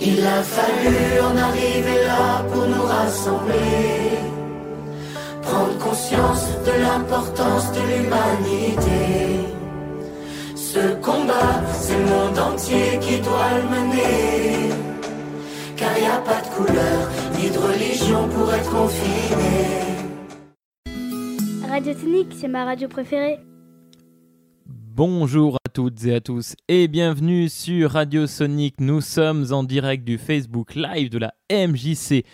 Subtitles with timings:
[0.00, 4.18] Il a fallu en arriver là pour nous rassembler.
[5.42, 9.48] Prendre conscience de l'importance de l'humanité.
[10.54, 14.72] Ce combat, c'est le monde entier qui doit le mener.
[15.76, 19.88] Car il n'y a pas de couleur, ni de religion pour être confiné.
[21.68, 23.40] Radio Sonic, c'est ma radio préférée.
[24.66, 28.80] Bonjour à toutes et à tous et bienvenue sur Radio Sonic.
[28.80, 32.24] Nous sommes en direct du Facebook Live de la MJC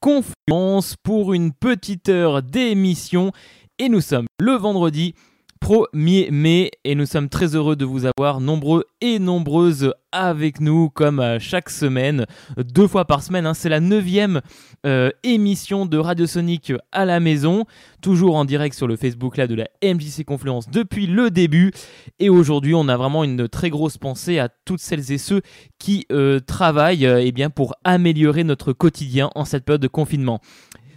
[0.00, 3.30] Confluence pour une petite heure d'émission
[3.78, 5.14] et nous sommes le vendredi
[5.62, 10.90] 1er mai et nous sommes très heureux de vous avoir nombreux et nombreuses avec nous
[10.90, 13.46] comme chaque semaine, deux fois par semaine.
[13.46, 13.54] Hein.
[13.54, 14.40] C'est la neuvième
[14.86, 17.66] euh, émission de Radio Sonic à la maison,
[18.00, 21.72] toujours en direct sur le Facebook là de la MJC Confluence depuis le début.
[22.18, 25.42] Et aujourd'hui, on a vraiment une très grosse pensée à toutes celles et ceux
[25.78, 30.40] qui euh, travaillent euh, eh bien, pour améliorer notre quotidien en cette période de confinement.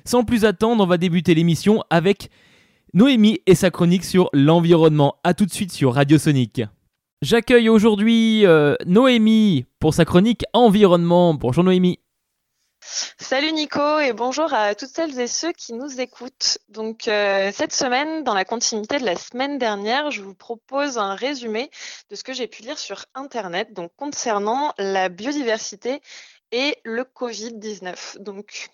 [0.05, 2.29] Sans plus attendre, on va débuter l'émission avec
[2.95, 5.15] Noémie et sa chronique sur l'environnement.
[5.23, 6.61] A tout de suite sur Radio Sonic.
[7.23, 11.33] J'accueille aujourd'hui euh, Noémie pour sa chronique environnement.
[11.33, 11.97] Bonjour Noémie.
[13.17, 16.59] Salut Nico et bonjour à toutes celles et ceux qui nous écoutent.
[16.69, 21.15] Donc euh, cette semaine, dans la continuité de la semaine dernière, je vous propose un
[21.15, 21.71] résumé
[22.11, 25.99] de ce que j'ai pu lire sur Internet donc concernant la biodiversité
[26.51, 28.19] et le Covid-19.
[28.19, 28.69] Donc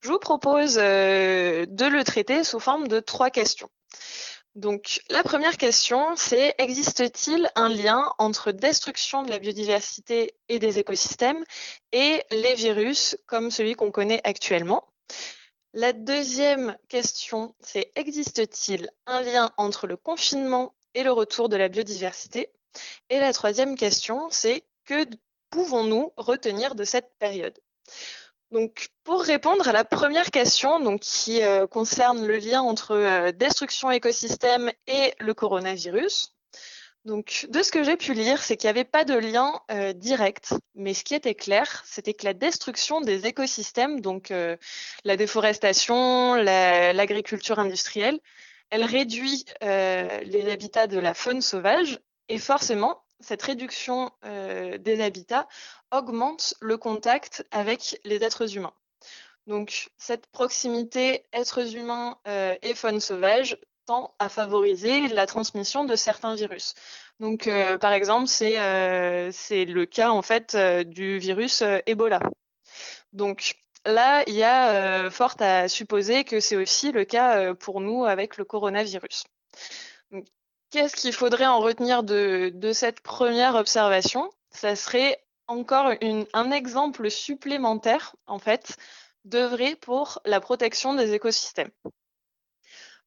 [0.00, 3.70] je vous propose euh, de le traiter sous forme de trois questions.
[4.54, 10.78] Donc, la première question, c'est existe-t-il un lien entre destruction de la biodiversité et des
[10.78, 11.44] écosystèmes
[11.90, 14.86] et les virus comme celui qu'on connaît actuellement?
[15.72, 21.68] La deuxième question, c'est existe-t-il un lien entre le confinement et le retour de la
[21.68, 22.52] biodiversité?
[23.10, 25.04] Et la troisième question, c'est que
[25.50, 27.58] pouvons-nous retenir de cette période?
[28.54, 33.32] Donc, pour répondre à la première question, donc, qui euh, concerne le lien entre euh,
[33.32, 36.36] destruction écosystème et le coronavirus,
[37.04, 39.92] donc, de ce que j'ai pu lire, c'est qu'il n'y avait pas de lien euh,
[39.92, 44.32] direct, mais ce qui était clair, c'était que la destruction des écosystèmes, donc
[45.04, 48.20] la déforestation, l'agriculture industrielle,
[48.70, 51.98] elle réduit les habitats de la faune sauvage
[52.28, 55.46] et forcément, cette réduction des habitats
[55.94, 58.74] augmente le contact avec les êtres humains.
[59.46, 65.94] Donc, cette proximité êtres humains euh, et faune sauvage tend à favoriser la transmission de
[65.96, 66.74] certains virus.
[67.20, 72.20] Donc, euh, par exemple, c'est le cas en fait du virus Ebola.
[73.12, 78.04] Donc, là, il y a fort à supposer que c'est aussi le cas pour nous
[78.06, 79.24] avec le coronavirus.
[80.74, 84.28] Qu'est-ce qu'il faudrait en retenir de, cette première observation?
[84.50, 85.92] Ça serait encore
[86.32, 88.76] un exemple supplémentaire, en fait,
[89.24, 91.70] d'œuvrer pour la protection des écosystèmes.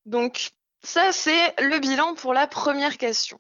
[0.06, 0.52] Donc,
[0.84, 3.40] ça, c'est le bilan pour la première question.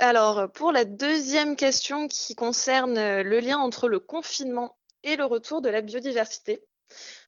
[0.00, 5.62] alors, pour la deuxième question qui concerne le lien entre le confinement et le retour
[5.62, 6.62] de la biodiversité,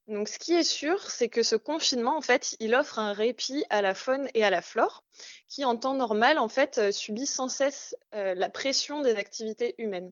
[0.09, 3.65] donc, ce qui est sûr, c'est que ce confinement, en fait, il offre un répit
[3.69, 5.05] à la faune et à la flore,
[5.49, 10.11] qui, en temps normal, en fait, subissent sans cesse euh, la pression des activités humaines.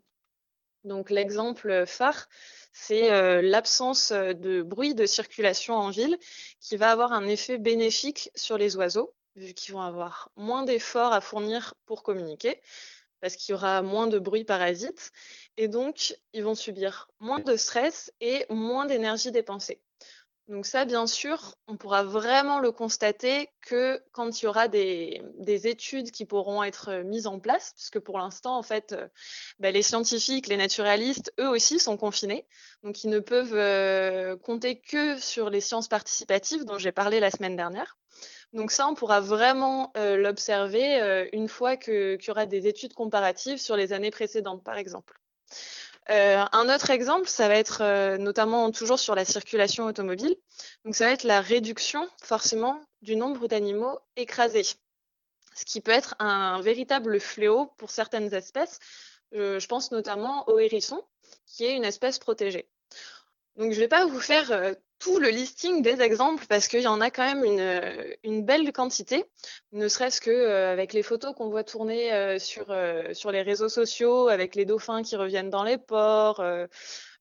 [0.86, 2.28] Donc, l'exemple phare,
[2.72, 6.16] c'est euh, l'absence de bruit de circulation en ville,
[6.60, 11.12] qui va avoir un effet bénéfique sur les oiseaux, vu qu'ils vont avoir moins d'efforts
[11.12, 12.62] à fournir pour communiquer,
[13.20, 15.10] parce qu'il y aura moins de bruit parasite,
[15.56, 19.80] et donc ils vont subir moins de stress et moins d'énergie dépensée.
[20.48, 25.20] Donc ça, bien sûr, on pourra vraiment le constater que quand il y aura des,
[25.66, 29.08] études qui pourront être mises en place, puisque pour l'instant, en fait, euh,
[29.58, 32.46] bah, les scientifiques, les naturalistes, eux aussi sont confinés.
[32.84, 37.32] Donc ils ne peuvent euh, compter que sur les sciences participatives dont j'ai parlé la
[37.32, 37.98] semaine dernière.
[38.52, 43.58] Donc ça, on pourra vraiment euh, l'observer une fois qu'il y aura des études comparatives
[43.58, 45.20] sur les années précédentes, par exemple.
[46.10, 50.36] Euh, un autre exemple, ça va être euh, notamment toujours sur la circulation automobile.
[50.84, 56.14] Donc, ça va être la réduction forcément du nombre d'animaux écrasés, ce qui peut être
[56.20, 58.78] un véritable fléau pour certaines espèces.
[59.34, 61.02] Euh, je pense notamment au hérisson,
[61.46, 62.68] qui est une espèce protégée.
[63.56, 66.80] Donc, je ne vais pas vous faire euh, tout le listing des exemples parce qu'il
[66.80, 69.24] y en a quand même une, euh, une belle quantité,
[69.72, 72.74] ne serait-ce que euh, avec les photos qu'on voit tourner sur,
[73.12, 76.42] sur les réseaux sociaux, avec les dauphins qui reviennent dans les ports.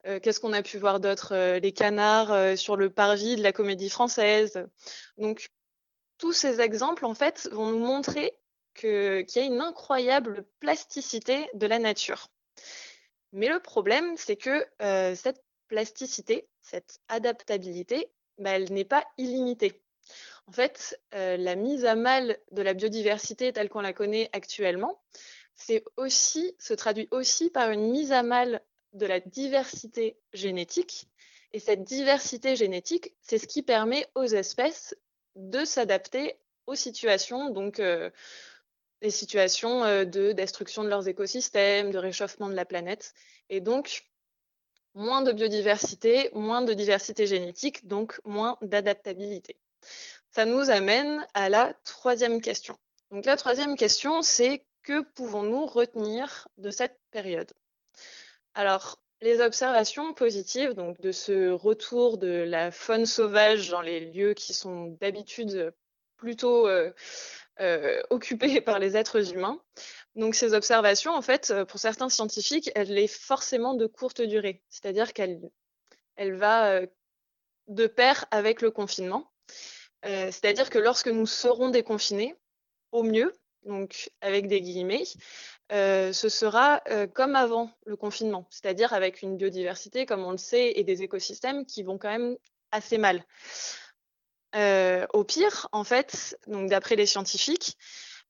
[0.04, 4.66] Qu'est-ce qu'on a pu voir d'autre Les canards sur le parvis de la comédie française.
[5.18, 5.50] Donc,
[6.18, 8.38] tous ces exemples, en fait, vont nous montrer
[8.76, 12.28] qu'il y a une incroyable plasticité de la nature.
[13.34, 14.66] Mais le problème, c'est que
[15.16, 19.82] cette plasticité, cette adaptabilité, bah, elle n'est pas illimitée.
[20.48, 25.02] En fait, la mise à mal de la biodiversité telle qu'on la connaît actuellement,
[25.56, 28.62] c'est aussi, se traduit aussi par une mise à mal
[28.94, 31.08] de la diversité génétique.
[31.54, 34.96] Et cette diversité génétique, c'est ce qui permet aux espèces
[35.36, 37.82] de s'adapter aux situations, donc
[39.02, 43.14] les situations de destruction de leurs écosystèmes, de réchauffement de la planète.
[43.50, 44.06] Et donc,
[44.96, 49.58] moins de biodiversité, moins de diversité génétique, donc moins d'adaptabilité.
[50.32, 52.78] Ça nous amène à la troisième question.
[53.12, 57.52] Donc la troisième question, c'est que pouvons-nous retenir de cette période?
[58.54, 64.34] Alors, les observations positives donc de ce retour de la faune sauvage dans les lieux
[64.34, 65.74] qui sont d'habitude
[66.18, 66.92] plutôt euh,
[67.60, 69.60] euh, occupés par les êtres humains.
[70.16, 75.14] Donc ces observations, en fait, pour certains scientifiques, elle est forcément de courte durée, c'est-à-dire
[75.14, 75.42] qu'elle
[76.16, 76.88] elle va euh,
[77.68, 79.30] de pair avec le confinement.
[80.04, 82.36] c'est-à-dire que lorsque nous serons déconfinés,
[82.92, 83.34] au mieux,
[83.66, 85.04] donc avec des guillemets,
[85.72, 90.38] euh, ce sera euh, comme avant le confinement, c'est-à-dire avec une biodiversité, comme on le
[90.38, 92.38] sait, et des écosystèmes qui vont quand même
[92.72, 93.26] assez mal.
[94.56, 97.78] Euh, au pire, en fait, donc d'après les scientifiques,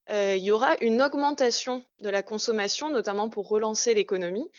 [0.10, 4.50] il y aura une augmentation de la consommation, notamment pour relancer l'économie,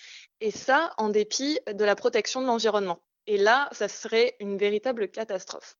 [0.40, 3.00] et ça en dépit de la protection de l'environnement.
[3.26, 5.76] Et là, ça serait une véritable catastrophe.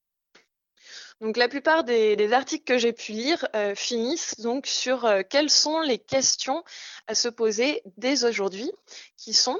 [1.20, 5.50] Donc la plupart des, articles que j'ai pu lire euh, finissent donc sur euh, quelles
[5.50, 6.62] sont les questions
[7.06, 8.70] à se poser dès aujourd'hui,
[9.16, 9.58] qui sont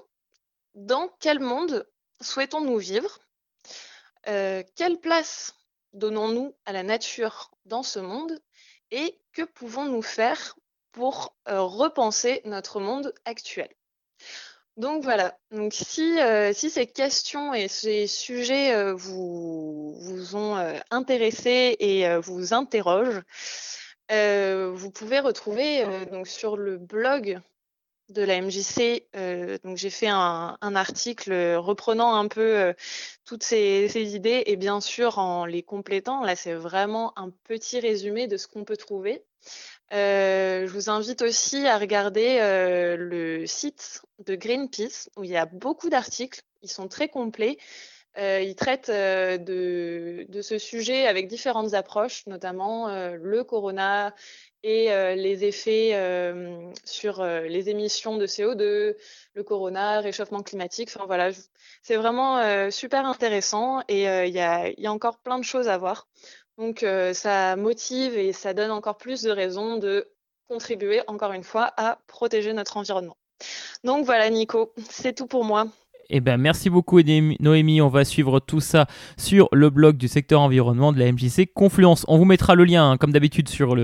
[0.75, 1.88] dans quel monde
[2.20, 3.20] souhaitons-nous vivre?
[4.29, 5.55] Euh, Quelle place
[5.93, 8.38] donnons-nous à la nature dans ce monde?
[8.91, 10.56] Et que pouvons-nous faire
[10.93, 13.69] pour repenser notre monde actuel?
[14.77, 20.59] Donc voilà, donc si, euh, si ces questions et ces sujets euh, vous, vous ont
[20.59, 23.23] euh, intéressé et vous interrogent,
[24.11, 27.41] vous pouvez retrouver donc sur le blog
[28.08, 29.05] de la MJC,
[29.64, 32.73] donc j'ai fait un, article reprenant un peu
[33.25, 36.23] toutes ces, idées et bien sûr en les complétant.
[36.23, 39.25] Là, c'est vraiment un petit résumé de ce qu'on peut trouver.
[39.93, 45.37] Euh, je vous invite aussi à regarder euh, le site de Greenpeace où il y
[45.37, 46.43] a beaucoup d'articles.
[46.62, 47.56] Ils sont très complets.
[48.18, 54.14] Euh, ils traitent de, de, ce sujet avec différentes approches, notamment le corona
[54.62, 55.92] et les effets
[56.84, 58.96] sur les émissions de CO2,
[59.34, 60.90] le corona, réchauffement climatique.
[60.94, 61.30] Enfin voilà,
[61.82, 66.08] c'est vraiment super intéressant et il y a, encore plein de choses à voir.
[66.58, 70.10] Donc euh, ça motive et ça donne encore plus de raisons de
[70.48, 73.16] contribuer encore une fois à protéger notre environnement.
[73.84, 75.66] Donc voilà Nico, c'est tout pour moi.
[76.08, 78.87] Eh ben, merci beaucoup Noémie, on va suivre tout ça
[79.17, 82.05] sur le blog du secteur environnement de la MJC Confluence.
[82.08, 83.75] On vous mettra le lien hein, comme d'habitude sur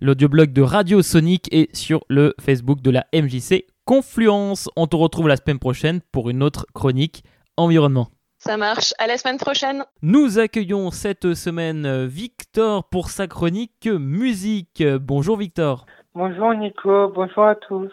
[0.00, 4.68] l'audioblog de Radio Sonic et sur le Facebook de la MJC Confluence.
[4.76, 7.24] On te retrouve la semaine prochaine pour une autre chronique
[7.56, 8.08] environnement.
[8.38, 8.94] Ça marche.
[8.98, 9.84] À la semaine prochaine.
[10.02, 14.82] Nous accueillons cette semaine Victor pour sa chronique musique.
[14.82, 15.86] Bonjour Victor.
[16.14, 17.08] Bonjour Nico.
[17.14, 17.92] Bonjour à tous.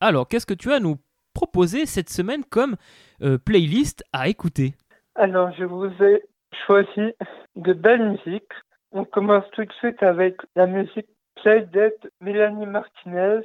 [0.00, 0.96] Alors, qu'est-ce que tu as à nous
[1.38, 2.74] proposer cette semaine comme
[3.22, 4.74] euh, playlist à écouter
[5.14, 6.24] Alors, je vous ai
[6.66, 7.12] choisi
[7.54, 8.52] de belles musiques.
[8.90, 11.06] On commence tout de suite avec la musique
[11.44, 13.42] Dead Mélanie Martinez,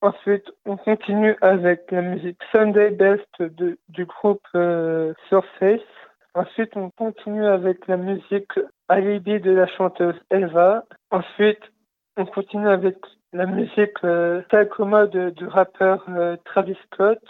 [0.00, 5.80] Ensuite, on continue avec la musique Sunday Best de, du groupe euh, Surface.
[6.34, 8.52] Ensuite, on continue avec la musique
[8.88, 10.84] Alibi de la chanteuse Eva.
[11.10, 11.62] Ensuite,
[12.18, 12.96] on continue avec
[13.34, 14.42] la musique euh,
[15.30, 17.22] du rappeur euh, Travis Scott.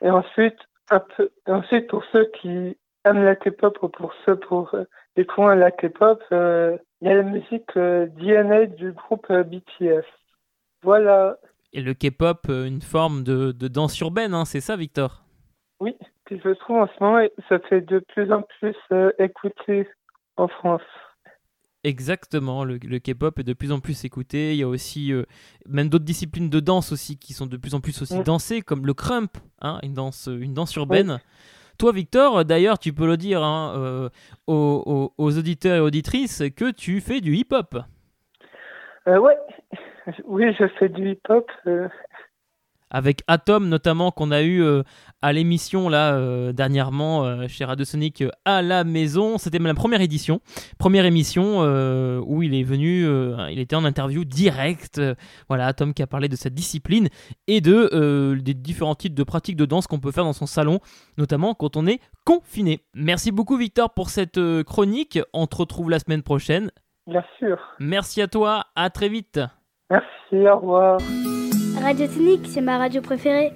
[0.00, 0.56] Et ensuite,
[0.90, 4.84] un peu, ensuite, pour ceux qui aiment la K-pop ou pour ceux pour euh,
[5.16, 10.06] les coins la K-pop, euh, il y a la musique DNA du groupe BTS.
[10.82, 11.36] Voilà.
[11.74, 15.22] Et le K-pop, euh, une forme de, danse urbaine, hein, c'est ça, Victor?
[15.80, 15.96] Oui,
[16.30, 19.88] je trouve en ce moment, ça fait de plus en plus euh, écouté
[20.36, 20.82] en France.
[21.84, 24.52] Exactement, le, K-pop est de plus en plus écouté.
[24.52, 25.24] Il y a aussi euh,
[25.68, 28.22] même d'autres disciplines de danse aussi qui sont de plus en plus aussi mm.
[28.22, 31.18] dansées, comme le crump, hein, une danse, une danse urbaine.
[31.78, 34.10] Toi, Victor, d'ailleurs, tu peux le dire hein,
[34.46, 37.76] aux, auditeurs et auditrices que tu fais du hip-hop.
[39.06, 39.36] ouais,
[40.24, 41.50] oui, je fais du hip-hop.
[41.66, 41.88] Euh.
[42.90, 44.62] avec Atom notamment qu'on a eu
[45.22, 49.38] à l'émission là dernièrement chez Radio Sonic à la maison.
[49.38, 50.40] C'était la première édition,
[50.78, 51.60] première émission
[52.26, 53.06] où il est venu,
[53.50, 55.00] il était en interview direct.
[55.48, 57.08] voilà, Atom qui a parlé de cette discipline
[57.46, 60.80] et de des différents types de pratiques de danse qu'on peut faire dans son salon,
[61.16, 62.80] notamment quand on est confiné.
[62.94, 65.18] Merci beaucoup Victor pour cette chronique.
[65.32, 66.70] On te retrouve la semaine prochaine.
[67.06, 67.58] Bien sûr.
[67.78, 69.40] Merci à toi, à très vite.
[69.90, 70.98] Merci, au revoir.
[71.82, 73.52] Radio Sonic, c'est ma radio préférée.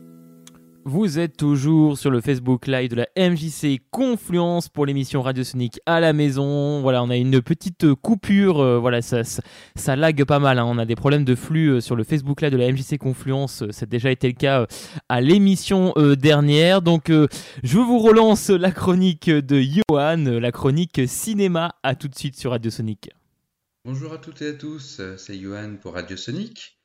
[0.88, 5.80] Vous êtes toujours sur le Facebook Live de la MJC Confluence pour l'émission Radio Sonic
[5.84, 6.80] à la maison.
[6.80, 8.60] Voilà, on a une petite coupure.
[8.60, 10.60] Euh, voilà, ça, ça, lag pas mal.
[10.60, 10.64] Hein.
[10.64, 13.68] On a des problèmes de flux euh, sur le Facebook Live de la MJC Confluence.
[13.72, 14.66] Ça a déjà été le cas euh,
[15.08, 16.82] à l'émission dernière.
[16.82, 21.74] Donc, je vous relance la chronique de Johan, la chronique cinéma.
[21.82, 23.10] À tout de suite sur Radio Sonic.
[23.84, 26.75] Bonjour à toutes et à tous, c'est Johan pour Radio Sonic.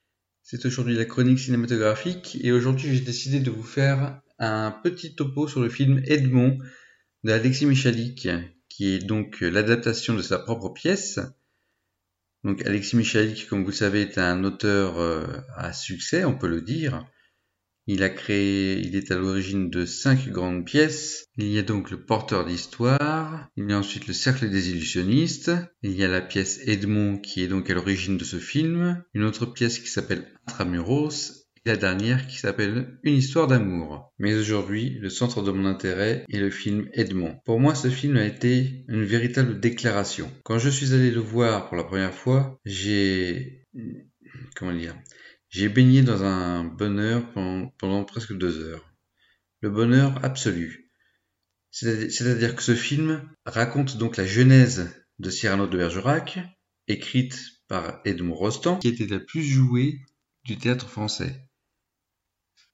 [0.51, 5.47] C'est aujourd'hui la chronique cinématographique et aujourd'hui j'ai décidé de vous faire un petit topo
[5.47, 6.57] sur le film Edmond
[7.23, 8.27] d'Alexis Michalik,
[8.67, 11.21] qui est donc l'adaptation de sa propre pièce.
[12.43, 16.61] Donc Alexis Michalik, comme vous savez, est un auteur euh, à succès, on peut le
[16.61, 17.05] dire.
[17.87, 21.25] Il a créé, il est à l'origine de cinq grandes pièces.
[21.37, 25.51] Il y a donc le porteur d'histoire, il y a ensuite le cercle des illusionnistes,
[25.81, 29.23] il y a la pièce Edmond qui est donc à l'origine de ce film, une
[29.23, 34.11] autre pièce qui s'appelle Intramuros, et la dernière qui s'appelle Une histoire d'amour.
[34.17, 37.39] Mais aujourd'hui, le centre de mon intérêt est le film Edmond.
[37.45, 40.31] Pour moi, ce film a été une véritable déclaration.
[40.43, 43.67] Quand je suis allé le voir pour la première fois, j'ai...
[44.55, 44.95] comment dire
[45.51, 47.23] j'ai baigné dans un bonheur
[47.77, 48.89] pendant, presque deux heures.
[49.59, 50.91] Le bonheur absolu.
[51.69, 54.89] C'est-à-dire que ce film raconte donc la genèse
[55.19, 56.39] de Cyrano de Bergerac,
[56.87, 59.99] écrite par Edmond Rostand, qui était la plus jouée
[60.45, 61.47] du théâtre français.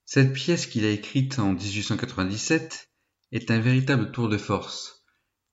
[0.04, 2.88] Cette pièce qu'il a écrite en 1897
[3.32, 5.04] est un véritable tour de force,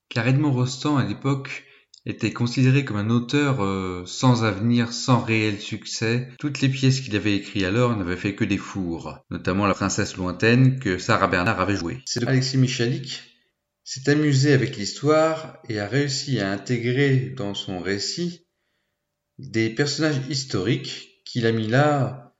[0.10, 1.65] car Edmond Rostand à l'époque
[2.06, 6.30] était considéré comme un auteur euh, sans avenir, sans réel succès.
[6.40, 10.16] Toutes les pièces qu'il avait écrites alors n'avaient fait que des fours, notamment La princesse
[10.16, 12.02] lointaine que Sarah Bernard avait jouée.
[12.06, 13.24] C'est Alexis Michalik
[13.84, 18.48] s'est amusé avec l'histoire et a réussi à intégrer dans son récit
[19.38, 22.36] des personnages historiques qu'il a mis là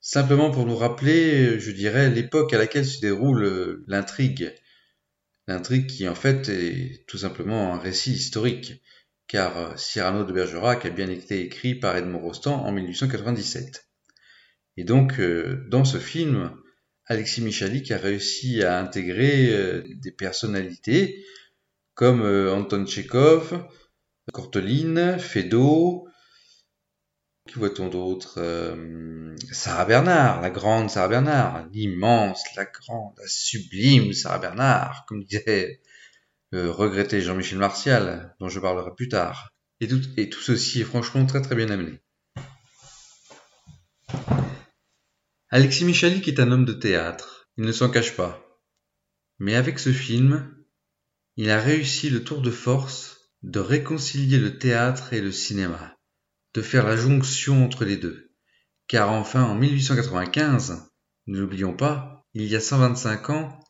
[0.00, 4.54] simplement pour nous rappeler, je dirais, l'époque à laquelle se déroule euh, l'intrigue.
[5.46, 8.82] L'intrigue qui en fait est tout simplement un récit historique
[9.28, 13.86] car euh, Cyrano de Bergerac a bien été écrit par Edmond Rostand en 1897.
[14.78, 16.50] Et donc, euh, dans ce film,
[17.06, 21.24] Alexis Michalik a réussi à intégrer euh, des personnalités
[21.94, 23.66] comme Anton Tchekhov,
[24.32, 26.06] Corteline, Feydeau,
[27.48, 28.38] qui voit-on d'autre
[29.50, 35.80] Sarah Bernard, la grande Sarah Bernard, l'immense, la grande, la sublime Sarah Bernard, comme disait
[36.50, 39.50] le regretté Jean-Michel Martial, dont je parlerai plus tard.
[39.80, 42.00] Et tout, et tout ceci est franchement très très bien amené.
[45.50, 48.44] Alexis Michalik est un homme de théâtre, il ne s'en cache pas.
[49.38, 50.54] Mais avec ce film,
[51.36, 55.96] il a réussi le tour de force de réconcilier le théâtre et le cinéma,
[56.54, 58.32] de faire la jonction entre les deux.
[58.88, 60.90] Car enfin, en 1895,
[61.28, 63.60] ne l'oublions pas, il y a 125 ans,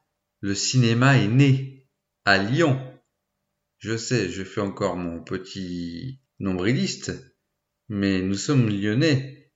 [0.41, 1.78] le cinéma est né
[2.37, 2.79] Lyon.
[3.79, 7.13] Je sais, je fais encore mon petit nombriliste,
[7.89, 9.53] mais nous sommes lyonnais.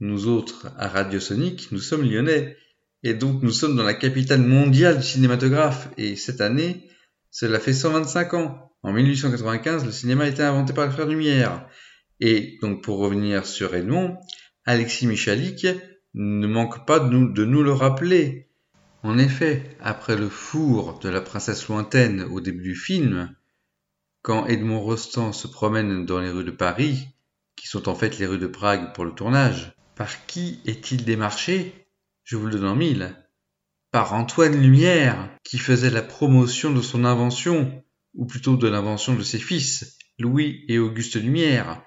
[0.00, 2.56] Nous autres, à Radio Sonic, nous sommes lyonnais.
[3.04, 5.90] Et donc nous sommes dans la capitale mondiale du cinématographe.
[5.96, 6.88] Et cette année,
[7.30, 8.72] cela fait 125 ans.
[8.82, 11.68] En 1895, le cinéma a été inventé par le frère Lumière.
[12.18, 14.16] Et donc pour revenir sur Edmond,
[14.64, 15.66] Alexis Michalik
[16.14, 18.48] ne manque pas de nous le rappeler.
[19.04, 23.34] En effet, après le four de la princesse lointaine au début du film,
[24.22, 27.08] quand Edmond Rostand se promène dans les rues de Paris,
[27.56, 31.88] qui sont en fait les rues de Prague pour le tournage, par qui est-il démarché?
[32.22, 33.16] Je vous le donne en mille.
[33.90, 37.82] Par Antoine Lumière, qui faisait la promotion de son invention,
[38.14, 41.82] ou plutôt de l'invention de ses fils, Louis et Auguste Lumière,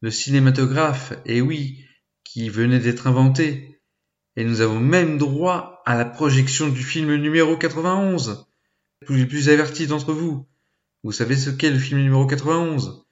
[0.00, 1.84] le cinématographe, et oui,
[2.24, 3.80] qui venait d'être inventé,
[4.34, 8.46] et nous avons même droit à la projection du film numéro 91.
[9.06, 10.46] Pour les plus avertis d'entre vous,
[11.02, 13.06] vous savez ce qu'est le film numéro 91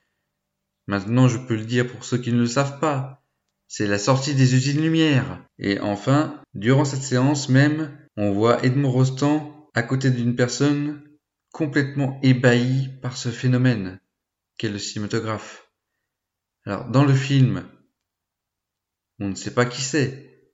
[0.87, 3.25] Maintenant, je peux le dire pour ceux qui ne le savent pas.
[3.67, 5.43] C'est la sortie des usines Lumière.
[5.59, 11.03] Et enfin, durant cette séance même, on voit Edmond Rostand à côté d'une personne
[11.53, 14.01] complètement ébahie par ce phénomène
[14.59, 15.73] qu'est le cinématographe.
[16.67, 17.67] Alors, dans le film,
[19.19, 20.53] on ne sait pas qui c'est,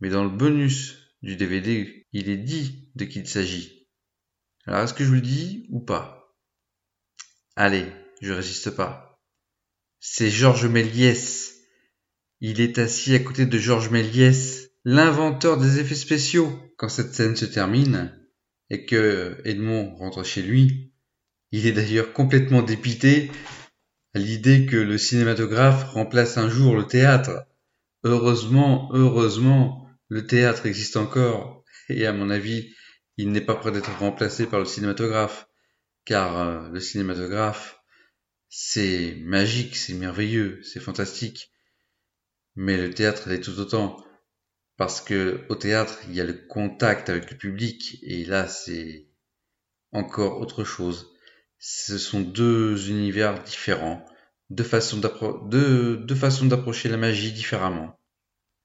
[0.00, 3.88] mais dans le bonus du DVD, il est dit de qui il s'agit.
[4.64, 6.36] Alors est-ce que je vous le dis ou pas?
[7.56, 7.84] Allez,
[8.22, 9.20] je résiste pas.
[9.98, 11.54] C'est Georges Méliès.
[12.40, 16.52] Il est assis à côté de Georges Méliès, l'inventeur des effets spéciaux.
[16.76, 18.14] Quand cette scène se termine
[18.70, 20.92] et que Edmond rentre chez lui,
[21.50, 23.32] il est d'ailleurs complètement dépité
[24.14, 27.46] à l'idée que le cinématographe remplace un jour le théâtre.
[28.04, 32.74] Heureusement, heureusement, le théâtre existe encore et à mon avis,
[33.16, 35.48] il n'est pas prêt d'être remplacé par le cinématographe
[36.04, 37.80] car euh, le cinématographe,
[38.48, 41.50] c'est magique, c'est merveilleux, c'est fantastique.
[42.54, 44.02] Mais le théâtre l'est tout autant.
[44.76, 49.08] Parce que au théâtre, il y a le contact avec le public, et là, c'est
[49.92, 51.12] encore autre chose.
[51.58, 54.04] Ce sont deux univers différents,
[54.50, 57.98] deux façons d'approcher la magie différemment.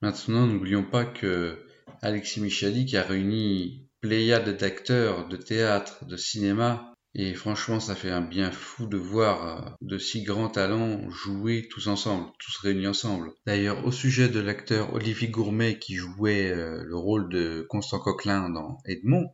[0.02, 1.64] Maintenant, n'oublions pas que
[2.02, 8.22] Alexis Michalik a réuni pléiade d'acteurs de théâtre, de cinéma, et franchement, ça fait un
[8.22, 13.34] bien fou de voir euh, de si grands talents jouer tous ensemble, tous réunis ensemble.
[13.46, 18.50] D'ailleurs, au sujet de l'acteur Olivier Gourmet qui jouait euh, le rôle de Constant Coquelin
[18.50, 19.30] dans Edmond,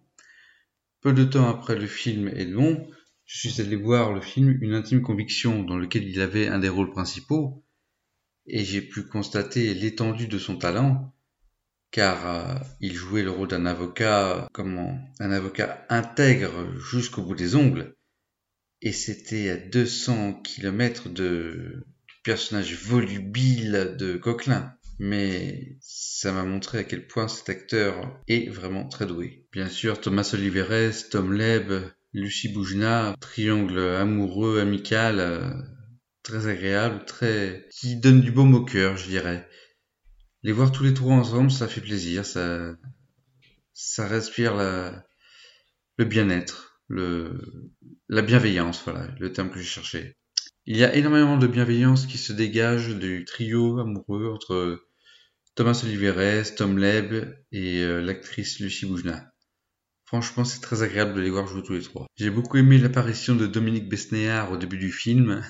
[1.02, 2.88] peu de temps après le film Edmond,
[3.26, 6.70] je suis allé voir le film Une intime conviction dans lequel il avait un des
[6.70, 7.64] rôles principaux,
[8.48, 11.14] et j'ai pu constater l'étendue de son talent,
[11.92, 17.56] car euh, il jouait le rôle d'un avocat, comment, un avocat intègre jusqu'au bout des
[17.56, 17.96] ongles,
[18.82, 24.74] et c'était à 200 km de, du personnage volubile de Coquelin.
[25.00, 29.46] Mais ça m'a montré à quel point cet acteur est vraiment très doué.
[29.52, 31.72] Bien sûr, Thomas Oliveres, Tom Leb,
[32.14, 35.52] Lucie Boujna, triangle amoureux, amical, euh,
[36.28, 39.48] très agréable, très, qui donne du baume au cœur, je dirais.
[40.44, 42.76] Les voir tous les trois ensemble, ça fait plaisir, ça,
[43.74, 47.72] ça respire le bien-être, le,
[48.10, 50.18] la bienveillance, voilà, le terme que j'ai cherché.
[50.66, 54.86] Il y a énormément de bienveillance qui se dégage du trio amoureux entre
[55.56, 57.14] Thomas Oliveres, Tom Leb
[57.54, 59.32] et euh, l'actrice Lucie Boujna.
[60.04, 62.06] Franchement, c'est très agréable de les voir jouer tous les trois.
[62.16, 65.42] J'ai beaucoup aimé l'apparition de Dominique Besnéard au début du film,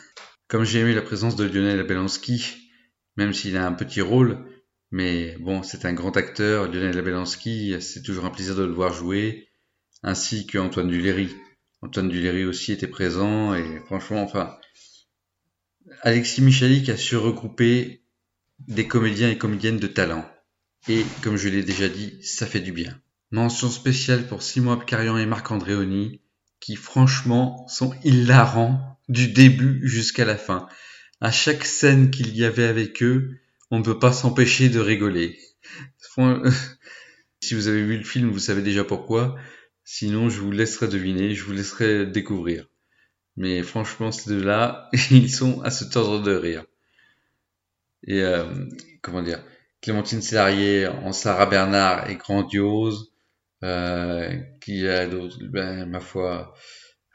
[0.47, 2.71] comme j'ai aimé la présence de Lionel Abelansky,
[3.17, 4.45] même s'il a un petit rôle,
[4.91, 8.93] mais bon, c'est un grand acteur, Lionel Abelansky, c'est toujours un plaisir de le voir
[8.93, 9.49] jouer,
[10.03, 11.36] ainsi que Antoine Duléry.
[11.81, 14.55] Antoine Duléry aussi était présent, et franchement, enfin,
[16.01, 18.03] Alexis Michalik a su regrouper
[18.67, 20.25] des comédiens et comédiennes de talent.
[20.88, 22.99] Et comme je l'ai déjà dit, ça fait du bien.
[23.31, 26.21] Mention spéciale pour Simon Abkarian et Marc Andréoni,
[26.60, 30.67] qui franchement sont hilarants du début jusqu'à la fin.
[31.22, 33.39] À chaque scène qu'il y avait avec eux,
[33.72, 35.39] on ne peut pas s'empêcher de rigoler.
[37.41, 39.36] si vous avez vu le film, vous savez déjà pourquoi.
[39.84, 42.67] Sinon, je vous laisserai deviner, je vous laisserai découvrir.
[43.36, 46.65] Mais franchement, ces deux-là, ils sont à se tordre de rire.
[48.06, 48.46] Et euh,
[49.02, 49.43] comment dire,
[49.82, 53.12] Clémentine Célarier en Sarah Bernard est grandiose.
[53.63, 56.54] Euh, qui a d'autres, ben, ma foi.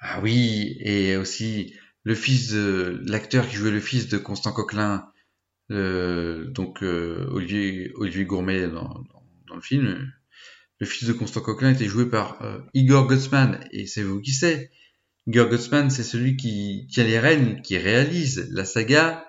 [0.00, 5.12] Ah oui, et aussi le fils de l'acteur qui jouait le fils de Constant Coquelin
[5.70, 9.04] euh, donc euh, Olivier, Olivier Gourmet dans,
[9.48, 10.12] dans, le film.
[10.78, 13.60] Le fils de Constant Coquelin était joué par euh, Igor Gutzman.
[13.70, 14.70] Et c'est vous qui c'est?
[15.26, 19.26] Igor Gutzman, c'est celui qui tient les rênes, qui réalise la saga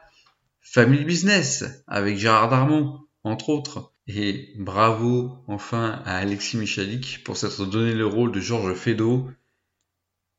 [0.61, 3.93] Family Business avec Gérard Darmon, entre autres.
[4.07, 9.29] Et bravo enfin à Alexis Michalik pour s'être donné le rôle de Georges Feydeau,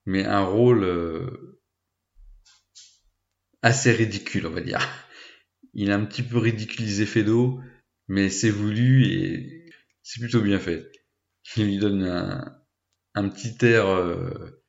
[0.05, 0.85] mais un rôle
[3.65, 4.87] assez ridicule, on va dire.
[5.73, 7.61] Il a un petit peu ridiculisé Fedo,
[8.09, 9.73] mais c'est voulu et
[10.03, 10.93] c'est plutôt bien fait.
[11.57, 12.05] Il lui donne
[13.15, 14.63] un, petit air, euh,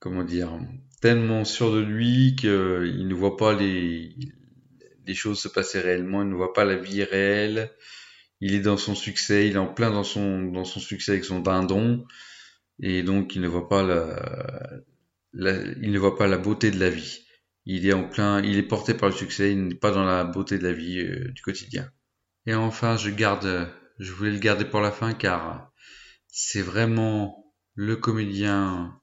[0.00, 0.58] comment dire,
[1.02, 2.48] tellement sûr de lui qu'il
[3.08, 4.16] ne voit pas les,
[5.06, 7.70] les choses se passer réellement, il ne voit pas la vie réelle.
[8.40, 11.24] Il est dans son succès, il est en plein dans son, dans son succès avec
[11.24, 12.06] son dindon,
[12.80, 16.88] et donc il ne voit pas la, il ne voit pas la beauté de la
[16.88, 17.27] vie
[17.68, 20.24] il est en plein, il est porté par le succès, il n'est pas dans la
[20.24, 21.88] beauté de la vie euh, du quotidien.
[22.46, 25.70] Et enfin, je garde, je voulais le garder pour la fin car
[26.28, 28.98] c'est vraiment le comédien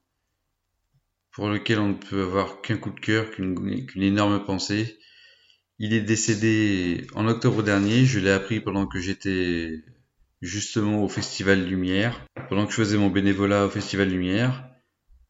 [1.31, 4.97] pour lequel on ne peut avoir qu'un coup de cœur, qu'une énorme pensée.
[5.77, 9.83] Il est décédé en octobre dernier, je l'ai appris pendant que j'étais
[10.41, 14.74] justement au Festival Lumière, pendant que je faisais mon bénévolat au Festival Lumière.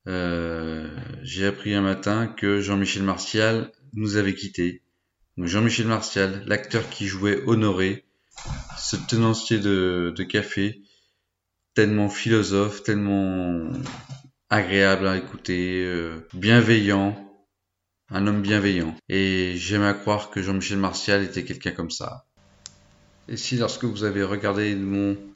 [0.08, 0.88] Euh,
[1.24, 4.82] j'ai appris un matin que Jean-Michel Martial nous avait quittés.
[5.38, 8.06] Jean-Michel Martial, l'acteur qui jouait Honoré,
[8.78, 10.82] ce tenancier de, de café,
[11.74, 13.70] tellement philosophe, tellement
[14.50, 17.22] agréable à écouter, euh, bienveillant,
[18.10, 18.96] un homme bienveillant.
[19.10, 22.26] Et j'aime à croire que Jean-Michel Martial était quelqu'un comme ça.
[23.28, 24.78] Et si lorsque vous avez regardé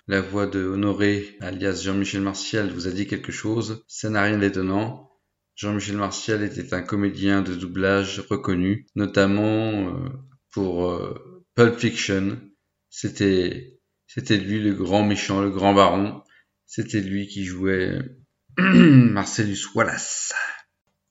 [0.07, 4.37] la voix de Honoré, alias Jean-Michel Martial, vous a dit quelque chose, ça n'a rien
[4.37, 5.09] d'étonnant.
[5.55, 10.09] Jean-Michel Martial était un comédien de doublage reconnu, notamment euh,
[10.51, 12.39] pour euh, Pulp Fiction.
[12.89, 16.21] C'était c'était lui le grand méchant, le grand baron.
[16.65, 17.99] C'était lui qui jouait
[18.57, 20.33] Marcellus Wallace.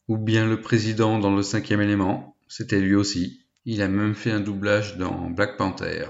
[0.06, 2.36] Ou bien le président dans le cinquième élément.
[2.48, 3.44] C'était lui aussi.
[3.64, 6.06] Il a même fait un doublage dans Black Panther.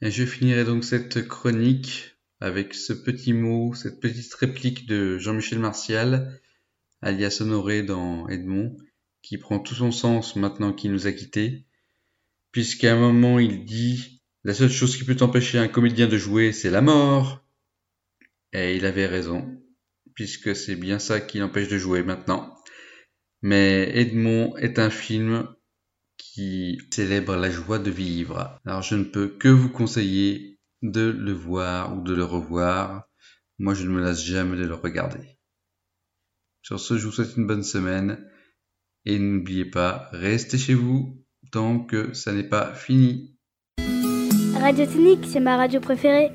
[0.00, 5.58] Et je finirai donc cette chronique avec ce petit mot, cette petite réplique de Jean-Michel
[5.58, 6.40] Martial,
[7.02, 8.76] alias Honoré dans Edmond,
[9.22, 11.66] qui prend tout son sens maintenant qu'il nous a quittés,
[12.52, 16.52] puisqu'à un moment il dit La seule chose qui peut empêcher un comédien de jouer,
[16.52, 17.44] c'est la mort.
[18.52, 19.60] Et il avait raison,
[20.14, 22.56] puisque c'est bien ça qui l'empêche de jouer maintenant.
[23.42, 25.48] Mais Edmond est un film
[26.18, 28.60] qui célèbre la joie de vivre.
[28.66, 33.08] Alors je ne peux que vous conseiller de le voir ou de le revoir.
[33.58, 35.38] Moi je ne me lasse jamais de le regarder.
[36.62, 38.28] Sur ce, je vous souhaite une bonne semaine
[39.04, 43.38] et n'oubliez pas, restez chez vous tant que ça n'est pas fini.
[44.60, 46.30] Radio Technique, c'est ma radio préférée.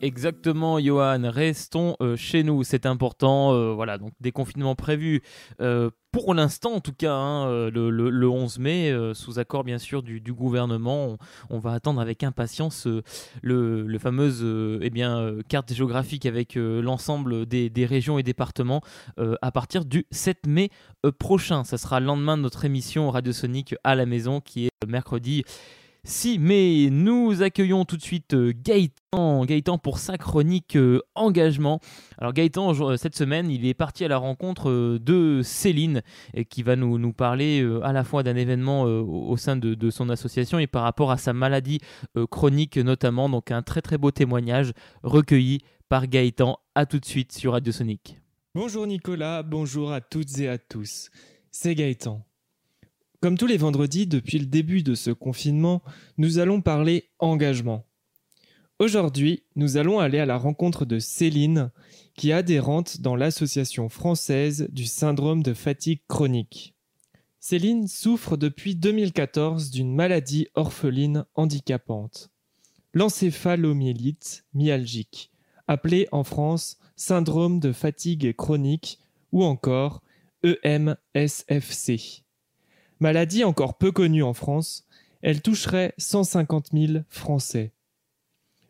[0.00, 1.30] Exactement, Johan.
[1.30, 3.52] Restons euh, chez nous, c'est important.
[3.52, 5.22] Euh, voilà, donc déconfinement prévu
[5.60, 10.32] euh, pour l'instant, en tout cas, hein, le, 11 mai, sous accord bien sûr du,
[10.32, 11.16] gouvernement.
[11.50, 12.86] On, va attendre avec impatience
[13.42, 14.44] le, le, fameuse
[14.80, 18.82] eh bien, carte géographique avec l'ensemble des, des, régions et départements
[19.16, 20.70] à partir du 7 mai
[21.18, 21.64] prochain.
[21.64, 25.44] Ça sera le lendemain de notre émission Radio Sonic à la maison qui est mercredi
[26.08, 31.80] si, mais nous accueillons tout de suite euh, Gaëtan, Gaëtan pour sa chronique euh, engagement.
[32.16, 36.02] Alors Gaëtan, euh, cette semaine, il est parti à la rencontre de Céline,
[36.48, 40.66] qui va nous, parler à la fois d'un événement au sein de, son association et
[40.66, 41.80] par rapport à sa maladie
[42.30, 43.28] chronique notamment.
[43.28, 46.58] Donc un très très beau témoignage recueilli par Gaëtan.
[46.74, 48.18] A tout de suite sur Radio Sonic.
[48.54, 51.10] Bonjour Nicolas, bonjour à toutes et à tous.
[51.50, 52.27] C'est Gaëtan.
[53.20, 55.82] Comme tous les vendredis depuis le début de ce confinement,
[56.18, 57.84] nous allons parler engagement.
[58.78, 61.72] Aujourd'hui, nous allons aller à la rencontre de Céline,
[62.14, 66.76] qui est adhérente dans l'association française du syndrome de fatigue chronique.
[67.40, 72.30] Céline souffre depuis 2014 d'une maladie orpheline handicapante,
[72.92, 75.32] l'encéphalomyélite myalgique,
[75.66, 79.00] appelée en France syndrome de fatigue chronique
[79.32, 80.02] ou encore
[80.44, 82.22] EMSFC.
[83.00, 84.86] Maladie encore peu connue en France,
[85.22, 87.72] elle toucherait 150 000 Français.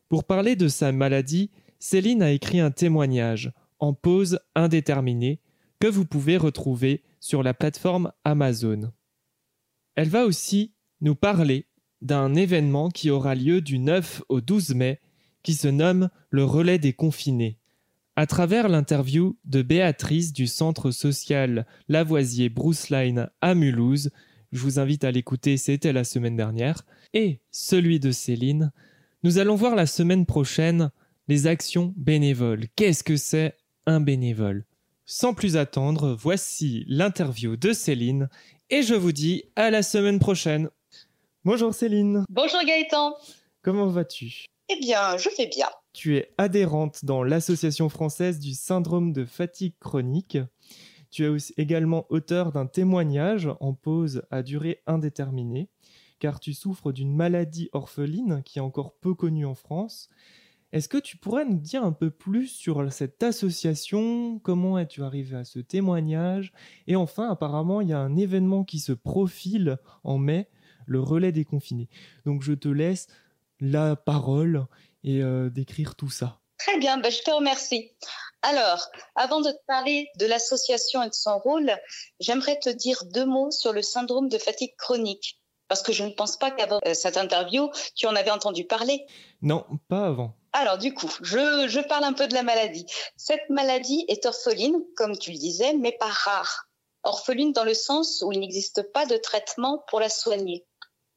[0.09, 5.41] Pour parler de sa maladie, Céline a écrit un témoignage en pause indéterminée
[5.81, 8.93] que vous pouvez retrouver sur la plateforme Amazon.
[9.95, 11.67] Elle va aussi nous parler
[12.01, 15.01] d'un événement qui aura lieu du 9 au 12 mai
[15.43, 17.58] qui se nomme le relais des confinés.
[18.19, 22.53] À travers l'interview de Béatrice du centre social Lavoisier
[22.91, 24.11] Line à Mulhouse,
[24.51, 28.73] je vous invite à l'écouter, c'était la semaine dernière, et celui de Céline,
[29.23, 30.91] nous allons voir la semaine prochaine
[31.29, 32.67] les actions bénévoles.
[32.75, 34.65] Qu'est-ce que c'est un bénévole?
[35.07, 38.29] Sans plus attendre, voici l'interview de Céline,
[38.69, 40.71] et je vous dis à la semaine prochaine.
[41.45, 42.25] Bonjour Céline.
[42.29, 43.15] Bonjour Gaëtan.
[43.63, 44.47] Comment vas-tu?
[44.71, 45.69] Eh bien, je vais bien.
[45.99, 50.39] Tu es adhérente dans l'Association française du syndrome de fatigue chronique.
[51.11, 55.69] Tu es également auteur d'un témoignage en pause à durée indéterminée,
[56.21, 60.09] car tu souffres d'une maladie orpheline qui est encore peu connue en France.
[60.71, 64.39] Est-ce que tu pourrais nous dire un peu plus sur cette association?
[64.39, 66.53] Comment es-tu arrivé à ce témoignage?
[66.87, 70.49] Et enfin, apparemment, il y a un événement qui se profile en mai,
[70.87, 71.89] le relais des confinés.
[72.25, 73.09] Donc je te laisse
[73.61, 74.69] la parole
[75.09, 76.39] et euh, décrire tout ça.
[76.59, 77.93] Très bien, ben, je te remercie.
[78.43, 81.73] Alors, avant de te parler de l'association et de son rôle,
[82.21, 85.41] j'aimerais te dire deux mots sur le syndrome de fatigue chronique.
[85.69, 89.07] Parce que je ne pense pas qu'avant euh, cette interview, tu en avais entendu parler.
[89.43, 90.35] Non, pas avant.
[90.53, 92.87] Alors du coup, je, je parle un peu de la maladie.
[93.17, 96.69] Cette maladie est orpheline, comme tu le disais, mais pas rare.
[97.03, 100.67] Orpheline dans le sens où il n'existe pas de traitement pour la soigner.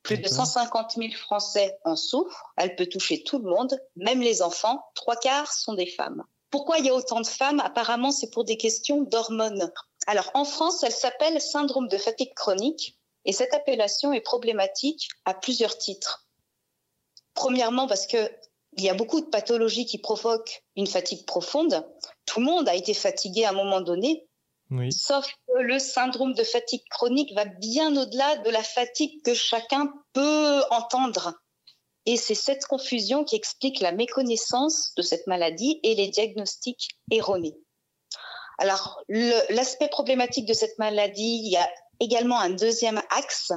[0.03, 2.53] Plus de 150 000 Français en souffrent.
[2.57, 4.83] Elle peut toucher tout le monde, même les enfants.
[4.95, 6.23] Trois quarts sont des femmes.
[6.49, 7.59] Pourquoi il y a autant de femmes?
[7.59, 9.71] Apparemment, c'est pour des questions d'hormones.
[10.07, 15.33] Alors, en France, elle s'appelle syndrome de fatigue chronique et cette appellation est problématique à
[15.33, 16.27] plusieurs titres.
[17.33, 18.31] Premièrement, parce que
[18.77, 21.85] il y a beaucoup de pathologies qui provoquent une fatigue profonde.
[22.25, 24.25] Tout le monde a été fatigué à un moment donné,
[24.91, 29.91] Sauf que le syndrome de fatigue chronique va bien au-delà de la fatigue que chacun
[30.13, 31.33] peut entendre.
[32.05, 37.57] Et c'est cette confusion qui explique la méconnaissance de cette maladie et les diagnostics erronés.
[38.57, 43.51] Alors, l'aspect problématique de cette maladie, il y a également un deuxième axe.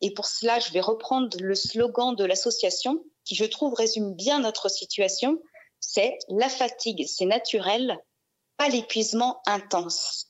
[0.00, 4.40] Et pour cela, je vais reprendre le slogan de l'association, qui je trouve résume bien
[4.40, 5.40] notre situation.
[5.80, 7.98] C'est la fatigue, c'est naturel,
[8.56, 10.28] pas l'épuisement intense.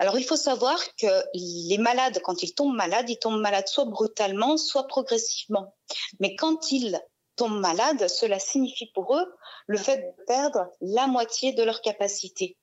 [0.00, 3.84] Alors, il faut savoir que les malades, quand ils tombent malades, ils tombent malades soit
[3.84, 5.74] brutalement, soit progressivement.
[6.20, 6.98] Mais quand ils
[7.36, 9.26] tombent malades, cela signifie pour eux
[9.66, 12.56] le fait de perdre la moitié de leur capacité.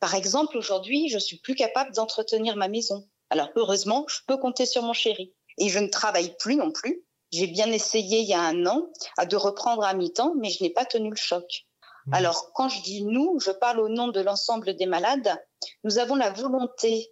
[0.00, 3.08] Par exemple, aujourd'hui, je suis plus capable d'entretenir ma maison.
[3.30, 5.32] Alors, heureusement, je peux compter sur mon chéri.
[5.58, 7.04] Et je ne travaille plus non plus.
[7.30, 10.64] J'ai bien essayé il y a un an à de reprendre à mi-temps, mais je
[10.64, 11.67] n'ai pas tenu le choc.
[12.12, 15.36] Alors, quand je dis nous, je parle au nom de l'ensemble des malades.
[15.84, 17.10] Nous avons la volonté,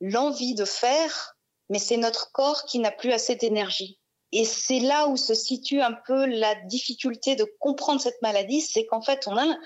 [0.00, 1.36] l'envie de faire,
[1.68, 3.98] mais c'est notre corps qui n'a plus assez d'énergie.
[4.32, 8.84] Et c'est là où se situe un peu la difficulté de comprendre cette maladie, c'est
[8.86, 9.56] qu'en fait, on a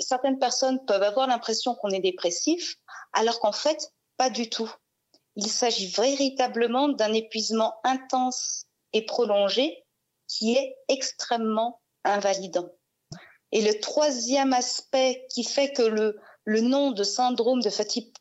[0.00, 2.76] certaines personnes peuvent avoir l'impression qu'on est dépressif,
[3.12, 4.70] alors qu'en fait, pas du tout.
[5.36, 9.84] Il s'agit véritablement d'un épuisement intense et prolongé
[10.28, 12.68] qui est extrêmement invalidant.
[13.52, 18.12] Et le troisième aspect qui fait que le, nom de syndrome de fatigue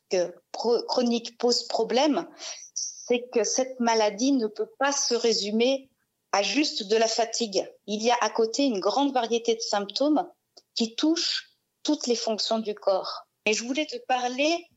[0.51, 2.27] chronique pose problème,
[2.73, 5.89] c'est que cette maladie ne peut pas se résumer
[6.33, 7.65] à juste de la fatigue.
[7.87, 10.29] Il y a à côté une grande variété de symptômes
[10.75, 13.27] qui touchent toutes les fonctions du corps.
[13.45, 14.67] Et je voulais te parler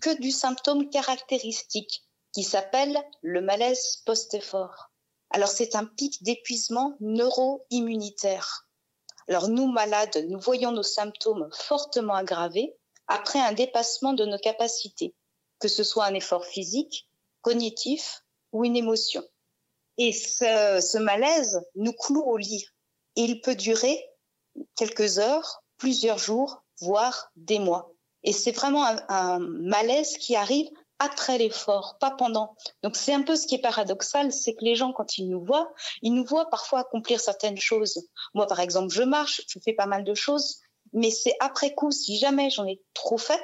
[0.00, 4.90] que du symptôme caractéristique qui s'appelle le malaise post-effort.
[5.30, 8.67] Alors c'est un pic d'épuisement neuro-immunitaire.
[9.28, 12.74] Alors nous, malades, nous voyons nos symptômes fortement aggravés
[13.06, 15.14] après un dépassement de nos capacités,
[15.58, 17.08] que ce soit un effort physique,
[17.42, 19.22] cognitif ou une émotion.
[19.98, 22.66] Et ce, malaise nous cloue au lit.
[23.16, 24.02] Et il peut durer
[24.76, 27.92] quelques heures, plusieurs jours, voire des mois.
[28.22, 32.56] Et c'est vraiment un, malaise qui arrive après l'effort, pas pendant.
[32.82, 35.44] Donc c'est un peu ce qui est paradoxal, c'est que les gens, quand ils nous
[35.44, 38.08] voient, ils nous voient parfois accomplir certaines choses.
[38.34, 40.60] Moi, par exemple, je marche, je fais pas mal de choses,
[40.92, 43.40] mais c'est après coup, si jamais j'en ai trop fait,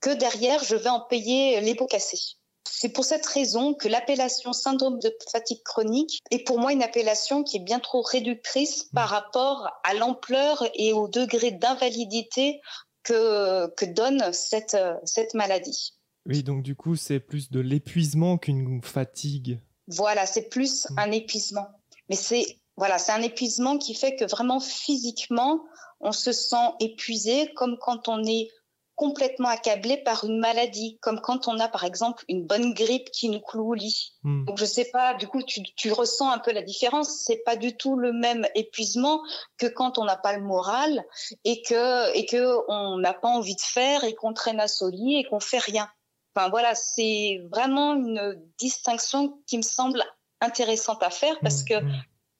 [0.00, 2.36] que derrière, je vais en payer les pots cassés.
[2.68, 7.42] C'est pour cette raison que l'appellation syndrome de fatigue chronique est pour moi une appellation
[7.42, 12.60] qui est bien trop réductrice par rapport à l'ampleur et au degré d'invalidité
[13.02, 15.94] que, que donne cette, cette maladie.
[16.26, 19.60] Oui, donc du coup, c'est plus de l'épuisement qu'une fatigue.
[19.88, 21.66] Voilà, c'est plus un épuisement.
[22.08, 25.64] Mais c'est voilà, c'est un épuisement qui fait que vraiment physiquement,
[26.00, 28.48] on se sent épuisé, comme quand on est
[28.96, 33.28] complètement accablé par une maladie, comme quand on a par exemple une bonne grippe qui
[33.28, 34.12] nous cloue au lit.
[34.22, 34.44] Mm.
[34.44, 37.24] Donc je sais pas, du coup tu, tu ressens un peu la différence.
[37.24, 39.20] C'est pas du tout le même épuisement
[39.58, 41.04] que quand on n'a pas le moral
[41.44, 45.16] et que et que on n'a pas envie de faire et qu'on traîne à lit
[45.16, 45.88] et qu'on fait rien.
[46.34, 50.02] Enfin voilà, c'est vraiment une distinction qui me semble
[50.40, 51.74] intéressante à faire parce que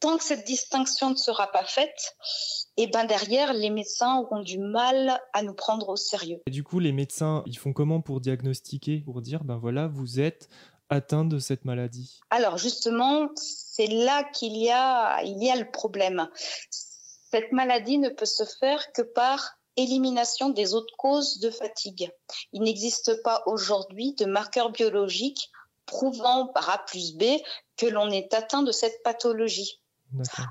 [0.01, 2.17] tant que cette distinction ne sera pas faite,
[2.77, 6.43] et ben derrière, les médecins auront du mal à nous prendre au sérieux.
[6.47, 10.21] Et du coup, les médecins, ils font comment pour diagnostiquer, pour dire, ben voilà, vous
[10.21, 10.49] êtes
[10.91, 12.21] atteint de cette maladie?
[12.31, 16.29] Alors justement, c'est là qu'il y a, il y a le problème.
[16.71, 22.13] Cette maladie ne peut se faire que par élimination des autres causes de fatigue.
[22.53, 25.51] Il n'existe pas aujourd'hui de marqueurs biologiques
[25.87, 27.25] prouvant par A plus B
[27.77, 29.81] que l'on est atteint de cette pathologie.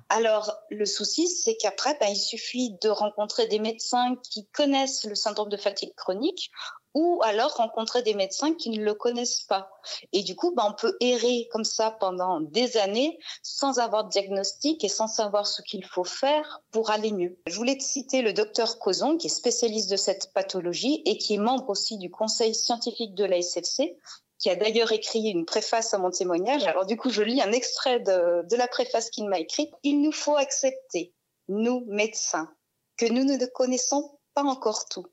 [0.10, 5.16] Alors, le souci, c'est qu'après, ben, il suffit de rencontrer des médecins qui connaissent le
[5.16, 6.52] syndrome de fatigue chronique
[6.94, 9.70] ou alors rencontrer des médecins qui ne le connaissent pas.
[10.12, 14.10] Et du coup, ben, on peut errer comme ça pendant des années sans avoir de
[14.10, 17.38] diagnostic et sans savoir ce qu'il faut faire pour aller mieux.
[17.48, 21.36] Je voulais te citer le docteur Cozon, qui est spécialiste de cette pathologie et qui
[21.36, 23.98] est membre aussi du conseil scientifique de la SFC,
[24.40, 26.66] qui a d'ailleurs écrit une préface à mon témoignage.
[26.66, 29.72] Alors du coup, je lis un extrait de la préface qu'il m'a écrite.
[29.84, 31.14] Il nous faut accepter,
[31.48, 32.50] nous médecins,
[32.98, 35.06] que nous ne connaissons pas encore tout,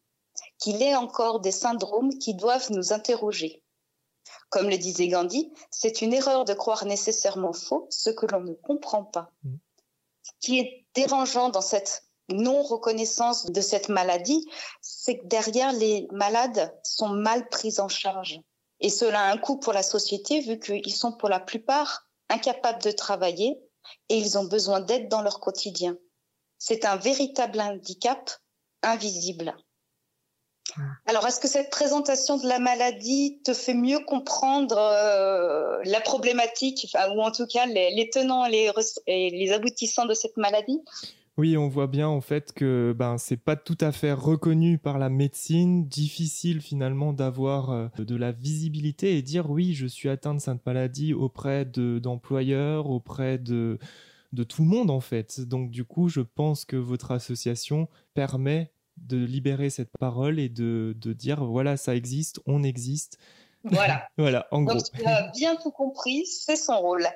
[0.58, 3.62] qu'il y ait encore des syndromes qui doivent nous interroger.
[4.50, 8.54] Comme le disait Gandhi, c'est une erreur de croire nécessairement faux ce que l'on ne
[8.54, 9.30] comprend pas.
[10.22, 14.46] Ce qui est dérangeant dans cette non-reconnaissance de cette maladie,
[14.80, 18.40] c'est que derrière, les malades sont mal pris en charge.
[18.80, 22.82] Et cela a un coût pour la société vu qu'ils sont pour la plupart incapables
[22.82, 23.60] de travailler
[24.08, 25.96] et ils ont besoin d'aide dans leur quotidien.
[26.58, 28.30] c'est un véritable handicap
[28.82, 29.56] invisible.
[31.06, 36.87] Alors, est-ce que cette présentation de la maladie te fait mieux comprendre euh, la problématique,
[37.14, 38.70] ou en tout cas les, tenants et
[39.06, 40.80] les, aboutissants de cette maladie?
[41.37, 44.98] Oui, on voit bien en fait que ben c'est pas tout à fait reconnu par
[44.98, 50.35] la médecine, difficile finalement d'avoir euh, de la visibilité et dire oui, je suis atteint
[50.35, 53.78] de cette maladie auprès d'employeurs, auprès de
[54.33, 55.40] de tout le monde en fait.
[55.40, 60.94] Donc du coup, je pense que votre association permet de libérer cette parole et de,
[60.96, 63.18] de dire voilà, ça existe, on existe.
[63.64, 64.08] Voilà.
[64.18, 64.82] voilà, en Donc, gros.
[64.94, 67.06] tu as bien tout compris, c'est son rôle.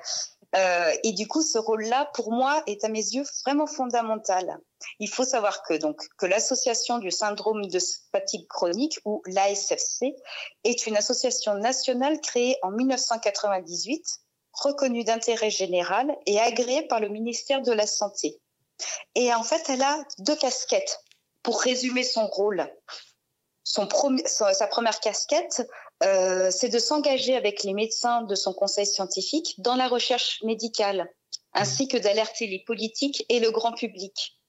[0.55, 4.57] Euh, et du coup, ce rôle-là, pour moi, est à mes yeux vraiment fondamental.
[4.99, 7.79] Il faut savoir que donc que l'association du syndrome de
[8.11, 10.15] fatigue chronique ou l'ASFC
[10.63, 14.01] est une association nationale créée en 1998,
[14.53, 18.39] reconnue d'intérêt général et agréée par le ministère de la Santé.
[19.15, 20.99] Et en fait, elle a deux casquettes
[21.45, 22.67] pour résumer son rôle,
[23.63, 23.87] son
[24.25, 25.69] sa première casquette,
[26.03, 31.07] euh, c'est de s'engager avec les médecins de son conseil scientifique dans la recherche médicale,
[31.53, 34.39] ainsi que d'alerter les politiques et le grand public.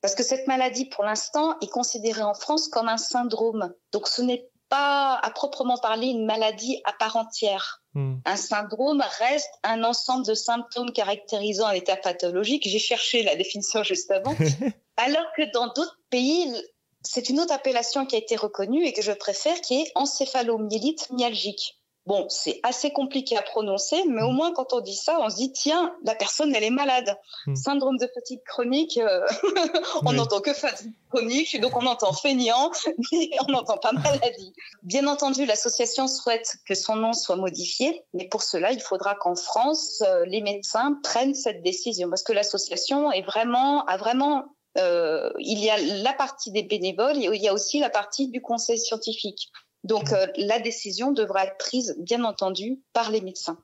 [0.00, 3.72] Parce que cette maladie, pour l'instant, est considérée en France comme un syndrome.
[3.92, 7.84] Donc ce n'est pas à proprement parler une maladie à part entière.
[7.94, 8.16] Hmm.
[8.24, 12.68] Un syndrome reste un ensemble de symptômes caractérisant un état pathologique.
[12.68, 14.34] J'ai cherché la définition juste avant.
[14.96, 16.54] Alors que dans d'autres pays,
[17.02, 21.10] c'est une autre appellation qui a été reconnue et que je préfère, qui est encéphalomyélite
[21.10, 21.82] myalgique.
[22.04, 24.34] Bon, c'est assez compliqué à prononcer, mais au mm.
[24.34, 27.16] moins quand on dit ça, on se dit tiens, la personne elle est malade.
[27.46, 27.54] Mm.
[27.54, 29.24] Syndrome de fatigue chronique, euh,
[30.04, 32.72] on n'entend que fatigue chronique, donc on entend feignant,
[33.12, 34.52] mais on n'entend pas maladie.
[34.82, 39.36] Bien entendu, l'association souhaite que son nom soit modifié, mais pour cela, il faudra qu'en
[39.36, 44.46] France, euh, les médecins prennent cette décision, parce que l'association est vraiment a vraiment
[44.78, 48.28] euh, il y a la partie des bénévoles et il y a aussi la partie
[48.28, 49.50] du conseil scientifique.
[49.84, 50.14] Donc mmh.
[50.14, 53.58] euh, la décision devra être prise, bien entendu, par les médecins.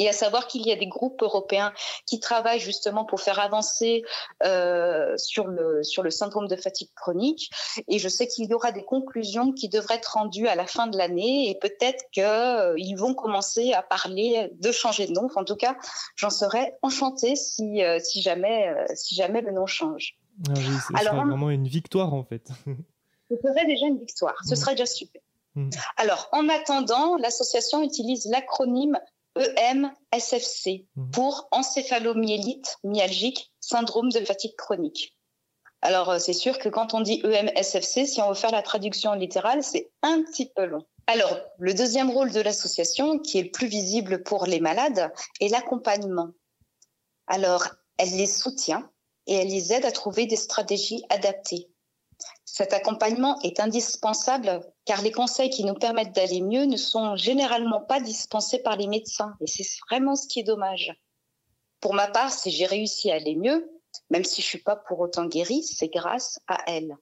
[0.00, 1.74] Et à savoir qu'il y a des groupes européens
[2.06, 4.02] qui travaillent justement pour faire avancer
[4.42, 7.50] euh, sur le sur le syndrome de fatigue chronique.
[7.86, 10.86] Et je sais qu'il y aura des conclusions qui devraient être rendues à la fin
[10.86, 11.50] de l'année.
[11.50, 15.28] Et peut-être qu'ils euh, vont commencer à parler de changer de nom.
[15.34, 15.76] en tout cas,
[16.16, 20.16] j'en serais enchantée si euh, si jamais si jamais le nom change.
[20.48, 22.48] Ah oui, ce Alors, vraiment une victoire en fait.
[23.30, 24.34] Ce serait déjà une victoire.
[24.44, 24.56] Ce mmh.
[24.56, 25.22] serait déjà super.
[25.54, 25.70] Mmh.
[25.96, 28.98] Alors, en attendant, l'association utilise l'acronyme
[29.36, 31.10] EMSFC mmh.
[31.12, 35.16] pour encéphalomyélite myalgique, syndrome de fatigue chronique.
[35.82, 39.14] Alors, euh, c'est sûr que quand on dit EMSFC, si on veut faire la traduction
[39.14, 40.84] littérale, c'est un petit peu long.
[41.06, 45.48] Alors, le deuxième rôle de l'association, qui est le plus visible pour les malades, est
[45.48, 46.28] l'accompagnement.
[47.26, 48.90] Alors, elle les soutient
[49.26, 51.68] et elle les aide à trouver des stratégies adaptées.
[52.44, 57.80] Cet accompagnement est indispensable car les conseils qui nous permettent d'aller mieux ne sont généralement
[57.80, 60.92] pas dispensés par les médecins et c'est vraiment ce qui est dommage.
[61.80, 63.70] Pour ma part, si j'ai réussi à aller mieux,
[64.10, 66.96] même si je suis pas pour autant guérie, c'est grâce à elle.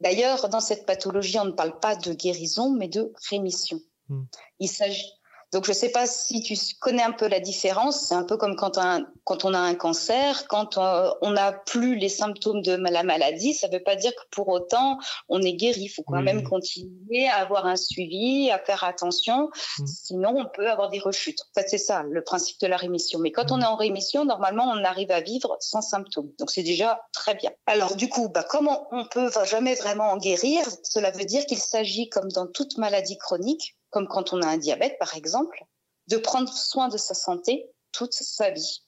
[0.00, 3.80] D'ailleurs, dans cette pathologie, on ne parle pas de guérison, mais de rémission.
[4.08, 4.24] Hmm.
[4.58, 5.12] Il s'agit
[5.52, 8.08] donc, je ne sais pas si tu connais un peu la différence.
[8.08, 8.78] C'est un peu comme quand,
[9.24, 13.68] quand on a un cancer, quand on n'a plus les symptômes de la maladie, ça
[13.68, 15.82] ne veut pas dire que pour autant on est guéri.
[15.82, 19.50] Il faut quand même continuer à avoir un suivi, à faire attention.
[19.78, 19.86] Mm.
[19.86, 21.42] Sinon, on peut avoir des rechutes.
[21.42, 23.18] En fait, c'est ça le principe de la rémission.
[23.18, 23.62] Mais quand on mm.
[23.62, 26.30] est en rémission, normalement, on arrive à vivre sans symptômes.
[26.38, 27.50] Donc, c'est déjà très bien.
[27.66, 30.64] Alors, du coup, bah, comment on peut jamais vraiment en guérir?
[30.82, 34.56] Cela veut dire qu'il s'agit, comme dans toute maladie chronique, comme quand on a un
[34.56, 35.64] diabète par exemple,
[36.08, 38.82] de prendre soin de sa santé toute sa vie.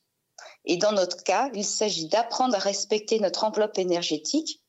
[0.64, 4.62] Et dans notre cas, il s'agit d'apprendre à respecter notre enveloppe énergétique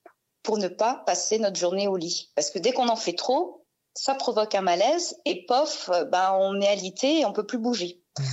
[0.43, 2.31] pour ne pas passer notre journée au lit.
[2.35, 6.61] Parce que dès qu'on en fait trop, ça provoque un malaise et pof, ben on
[6.61, 8.03] est alité et on peut plus bouger.
[8.19, 8.23] Mmh.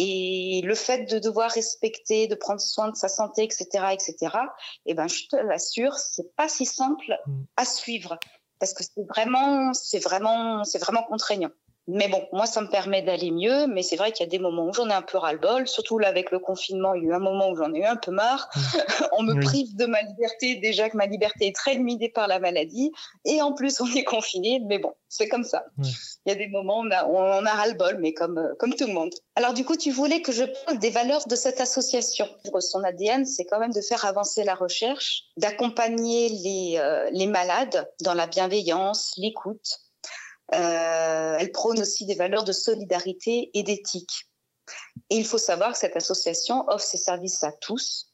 [0.00, 4.36] Et le fait de devoir respecter, de prendre soin de sa santé, etc., etc.,
[4.86, 7.42] eh ben, je te l'assure, c'est pas si simple mmh.
[7.56, 8.16] à suivre
[8.58, 11.50] parce que c'est vraiment, c'est vraiment, c'est vraiment contraignant.
[11.90, 14.38] Mais bon, moi, ça me permet d'aller mieux, mais c'est vrai qu'il y a des
[14.38, 17.08] moments où j'en ai un peu ras-le-bol, surtout là avec le confinement, il y a
[17.08, 18.46] eu un moment où j'en ai eu un peu marre.
[18.54, 18.60] Mmh.
[19.18, 22.40] on me prive de ma liberté, déjà que ma liberté est très limitée par la
[22.40, 22.92] maladie,
[23.24, 25.64] et en plus on est confiné, mais bon, c'est comme ça.
[25.78, 25.92] Il
[26.26, 28.86] y a des moments où on a, on a ras-le-bol, mais comme, euh, comme tout
[28.86, 29.14] le monde.
[29.34, 32.28] Alors du coup, tu voulais que je parle des valeurs de cette association.
[32.60, 37.88] Son ADN, c'est quand même de faire avancer la recherche, d'accompagner les, euh, les malades
[38.02, 39.80] dans la bienveillance, l'écoute,
[40.52, 44.28] elle prône aussi des valeurs de solidarité et d'éthique.
[45.10, 48.12] Et il faut savoir que cette association offre ses services à tous,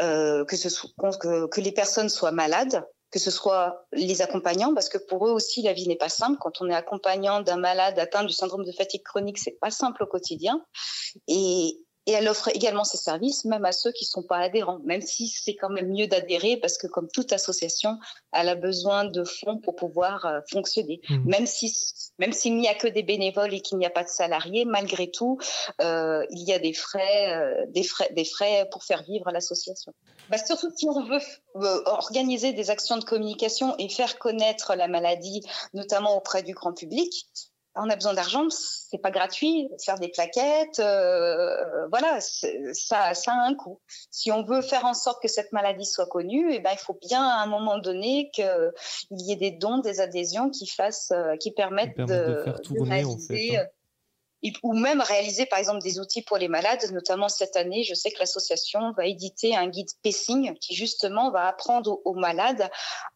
[0.00, 4.74] euh, que, ce soit, que, que les personnes soient malades, que ce soit les accompagnants,
[4.74, 6.38] parce que pour eux aussi, la vie n'est pas simple.
[6.40, 10.02] Quand on est accompagnant d'un malade atteint du syndrome de fatigue chronique, c'est pas simple
[10.02, 10.64] au quotidien.
[11.28, 14.80] Et, et elle offre également ses services, même à ceux qui ne sont pas adhérents,
[14.84, 17.98] même si c'est quand même mieux d'adhérer parce que comme toute association,
[18.32, 21.00] elle a besoin de fonds pour pouvoir euh, fonctionner.
[21.08, 21.28] Mmh.
[21.28, 21.72] Même si
[22.18, 25.10] même s'il n'y a que des bénévoles et qu'il n'y a pas de salariés, malgré
[25.10, 25.38] tout,
[25.80, 29.92] euh, il y a des frais, euh, des frais, des frais pour faire vivre l'association.
[30.30, 31.20] Bah, surtout si on veut
[31.56, 35.42] euh, organiser des actions de communication et faire connaître la maladie,
[35.72, 37.26] notamment auprès du grand public,
[37.76, 39.68] on a besoin d'argent, c'est pas gratuit.
[39.84, 43.80] Faire des plaquettes, euh, voilà, ça, ça a un coût.
[44.10, 46.98] Si on veut faire en sorte que cette maladie soit connue, eh ben il faut
[47.00, 48.72] bien à un moment donné qu'il
[49.10, 53.04] y ait des dons, des adhésions qui fassent, euh, qui permettent, de, de, faire tourner
[53.04, 53.66] en fait, hein
[54.62, 56.90] ou même réaliser par exemple des outils pour les malades.
[56.92, 61.46] Notamment cette année, je sais que l'association va éditer un guide pacing qui justement va
[61.46, 62.68] apprendre aux, malades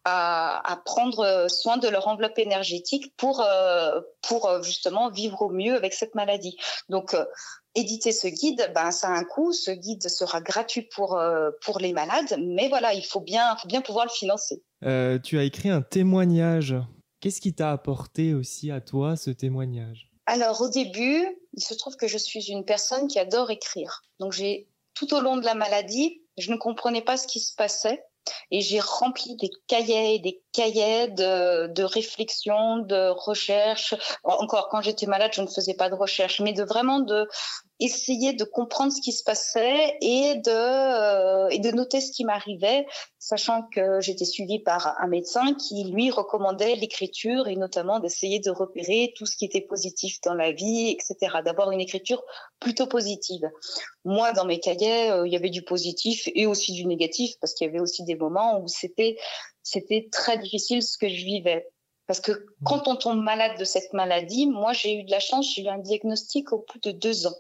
[0.05, 5.75] à, prendre soin de leur enveloppe énergétique pour euh, pour euh, justement vivre au mieux
[5.75, 6.57] avec cette maladie.
[6.89, 7.25] Donc euh,
[7.75, 9.53] éditer ce guide, ben ça a un coût.
[9.53, 11.21] Ce guide sera gratuit pour
[11.63, 14.63] pour les malades, mais voilà, il faut bien faut bien pouvoir le financer.
[15.23, 16.75] tu as écrit un témoignage.
[17.21, 20.08] Qu'est-ce qui t'a apporté aussi à toi ce témoignage?
[20.29, 24.03] Alors au début, il se trouve que je suis une personne qui adore écrire.
[24.21, 27.55] Donc j'ai tout au long de la maladie, je ne comprenais pas ce qui se
[27.55, 28.05] passait
[28.51, 33.95] et j'ai rempli des cahiers et des cahiers de, de réflexion, de recherche.
[34.25, 37.29] Encore quand j'étais malade, je ne faisais pas de recherche, mais de vraiment de
[37.81, 42.25] essayer de comprendre ce qui se passait et de euh, et de noter ce qui
[42.25, 42.87] m'arrivait,
[43.21, 48.51] sachant que j'étais suivie par un médecin qui lui recommandait l'écriture et notamment d'essayer de
[48.51, 51.37] repérer tout ce qui était positif dans la vie, etc.
[51.45, 52.23] D'avoir une écriture
[52.59, 53.49] plutôt positive.
[54.05, 57.55] Moi, dans mes cahiers, euh, il y avait du positif et aussi du négatif parce
[57.55, 59.17] qu'il y avait aussi des moments où c'était
[59.71, 61.67] c'était très difficile ce que je vivais.
[62.07, 62.33] Parce que
[62.65, 65.69] quand on tombe malade de cette maladie, moi j'ai eu de la chance, j'ai eu
[65.69, 67.37] un diagnostic au bout de deux ans.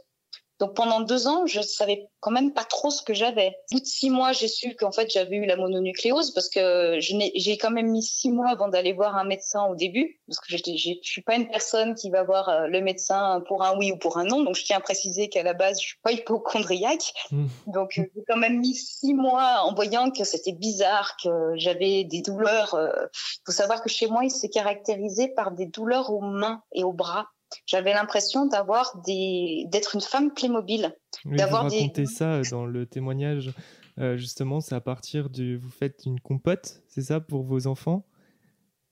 [0.59, 3.54] Donc pendant deux ans, je savais quand même pas trop ce que j'avais.
[3.70, 6.98] Au bout de six mois, j'ai su qu'en fait j'avais eu la mononucléose parce que
[7.00, 10.56] j'ai quand même mis six mois avant d'aller voir un médecin au début parce que
[10.56, 13.96] je suis pas une personne qui va voir euh, le médecin pour un oui ou
[13.96, 14.42] pour un non.
[14.42, 17.12] Donc je tiens à préciser qu'à la base je suis pas hypochondriaque.
[17.30, 17.46] Mmh.
[17.68, 22.20] Donc j'ai quand même mis six mois en voyant que c'était bizarre, que j'avais des
[22.22, 22.70] douleurs.
[22.72, 23.06] Il euh,
[23.46, 26.92] faut savoir que chez moi il s'est caractérisé par des douleurs aux mains et aux
[26.92, 27.28] bras
[27.66, 30.94] j'avais l'impression d'avoir des d'être une femme Playmobil.
[31.24, 33.53] Oui, d'avoir vous racontez ça euh, dans le témoignage.
[33.99, 35.57] Euh, justement, c'est à partir du.
[35.57, 38.05] Vous faites une compote, c'est ça, pour vos enfants?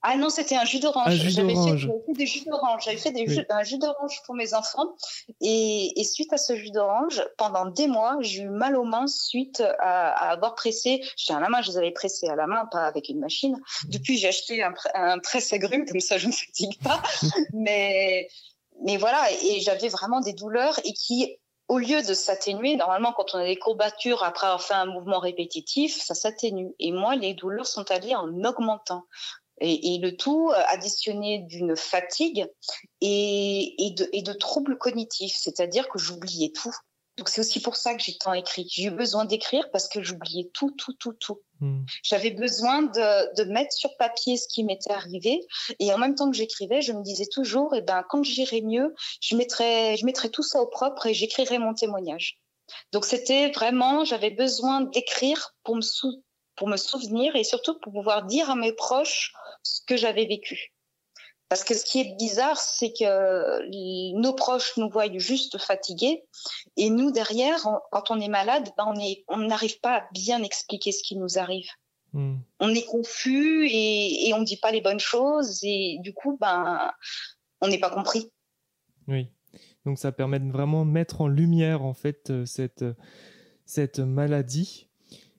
[0.09, 1.15] Ah non, c'était un jus d'orange.
[1.15, 2.85] J'avais fait, des jus d'orange.
[2.85, 4.95] J'avais fait des jus, un jus d'orange pour mes enfants.
[5.41, 9.07] Et, et, suite à ce jus d'orange, pendant des mois, j'ai eu mal aux mains
[9.07, 11.03] suite à, à avoir pressé.
[11.17, 13.59] J'étais à la main, je les avais pressés à la main, pas avec une machine.
[13.89, 17.03] Depuis, j'ai acheté un, un presse-agrumes, comme ça je ne fatigue pas.
[17.53, 18.29] mais,
[18.85, 21.35] mais voilà, et j'avais vraiment des douleurs et qui,
[21.67, 25.19] au lieu de s'atténuer, normalement, quand on a des courbatures après avoir fait un mouvement
[25.19, 26.73] répétitif, ça s'atténue.
[26.79, 29.03] Et moi, les douleurs sont allées en augmentant.
[29.59, 32.47] Et, et, le tout euh, additionné d'une fatigue
[33.01, 36.73] et, et, de, et de troubles cognitifs, c'est-à-dire que j'oubliais tout.
[37.17, 38.67] Donc c'est aussi pour ça que j'ai tant écrit.
[38.69, 41.41] J'ai eu besoin d'écrire parce que j'oubliais tout, tout, tout, tout.
[41.59, 41.83] Hmm.
[42.03, 45.43] J'avais besoin de, de, mettre sur papier ce qui m'était arrivé
[45.79, 48.93] et en même temps que j'écrivais, je me disais toujours, eh ben quand j'irai mieux,
[49.21, 52.39] je mettrai, je mettrai tout ça au propre et j'écrirai mon témoignage.
[52.91, 56.23] Donc c'était vraiment, j'avais besoin d'écrire pour me sou
[56.57, 59.33] pour me souvenir et surtout pour pouvoir dire à mes proches
[59.63, 60.73] ce que j'avais vécu.
[61.49, 66.25] Parce que ce qui est bizarre, c'est que nos proches nous voient juste fatigués
[66.75, 70.43] et nous derrière, quand on est malade, ben on est, on n'arrive pas à bien
[70.43, 71.69] expliquer ce qui nous arrive.
[72.11, 72.37] Hmm.
[72.59, 76.37] On est confus et, et on ne dit pas les bonnes choses et du coup,
[76.41, 76.91] ben,
[77.61, 78.29] on n'est pas compris.
[79.07, 79.29] Oui.
[79.85, 82.83] Donc ça permet de vraiment mettre en lumière en fait euh, cette,
[83.65, 84.86] cette maladie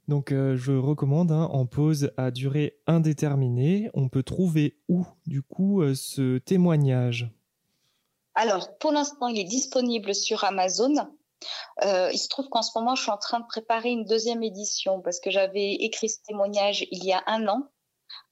[0.08, 3.90] donc euh, je recommande hein, en pause à durée indéterminée.
[3.92, 7.30] On peut trouver où du coup euh, ce témoignage?
[8.34, 10.94] Alors pour l'instant il est disponible sur Amazon.
[11.84, 14.42] Euh, il se trouve qu'en ce moment je suis en train de préparer une deuxième
[14.42, 17.68] édition parce que j'avais écrit ce témoignage il y a un an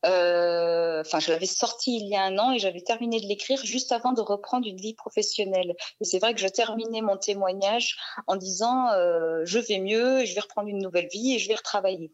[0.05, 3.93] enfin, je l'avais sorti il y a un an et j'avais terminé de l'écrire juste
[3.93, 5.74] avant de reprendre une vie professionnelle.
[6.01, 7.97] Et c'est vrai que je terminais mon témoignage
[8.27, 11.55] en disant euh, je vais mieux, je vais reprendre une nouvelle vie et je vais
[11.55, 12.11] retravailler.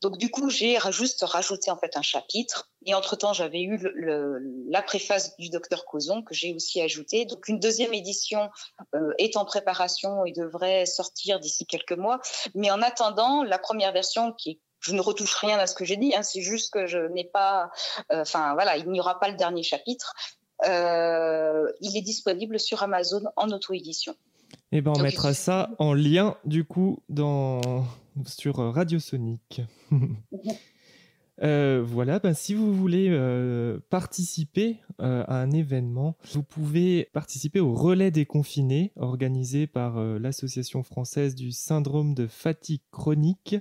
[0.00, 2.70] Donc du coup, j'ai juste rajouté en fait un chapitre.
[2.86, 3.78] Et entre-temps, j'avais eu
[4.70, 7.26] la préface du docteur Cozon que j'ai aussi ajouté.
[7.26, 8.48] Donc une deuxième édition
[8.94, 12.20] euh, est en préparation et devrait sortir d'ici quelques mois.
[12.54, 15.84] Mais en attendant, la première version qui est je ne retouche rien à ce que
[15.84, 17.70] j'ai dit, hein, c'est juste que je n'ai pas,
[18.12, 20.14] euh, enfin voilà, il n'y aura pas le dernier chapitre.
[20.66, 24.14] Euh, il est disponible sur Amazon en auto-édition.
[24.72, 27.84] Eh ben on mettra ça en lien du coup dans
[28.26, 29.62] sur Radio Sonic.
[31.42, 37.60] Euh, voilà, ben, si vous voulez euh, participer euh, à un événement, vous pouvez participer
[37.60, 43.56] au relais des confinés organisé par l'Association française du syndrome de fatigue chronique.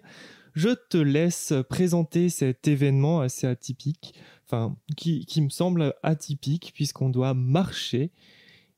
[0.54, 7.34] Je te laisse présenter cet événement assez atypique, enfin qui, me semble atypique puisqu'on doit
[7.34, 8.12] marcher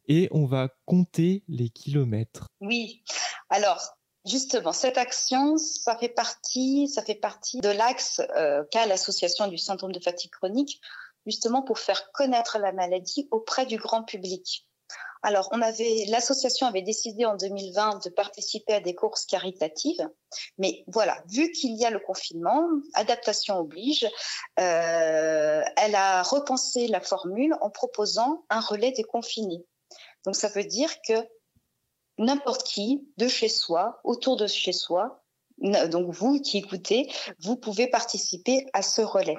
[0.08, 2.48] et on va compter les kilomètres.
[2.60, 3.04] Oui,
[3.50, 9.48] alors Justement, cette action, ça fait partie, ça fait partie de l'axe euh, qu'a l'association
[9.48, 10.80] du syndrome de fatigue chronique,
[11.26, 14.68] justement pour faire connaître la maladie auprès du grand public.
[15.24, 20.10] Alors, on avait, l'association avait décidé en 2020 de participer à des courses caritatives,
[20.58, 24.04] mais voilà, vu qu'il y a le confinement, adaptation oblige,
[24.60, 29.64] euh, elle a repensé la formule en proposant un relais des confinés.
[30.26, 31.14] Donc, ça veut dire que
[32.18, 35.24] n'importe qui, de chez soi, autour de chez soi,
[35.60, 39.38] donc vous qui écoutez, vous pouvez participer à ce relais.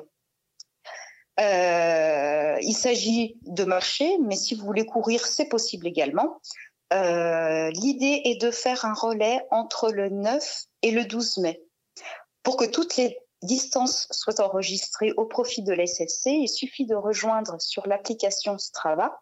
[1.41, 6.41] Euh, il s'agit de marcher, mais si vous voulez courir, c'est possible également.
[6.93, 11.63] Euh, l'idée est de faire un relais entre le 9 et le 12 mai.
[12.43, 17.61] Pour que toutes les distances soient enregistrées au profit de l'SFC, il suffit de rejoindre
[17.61, 19.21] sur l'application Strava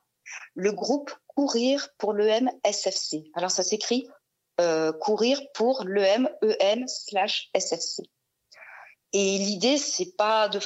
[0.55, 3.25] le groupe Courir pour l'EM-SFC.
[3.35, 4.09] Alors ça s'écrit
[4.61, 8.03] euh, Courir pour l'EM-EM slash SFC.
[9.13, 10.61] Et l'idée, c'est pas de,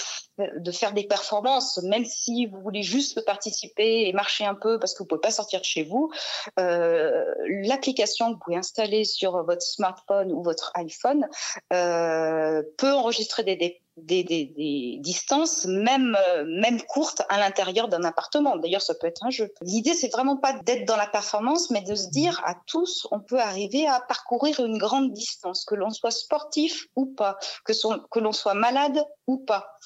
[0.58, 4.92] de, faire des performances, même si vous voulez juste participer et marcher un peu parce
[4.92, 6.10] que vous pouvez pas sortir de chez vous.
[6.58, 11.26] Euh, L'application que vous pouvez installer sur votre smartphone ou votre iPhone
[11.72, 18.04] euh, peut enregistrer des, des, des, des, distances, même, euh, même courtes, à l'intérieur d'un
[18.04, 18.56] appartement.
[18.56, 19.52] D'ailleurs, ça peut être un jeu.
[19.62, 23.20] L'idée, c'est vraiment pas d'être dans la performance, mais de se dire à tous, on
[23.20, 27.72] peut arriver à parcourir une grande distance, que l'on soit sportif ou pas, que,
[28.10, 29.76] que l'on soit malade ou pas.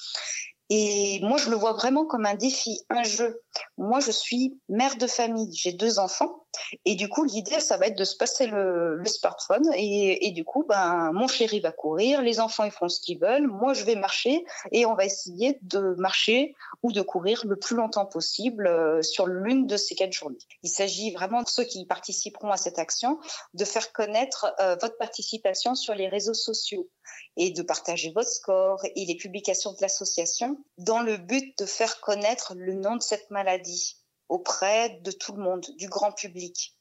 [0.69, 3.41] Et moi, je le vois vraiment comme un défi, un jeu.
[3.77, 6.45] Moi, je suis mère de famille, j'ai deux enfants,
[6.85, 10.43] et du coup, l'idée, ça va être de se passer le, smartphone, et, et, du
[10.43, 13.83] coup, ben, mon chéri va courir, les enfants ils font ce qu'ils veulent, moi je
[13.83, 18.67] vais marcher, et on va essayer de marcher ou de courir le plus longtemps possible
[18.67, 20.37] euh, sur l'une de ces quatre journées.
[20.63, 23.19] Il s'agit vraiment de ceux qui participeront à cette action
[23.53, 26.89] de faire connaître euh, votre participation sur les réseaux sociaux
[27.37, 31.99] et de partager votre score et les publications de l'association dans le but de faire
[32.01, 33.48] connaître le nom de cette maladie
[34.27, 36.75] auprès de tout le monde, du grand public.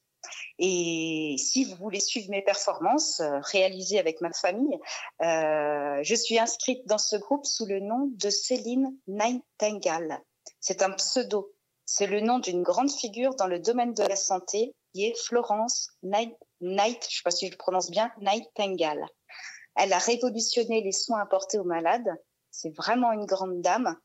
[0.59, 4.79] Et si vous voulez suivre mes performances euh, réalisées avec ma famille,
[5.23, 10.21] euh, je suis inscrite dans ce groupe sous le nom de Céline Nightingale.
[10.61, 11.53] C'est un pseudo.
[11.85, 15.91] C'est le nom d'une grande figure dans le domaine de la santé qui est Florence
[16.03, 19.07] Night, je ne sais pas si je prononce bien, Nightingale.
[19.77, 22.11] Elle a révolutionné les soins apportés aux malades.
[22.51, 23.97] C'est vraiment une grande dame.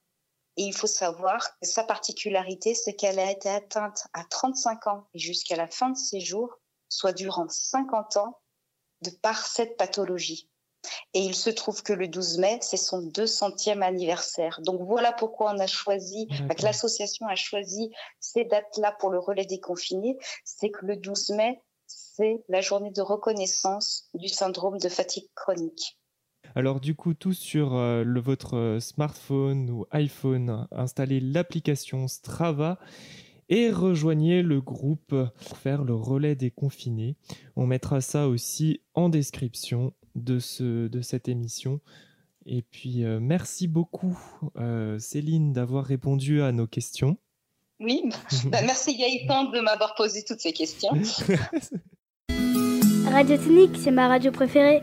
[0.57, 5.07] Et il faut savoir que sa particularité, c'est qu'elle a été atteinte à 35 ans
[5.13, 8.39] et jusqu'à la fin de ses jours, soit durant 50 ans,
[9.01, 10.49] de par cette pathologie.
[11.13, 14.59] Et il se trouve que le 12 mai, c'est son 200e anniversaire.
[14.63, 19.45] Donc voilà pourquoi on a choisi, que l'association a choisi ces dates-là pour le relais
[19.45, 20.17] des confinés.
[20.43, 25.97] C'est que le 12 mai, c'est la journée de reconnaissance du syndrome de fatigue chronique.
[26.55, 32.79] Alors du coup, tous sur euh, le, votre euh, smartphone ou iPhone, installez l'application Strava
[33.49, 37.15] et rejoignez le groupe pour faire le relais des confinés.
[37.55, 41.81] On mettra ça aussi en description de, ce, de cette émission.
[42.45, 44.19] Et puis, euh, merci beaucoup,
[44.99, 47.17] Céline, d'avoir répondu à nos questions.
[47.79, 48.03] Oui,
[48.45, 50.91] bah, merci Gaëtan de m'avoir posé toutes ces questions.
[53.11, 54.81] Radio Technique, c'est ma radio préférée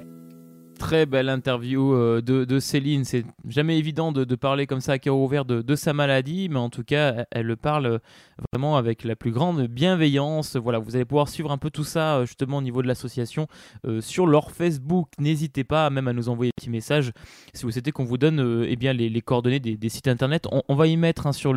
[0.81, 3.05] très belle interview euh, de, Céline.
[3.05, 6.71] C'est jamais évident de, parler comme ça à cœur ouvert de, sa maladie, mais en
[6.71, 8.01] tout cas, elle, le parle
[8.51, 10.57] vraiment avec la plus grande bienveillance.
[10.57, 13.47] Voilà, vous allez pouvoir suivre un peu tout ça euh, justement au niveau de l'association
[13.87, 15.11] euh, sur leur Facebook.
[15.19, 17.13] N'hésitez pas même à nous envoyer des petits messages
[17.53, 20.47] si vous souhaitez qu'on vous donne eh bien, les, coordonnées des, sites internet.
[20.67, 21.53] On, va y mettre hein, sur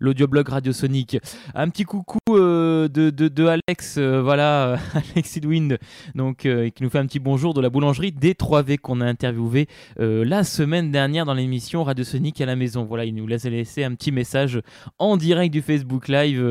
[0.00, 1.16] l'audioblog Radio Sonic.
[1.54, 4.80] Un petit coucou de, de, Alex, voilà,
[5.14, 5.78] Alex Edwin,
[6.16, 9.68] donc qui nous fait un petit bonjour de la boulangerie D3V qu'on a interviewé
[9.98, 12.84] la semaine dernière dans l'émission Radio Sonic à la maison.
[12.84, 14.60] Voilà, il nous laisse laisser un petit message
[14.98, 16.50] en direct du Facebook Live.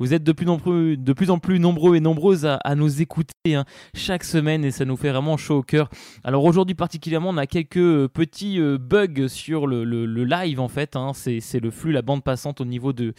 [0.00, 3.54] vous êtes de plus plus, de plus, en plus nombreux et nombreuses à, nous écouter
[3.54, 3.64] hein,
[3.94, 5.88] chaque semaine et ça nous fait vraiment chaud au cœur.
[6.24, 9.84] Alors aujourd'hui particulièrement, on a quelques petits bugs sur le,
[10.24, 10.96] live en fait.
[10.96, 11.12] Hein.
[11.14, 13.12] c'est le flux, la bande passante au niveau de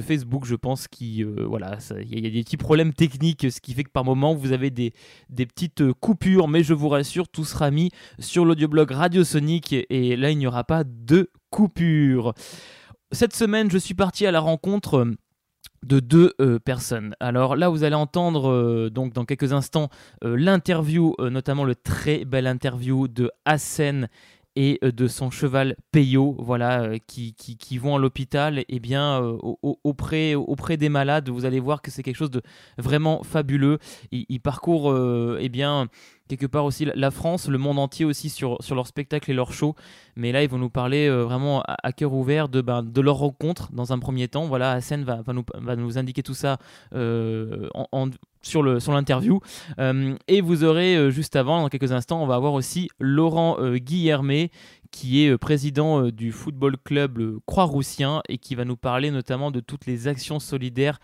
[0.00, 0.88] Facebook, je pense
[1.22, 4.34] euh, voilà, il y, a des petits problèmes techniques, ce qui fait que par moment
[4.34, 4.92] vous avez des,
[5.28, 9.72] des petites euh, coupures, mais je vous rassure, tout sera mis sur l'audioblog Radio Sonic
[9.72, 12.34] et là il n'y aura pas de coupure.
[13.10, 15.16] Cette semaine, je suis parti à la rencontre euh,
[15.82, 16.32] de deux
[16.64, 17.16] personnes.
[17.18, 19.88] Alors là, vous allez entendre donc dans quelques instants
[20.22, 24.08] l'interview, notamment le très bel interview de Hassen
[24.56, 28.80] et euh, de son cheval Peyo, voilà, euh, qui, qui, vont à l'hôpital, et eh
[28.80, 32.42] bien euh, auprès, auprès des malades, vous allez voir que c'est quelque chose de
[32.78, 33.78] vraiment fabuleux.
[34.10, 34.94] Il, parcourt,
[35.38, 35.88] eh bien,
[36.28, 39.52] quelque part aussi la France, le monde entier aussi sur, sur leur spectacle et leur
[39.52, 39.74] show.
[40.16, 43.72] Mais là, ils vont nous parler vraiment à, cœur ouvert de, ben, de leur rencontre
[43.72, 44.46] dans un premier temps.
[44.46, 46.58] Voilà, Hassan va, va nous indiquer tout ça
[46.92, 48.10] en,
[48.42, 49.40] sur le sur l'interview.
[49.78, 53.56] Euh, et vous aurez euh, juste avant dans quelques instants on va avoir aussi Laurent
[53.60, 54.50] euh, Guillermet
[54.90, 59.86] qui est président du football club Croix-Roussien et qui va nous parler notamment de toutes
[59.86, 60.98] les actions solidaires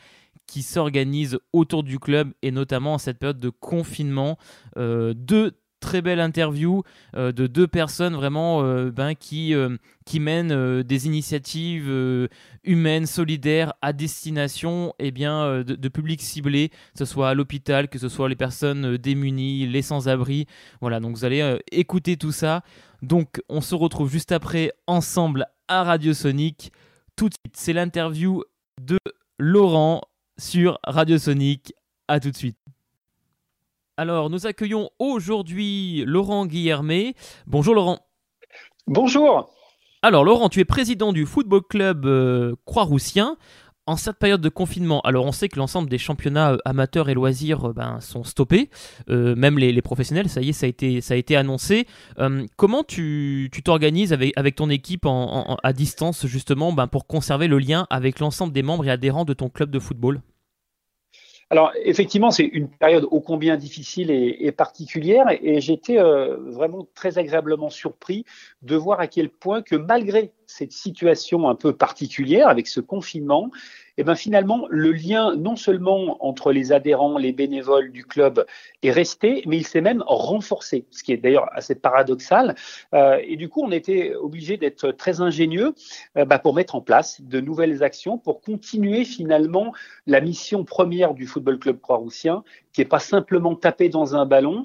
[0.47, 4.37] qui s'organisent autour du club et notamment en cette période de confinement
[4.77, 6.83] de très belle interview
[7.17, 11.91] euh, de deux personnes vraiment euh, ben, qui, euh, qui mènent des initiatives
[12.65, 17.89] humaines, solidaires à destination eh bien, de, de, publics ciblés, que ce soit à l'hôpital,
[17.89, 20.47] que ce soit les personnes démunies, les sans-abri.
[20.81, 22.63] Voilà, donc vous allez écouter tout ça.
[23.03, 26.73] Donc on se retrouve juste après ensemble à Radio Sonic.
[27.17, 28.43] Tout de suite, c'est l'interview
[28.81, 28.99] de
[29.39, 30.03] Laurent
[30.39, 31.75] sur Radio Sonic.
[32.09, 32.57] À tout de suite.
[33.99, 37.15] Alors, nous accueillons aujourd'hui Laurent Guillermet.
[37.49, 37.99] Bonjour Laurent.
[38.87, 39.51] Bonjour.
[40.03, 43.37] Alors Laurent, tu es président du football club euh, Croix-Roussien.
[43.87, 47.15] En cette période de confinement, alors on sait que l'ensemble des championnats euh, amateurs et
[47.15, 48.71] loisirs euh, ben, sont stoppés,
[49.09, 51.89] même les, professionnels, ça y est, ça a été, ça a été annoncé.
[52.55, 57.89] comment tu t'organises avec, avec ton équipe à distance justement ben, pour conserver le lien
[57.91, 60.21] avec l'ensemble des membres et adhérents de ton club de football?
[61.51, 67.19] Alors effectivement, c'est une période ô combien difficile et, particulière, et, j'étais euh, vraiment très
[67.19, 68.25] agréablement surpris
[68.63, 73.51] de voir à quel point que malgré cette situation un peu particulière avec ce confinement,
[73.99, 78.47] et eh ben finalement, le lien non seulement entre les adhérents, les bénévoles du club
[78.85, 82.55] est resté, mais il s'est même renforcé, ce qui est d'ailleurs assez paradoxal.
[82.95, 85.75] Euh, et du coup, on était obligé d'être très ingénieux
[86.17, 89.75] euh, bah, pour mettre en place de nouvelles actions, pour continuer finalement
[90.07, 94.65] la mission première du Football Club Croix-Roussien, qui n'est pas simplement taper dans un ballon,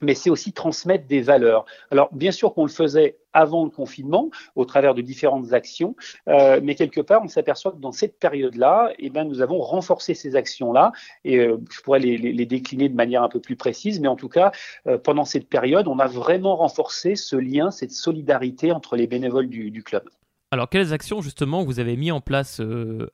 [0.00, 1.64] mais c'est aussi transmettre des valeurs.
[1.90, 5.94] Alors, bien sûr qu'on le faisait avant le confinement, au travers de différentes actions,
[6.28, 10.14] euh, mais quelque part, on s'aperçoit que dans cette période-là, eh ben, nous avons renforcé
[10.14, 10.92] ces actions-là,
[11.24, 14.30] et euh, je pourrais les, décliner de manière un peu plus précise, mais en tout
[14.30, 14.52] cas,
[14.86, 19.48] euh, pendant cette période, on a vraiment renforcé ce lien, cette solidarité entre les bénévoles
[19.48, 20.08] du, du club.
[20.50, 22.62] Alors, quelles actions justement vous avez mis en place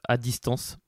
[0.06, 0.78] à distance?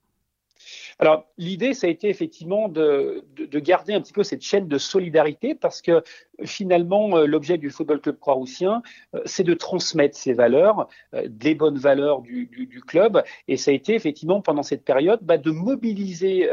[0.97, 4.77] Alors, l'idée, ça a été effectivement de, de, garder un petit peu cette chaîne de
[4.77, 6.01] solidarité parce que
[6.43, 8.81] finalement, euh, l'objet du Football Club Croix-Roussien,
[9.13, 13.23] euh, c'est de transmettre ces valeurs, euh, des bonnes valeurs du, du, du, club.
[13.49, 16.49] Et ça a été effectivement pendant cette période bah, de mobiliser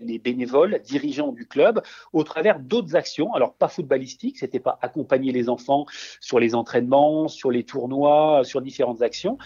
[0.00, 3.34] les bénévoles, dirigeants du club, au travers d'autres actions.
[3.34, 5.86] Alors, pas footballistiques, c'était pas accompagner les enfants
[6.20, 9.38] sur les entraînements, sur les tournois, sur différentes actions,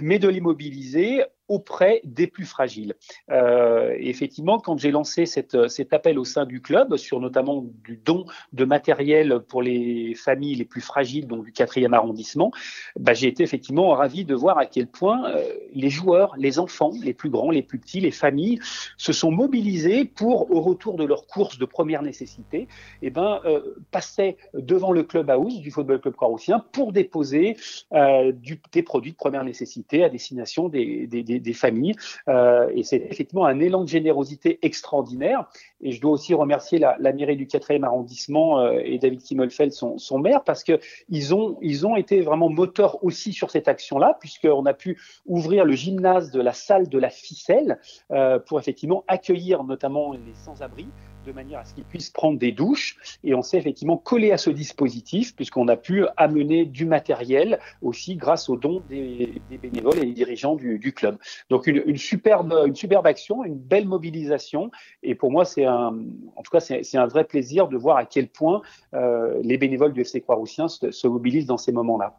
[0.00, 2.94] mais de les mobiliser auprès des plus fragiles.
[3.30, 8.24] Euh, effectivement, quand j'ai lancé cet appel au sein du club sur notamment du don
[8.52, 12.50] de matériel pour les familles les plus fragiles, donc du quatrième arrondissement,
[12.98, 15.42] bah, j'ai été effectivement ravi de voir à quel point euh,
[15.74, 18.58] les joueurs, les enfants, les plus grands, les plus petits, les familles
[18.96, 22.66] se sont mobilisés pour, au retour de leurs courses de première nécessité,
[23.02, 27.56] eh ben, euh, passer devant le club house du Football Club Croix-Roussien pour déposer
[27.92, 28.32] euh,
[28.72, 31.94] des produits de première nécessité à destination des, des, des des familles.
[32.28, 35.48] Euh, et c'est effectivement un élan de générosité extraordinaire.
[35.80, 39.98] Et je dois aussi remercier la, mairie du 4e arrondissement euh, et David Kimmelfeld, son,
[39.98, 44.66] son maire, parce qu'ils ont, ils ont été vraiment moteurs aussi sur cette action-là, puisqu'on
[44.66, 47.78] a pu ouvrir le gymnase de la salle de la ficelle
[48.10, 50.86] euh, pour effectivement accueillir notamment les sans-abri
[51.26, 52.96] de manière à ce qu'ils puissent prendre des douches.
[53.24, 58.16] Et on s'est effectivement collé à ce dispositif puisqu'on a pu amener du matériel aussi
[58.16, 61.18] grâce aux dons des, bénévoles et des dirigeants du, club.
[61.50, 64.70] Donc une, superbe, une superbe action, une belle mobilisation.
[65.02, 65.96] Et pour moi, c'est un,
[66.36, 68.62] en tout cas, c'est un vrai plaisir de voir à quel point
[68.94, 72.18] euh, les bénévoles du FC Croix-Roussien se, se mobilisent dans ces moments-là.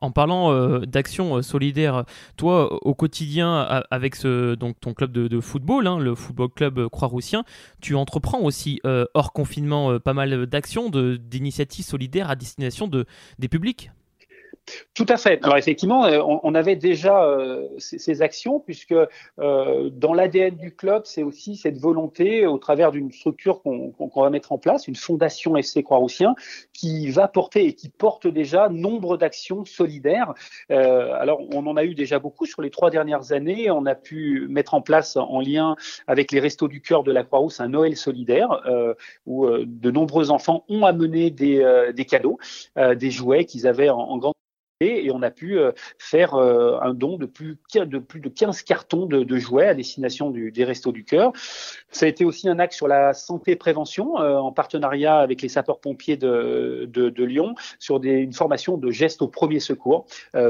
[0.00, 2.04] En parlant euh, d'action euh, solidaire,
[2.36, 7.44] toi, au quotidien, avec ton club de, football, hein, le Football Club Croix-Roussien,
[7.80, 13.06] tu entreprends aussi, euh, hors confinement, pas mal d'actions, d'initiatives solidaires à destination de,
[13.38, 13.90] des publics?
[14.94, 15.42] Tout à fait.
[15.44, 18.94] Alors effectivement, euh, on, avait déjà euh, ces, actions puisque
[19.38, 24.30] euh, dans l'ADN du club, c'est aussi cette volonté, au travers d'une structure qu'on va
[24.30, 26.34] mettre en place, une fondation FC Croix-Roussien,
[26.72, 30.34] qui va porter et qui porte déjà nombre d'actions solidaires.
[30.68, 33.70] alors on en a eu déjà beaucoup sur les trois dernières années.
[33.70, 37.24] On a pu mettre en place en lien avec les Restos du Cœur de la
[37.24, 38.62] Croix-Rousse un Noël solidaire
[39.26, 42.38] où de nombreux enfants ont amené des, cadeaux,
[42.76, 44.34] des jouets qu'ils avaient en, en grande
[44.80, 48.62] et on a pu euh, faire euh, un don de plus, de plus de 15
[48.62, 51.32] cartons de, jouets à destination des Restos du Cœur.
[51.90, 55.48] Ça a été aussi un axe sur la santé prévention euh, en partenariat avec les
[55.48, 56.88] sapeurs-pompiers de,
[57.20, 60.06] Lyon sur une formation de gestes au premier secours.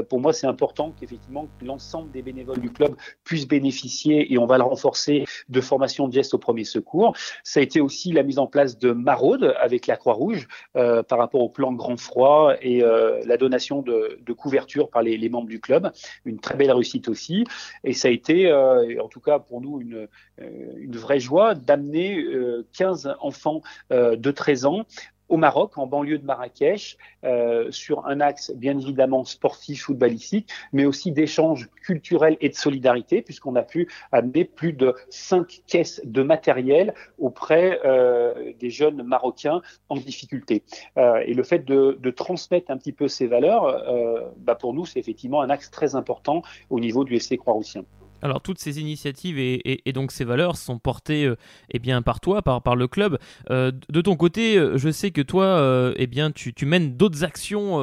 [0.09, 4.57] pour moi, c'est important qu'effectivement l'ensemble des bénévoles du club puissent bénéficier et on va
[4.57, 7.13] le renforcer de formation de gestes au premier secours.
[7.43, 11.41] Ça a été aussi la mise en place de maraudes avec la Croix-Rouge par rapport
[11.41, 15.91] au plan grand froid et la donation de de couverture par les, membres du club.
[16.25, 17.45] Une très belle réussite aussi.
[17.83, 20.07] Et ça a été, euh, en tout cas pour nous, une,
[20.41, 22.23] euh, vraie joie d'amener
[22.73, 24.85] 15 euh, enfants de 13 ans
[25.31, 30.85] au Maroc, en banlieue de Marrakech, euh, sur un axe bien évidemment sportif, footballistique, mais
[30.85, 36.21] aussi d'échanges culturels et de solidarité, puisqu'on a pu amener plus de cinq caisses de
[36.21, 40.63] matériel auprès euh, des jeunes Marocains en difficulté.
[40.97, 43.81] Euh, et le fait de, transmettre un petit peu ces valeurs,
[44.37, 47.83] bah pour nous, c'est effectivement un axe très important au niveau du SC Croix-Roussien.
[48.21, 51.35] Alors toutes ces initiatives et, donc ces valeurs sont portées euh,
[51.73, 53.17] eh par toi, par, le club.
[53.49, 57.79] Euh, de ton côté, euh, je sais que toi, eh tu, mènes d'autres actions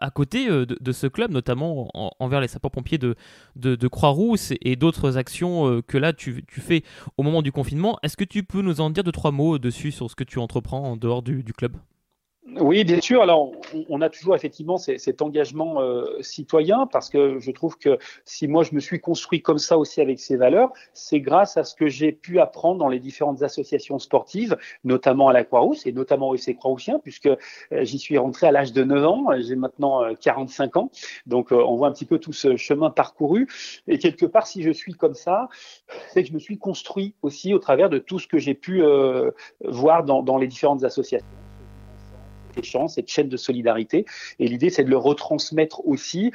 [0.00, 1.88] à côté de, ce club, notamment
[2.20, 3.16] envers les sapeurs-pompiers de,
[3.56, 6.82] de, Croix-Rousse et, d'autres actions que là tu, fais
[7.16, 7.98] au moment du confinement.
[8.02, 10.38] Est-ce que tu peux nous en dire deux, trois mots dessus sur ce que tu
[10.38, 11.76] entreprends en dehors du club?
[12.44, 13.22] Oui, bien sûr.
[13.22, 13.52] Alors,
[13.88, 18.64] on a toujours effectivement cet engagement euh, citoyen parce que je trouve que si moi
[18.64, 21.86] je me suis construit comme ça aussi avec ces valeurs, c'est grâce à ce que
[21.86, 26.34] j'ai pu apprendre dans les différentes associations sportives, notamment à la Croix-Rousse et notamment au
[26.34, 27.36] FC Croix-Roussien, puisque euh,
[27.70, 29.26] j'y suis rentré à l'âge de 9 ans.
[29.38, 30.90] J'ai maintenant 45 euh, ans,
[31.26, 33.46] donc on voit un petit peu tout ce chemin parcouru.
[33.86, 35.48] Et quelque part, si je suis comme ça,
[36.08, 38.82] c'est que je me suis construit aussi au travers de tout ce que j'ai pu
[39.60, 41.26] voir dans les différentes associations
[42.58, 44.04] échange, cette chaîne de solidarité.
[44.38, 46.32] Et l'idée, c'est de le retransmettre aussi.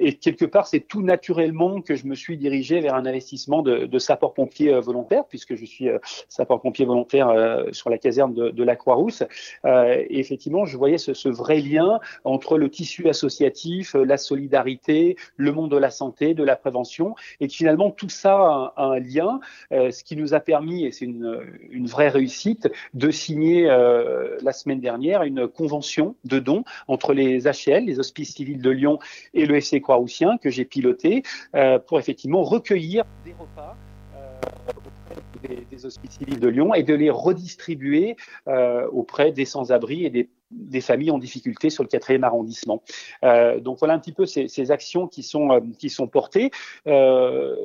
[0.00, 3.86] Et quelque part, c'est tout naturellement que je me suis dirigé vers un investissement de,
[3.86, 5.98] de sapeur-pompier euh, volontaire, puisque je suis euh,
[6.28, 9.22] sapeur-pompier volontaire euh, sur la caserne de, la Croix-Rousse.
[9.64, 15.52] et effectivement, je voyais ce, ce, vrai lien entre le tissu associatif, la solidarité, le
[15.52, 19.40] monde de la santé, de la prévention, et que finalement, tout ça a, un lien,
[19.70, 21.40] ce qui nous a permis, et c'est une,
[21.70, 27.84] une vraie réussite, de signer la semaine dernière une convention de dons entre les HL,
[27.84, 28.98] les Hospices civils de Lyon
[29.34, 31.22] et le FC Croix-Roussien que j'ai piloté
[31.54, 33.76] euh, pour effectivement recueillir des repas
[34.16, 34.40] euh,
[34.76, 38.16] auprès des, Hospices civils de Lyon et de les redistribuer
[38.48, 42.82] euh, auprès des sans-abri et des des familles en difficulté sur le quatrième arrondissement.
[43.22, 46.50] Donc voilà un petit peu ces, actions qui sont qui sont portées.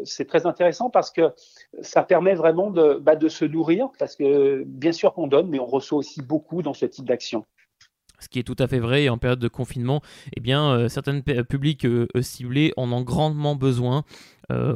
[0.03, 1.33] C'est très intéressant parce que
[1.81, 5.57] ça permet vraiment de, bah, de se nourrir parce que bien sûr qu'on donne, mais
[5.57, 7.47] on reçoit aussi beaucoup dans ce type d'action
[8.19, 9.09] ce qui est tout à fait vrai.
[9.09, 10.01] en période de confinement,
[10.35, 14.03] eh bien, euh, certains publics euh, euh, ciblés en ont grandement besoin.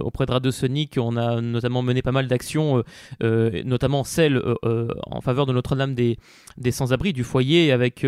[0.01, 2.83] auprès de Radio Sonic, on a notamment mené pas mal d'actions,
[3.21, 4.41] notamment celle
[5.05, 6.17] en faveur de Notre-Dame des,
[6.57, 8.03] des Sans-Abri, du foyer, avec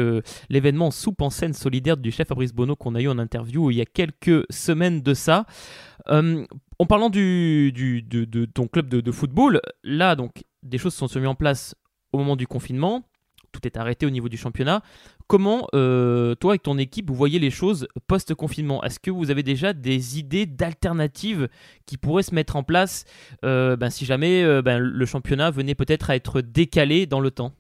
[0.50, 3.78] l'événement Soupe en scène solidaire du chef Fabrice Bonneau qu'on a eu en interview il
[3.78, 5.46] y a quelques semaines de ça.
[6.08, 11.28] en parlant du de, ton club de, de, football, là, donc, des choses sont mises
[11.28, 11.76] en place
[12.12, 13.04] au moment du confinement
[13.52, 14.82] tout est arrêté au niveau du championnat.
[15.28, 18.84] Comment, euh, toi, avec ton équipe, vous voyez les choses post-confinement?
[18.84, 21.48] Est-ce que vous avez déjà des idées d'alternatives
[21.86, 23.06] qui pourraient se mettre en place
[23.46, 27.32] euh, ben, si jamais euh, ben, le championnat venait peut-être à être décalé dans le
[27.32, 27.54] temps?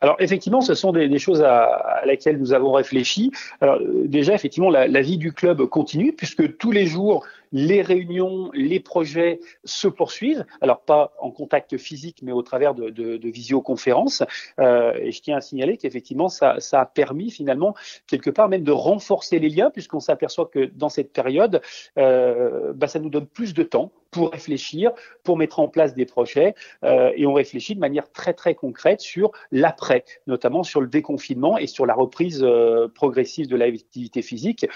[0.00, 3.32] Alors effectivement, ce sont des, choses à, laquelle nous avons réfléchi.
[3.60, 7.26] Alors déjà, effectivement, la, vie du club continue puisque tous les jours,
[7.56, 10.44] les réunions, les projets se poursuivent.
[10.60, 14.22] Alors pas en contact physique, mais au travers de, de, visioconférences.
[14.60, 17.74] Euh, et je tiens à signaler qu'effectivement, ça, ça, a permis finalement
[18.06, 21.62] quelque part même de renforcer les liens, puisqu'on s'aperçoit que dans cette période,
[21.96, 24.92] euh, bah, ça nous donne plus de temps pour réfléchir,
[25.24, 26.54] pour mettre en place des projets.
[26.84, 31.58] Euh, et on réfléchit de manière très très concrète sur l'après, notamment sur le déconfinement
[31.58, 34.66] et sur la reprise euh, progressive de l'activité physique.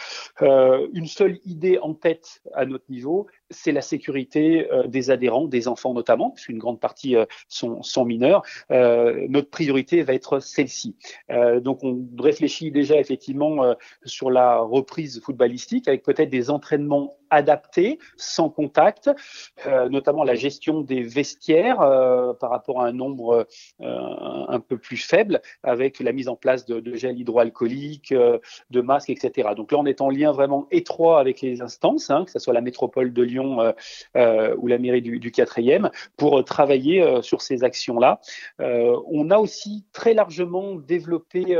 [0.42, 5.46] Euh, une seule idée en tête à notre niveau, c'est la sécurité euh, des adhérents,
[5.46, 8.42] des enfants notamment, puisqu'une grande partie euh, sont, mineurs.
[8.70, 10.96] Euh, notre priorité va être celle-ci.
[11.60, 13.74] donc on réfléchit déjà effectivement
[14.04, 19.10] sur la reprise footballistique avec peut-être des entraînements adaptés, sans contact,
[19.90, 21.78] notamment la gestion des vestiaires
[22.40, 23.46] par rapport à un nombre
[23.80, 29.10] un peu plus faible, avec la mise en place de, de gel hydroalcoolique, de masques,
[29.10, 29.50] etc.
[29.56, 32.54] Donc là, on est en lien vraiment étroit avec les instances, hein, que ce soit
[32.54, 38.20] la métropole de Lyon ou la mairie du, du 4e, pour travailler sur ces actions-là.
[38.58, 41.56] on a aussi très largement développé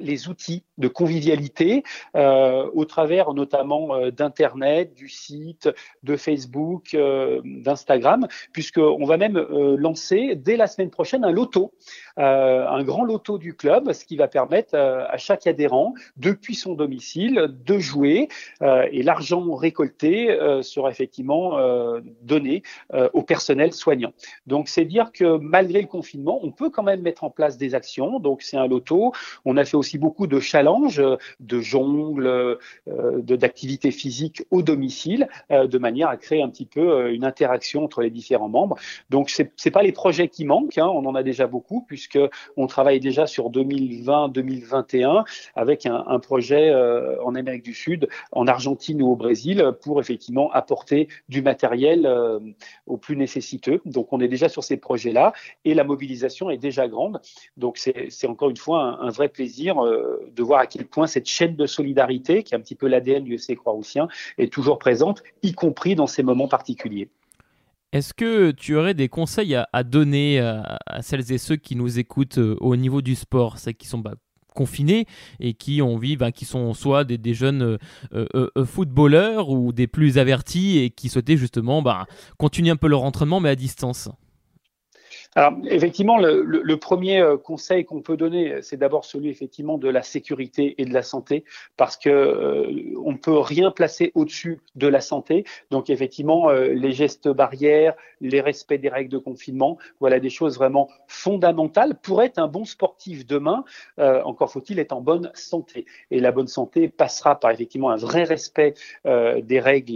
[0.00, 1.82] les outils de convivialité
[2.16, 5.68] euh, au travers notamment euh, d'internet, du site,
[6.02, 11.72] de Facebook, euh, d'Instagram, puisqu'on va même euh, lancer dès la semaine prochaine un loto,
[12.16, 17.48] un grand loto du club, ce qui va permettre à chaque adhérent depuis son domicile
[17.64, 18.28] de jouer
[18.60, 21.58] et l'argent récolté sera effectivement
[22.22, 22.62] donné
[23.14, 24.12] au personnel soignant.
[24.46, 27.74] Donc c'est dire que malgré le confinement, on peut quand même mettre en place des
[27.74, 28.20] actions.
[28.20, 29.12] Donc c'est un loto.
[29.44, 31.02] On a fait aussi beaucoup de challenges,
[31.40, 36.80] de jongles, euh, d'activités physiques au domicile, euh, de manière à créer un petit peu
[36.80, 38.76] euh, une interaction entre les différents membres.
[39.08, 42.18] Donc c'est c'est pas les projets qui manquent, hein, on en a déjà beaucoup puisque
[42.56, 45.24] on travaille déjà sur 2020-2021
[45.54, 46.74] avec un, projet
[47.24, 52.08] en Amérique du Sud, en Argentine ou au Brésil pour effectivement apporter du matériel
[52.86, 53.80] aux plus nécessiteux.
[53.84, 55.32] Donc on est déjà sur ces projets-là
[55.64, 57.20] et la mobilisation est déjà grande.
[57.56, 61.26] Donc c'est encore une fois un vrai plaisir euh, de voir à quel point cette
[61.26, 64.08] chaîne de solidarité, qui est un petit peu l'ADN du FC Croix-Roussien,
[64.38, 67.08] est toujours présente, y compris dans ces moments particuliers.
[67.92, 72.38] Est-ce que tu aurais des conseils à, donner à, celles et ceux qui nous écoutent
[72.38, 74.14] euh, au niveau du sport, ceux qui sont bah,
[74.54, 75.06] confinés
[75.40, 77.78] et qui ont envie, bah, qui sont soit des, jeunes
[78.12, 82.06] euh, footballeurs ou des plus avertis et qui souhaitaient justement bah,
[82.38, 84.08] continuer un peu leur entraînement mais à distance?
[85.36, 90.02] Alors, effectivement, le, premier euh, conseil qu'on peut donner, c'est d'abord celui effectivement de la
[90.02, 91.44] sécurité et de la santé,
[91.76, 95.44] parce que euh, on ne peut rien placer au-dessus de la santé.
[95.70, 100.56] Donc, effectivement, euh, les gestes barrières, les respects des règles de confinement, voilà des choses
[100.56, 103.64] vraiment fondamentales pour être un bon sportif demain.
[103.98, 108.24] encore faut-il être en bonne santé, et la bonne santé passera par effectivement un vrai
[108.24, 108.74] respect
[109.04, 109.94] des règles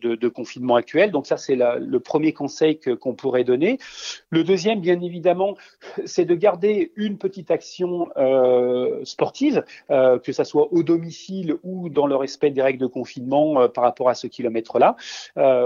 [0.00, 1.12] de, de, confinement actuelles.
[1.12, 3.78] Donc, ça, c'est le premier conseil qu'on pourrait donner.
[4.30, 5.56] Le deuxième bien évidemment,
[6.04, 11.88] c'est de garder une petite action euh, sportive, euh, que ça soit au domicile ou
[11.88, 14.96] dans le respect des règles de confinement euh, par rapport à ce kilomètre-là,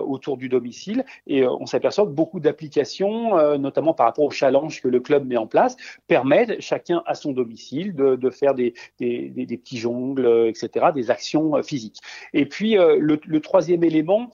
[0.07, 1.05] autour du domicile.
[1.27, 5.37] Et on s'aperçoit que beaucoup d'applications, notamment par rapport au challenge que le club met
[5.37, 5.77] en place,
[6.07, 12.01] permettent chacun à son domicile de, faire des, petits jongles, etc., des actions physiques.
[12.33, 14.31] Et puis, le troisième élément,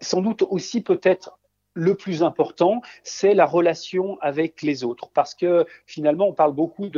[0.00, 1.38] sans doute aussi peut-être
[1.74, 5.10] le plus important, c'est la relation avec les autres.
[5.14, 6.90] Parce que finalement, on parle beaucoup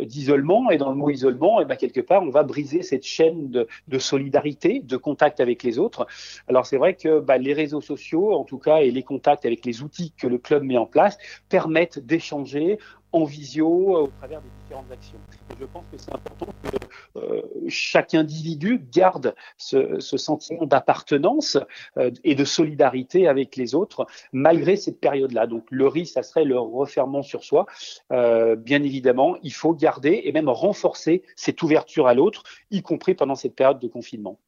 [0.00, 3.04] d'isolement, et dans le mot isolement, et eh ben, quelque part, on va briser cette
[3.04, 6.06] chaîne de, de solidarité, de contact avec les autres.
[6.48, 9.64] Alors c'est vrai que bah, les réseaux sociaux, en tout cas, et les contacts avec
[9.64, 11.18] les outils que le club met en place,
[11.48, 12.78] permettent d'échanger
[13.12, 15.18] en visio euh, au travers des différentes actions.
[15.60, 21.58] je pense que c'est important que euh, chaque individu garde ce, sentiment d'appartenance
[21.98, 25.46] euh, et de solidarité avec les autres malgré cette période-là.
[25.46, 27.66] Donc le risque, ça serait le referment sur soi.
[28.10, 33.34] Bien évidemment, il faut garder et même renforcer cette ouverture à l'autre, y compris pendant
[33.34, 34.38] cette période de confinement.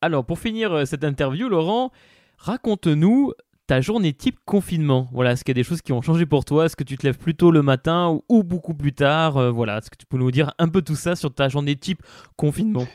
[0.00, 1.90] Alors pour finir cette interview, Laurent,
[2.38, 3.32] raconte-nous
[3.66, 5.08] ta journée type confinement?
[5.12, 6.66] Voilà, est-ce qu'il y a des choses qui ont changé pour toi?
[6.66, 9.36] Est-ce que tu te lèves plus tôt le matin ou, beaucoup plus tard?
[9.36, 11.76] Euh, Voilà, est-ce que tu peux nous dire un peu tout ça sur ta journée
[11.76, 12.02] type
[12.36, 12.86] confinement?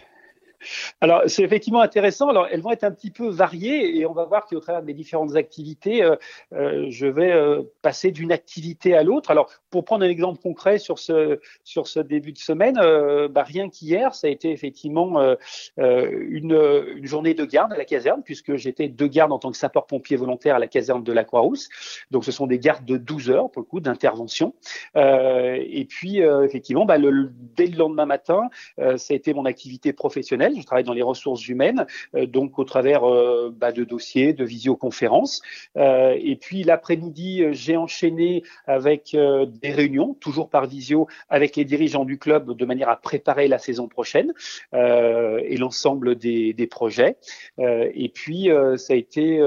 [0.99, 2.30] Alors, c'est effectivement intéressant.
[2.30, 4.93] Alors, elles vont être un petit peu variées et on va voir qu'au travers des
[4.93, 6.16] différentes activités, euh,
[6.53, 9.32] euh, je vais euh, passer d'une activité à l'autre.
[9.32, 12.76] Alors, pour prendre un exemple concret sur ce, sur ce début de semaine,
[13.30, 15.36] bah, rien qu'hier, ça a été effectivement
[15.78, 20.18] une, journée de garde à la caserne, puisque j'étais de garde en tant que sapeur-pompier
[20.18, 21.70] volontaire à la caserne de la Croix-Rousse.
[22.12, 24.53] Donc, ce sont des gardes de 12 heures, pour le coup, d'intervention.
[24.95, 26.97] et puis, effectivement, bah,
[27.55, 31.47] dès le lendemain matin, ça a été mon activité professionnelle je travaille dans les ressources
[31.47, 33.02] humaines, donc au travers
[33.52, 35.41] bah, de dossiers, de visioconférences.
[35.76, 42.18] et puis l'après-midi, j'ai enchaîné avec des réunions, toujours par visio, avec les dirigeants du
[42.18, 44.34] club de manière à préparer la saison prochaine
[44.74, 47.18] et l'ensemble des, projets.
[47.58, 49.39] et puis, ça a été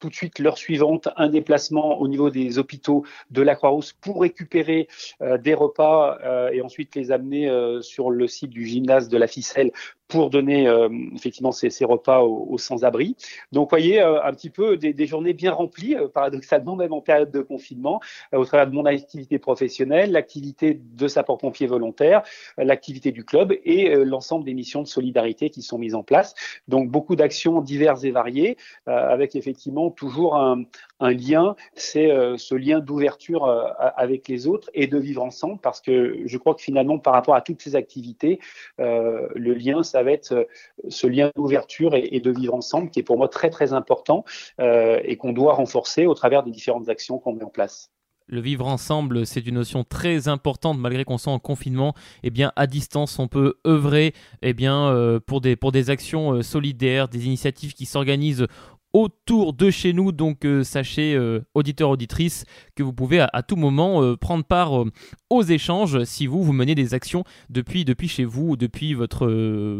[0.00, 4.22] tout de suite l'heure suivante un déplacement au niveau des hôpitaux de la Croix-Rousse pour
[4.22, 4.88] récupérer
[5.22, 9.18] euh, des repas euh, et ensuite les amener euh, sur le site du gymnase de
[9.18, 9.70] la Ficelle
[10.10, 10.70] pour donner
[11.14, 13.16] effectivement ces, repas aux, sans-abri.
[13.52, 17.40] Donc, vous voyez, un petit peu des, journées bien remplies, paradoxalement, même en période de
[17.40, 18.00] confinement,
[18.32, 22.22] au travers de mon activité professionnelle, l'activité de sapeur-pompier volontaire,
[22.58, 26.34] l'activité du club et l'ensemble des missions de solidarité qui sont mises en place.
[26.68, 28.56] Donc, beaucoup d'actions diverses et variées,
[28.86, 30.64] avec effectivement toujours un,
[31.00, 33.64] lien, c'est euh, ce lien d'ouverture euh,
[33.96, 37.34] avec les autres et de vivre ensemble, parce que je crois que finalement, par rapport
[37.34, 38.38] à toutes ces activités,
[38.80, 40.46] euh, le lien, ça va être
[40.88, 44.24] ce lien d'ouverture et, de vivre ensemble, qui est pour moi très très important
[44.58, 47.90] et qu'on doit renforcer au travers des différentes actions qu'on met en place.
[48.26, 51.94] Le vivre ensemble, c'est une notion très importante malgré qu'on soit en confinement.
[52.22, 57.08] Eh bien, à distance, on peut œuvrer eh bien, pour, des, pour des actions solidaires,
[57.08, 58.46] des initiatives qui s'organisent
[58.92, 60.12] autour de chez nous.
[60.12, 64.84] Donc euh, sachez, euh, auditeurs, auditrices, que vous pouvez à, tout moment euh, prendre part
[65.30, 69.26] aux échanges si vous, vous menez des actions depuis, depuis chez vous ou depuis votre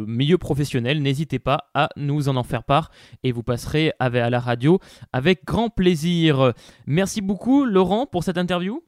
[0.07, 1.03] milieu professionnel.
[1.03, 2.91] N'hésitez pas à nous en en faire part
[3.23, 4.79] et vous passerez à la radio
[5.13, 6.53] avec grand plaisir.
[6.87, 8.83] Merci beaucoup Laurent pour cette interview.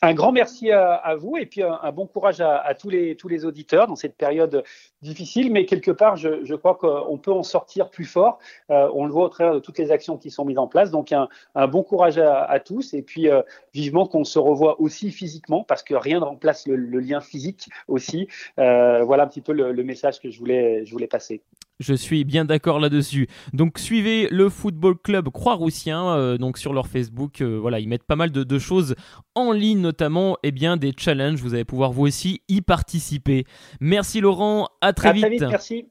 [0.00, 3.44] Un grand merci à, vous et puis un, bon courage à, tous, les, tous les
[3.44, 4.62] auditeurs dans cette période
[5.02, 8.38] difficile, mais quelque part, je, je crois qu'on peut en sortir plus fort.
[8.70, 10.92] Euh, on le voit au travers de toutes les actions qui sont mises en place.
[10.92, 13.42] Donc, un, un bon courage à, tous et puis euh,
[13.74, 18.28] vivement qu'on se revoit aussi physiquement parce que rien ne remplace le, lien physique aussi.
[18.58, 21.42] Euh, voilà un petit peu le, le, message que je voulais, je voulais passer.
[21.80, 23.28] Je suis bien d'accord là-dessus.
[23.52, 27.40] Donc suivez le football club Croix-Roussien euh, donc sur leur Facebook.
[27.40, 28.96] Euh, voilà, ils mettent pas mal de, choses
[29.36, 31.40] en ligne, notamment et eh bien des challenges.
[31.40, 33.44] Vous allez pouvoir vous aussi y participer.
[33.80, 34.68] Merci Laurent.
[34.80, 35.22] À très, vite.
[35.22, 35.44] très vite.
[35.48, 35.86] Merci.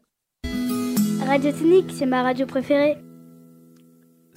[1.25, 2.97] Radio Technique, c'est ma radio préférée.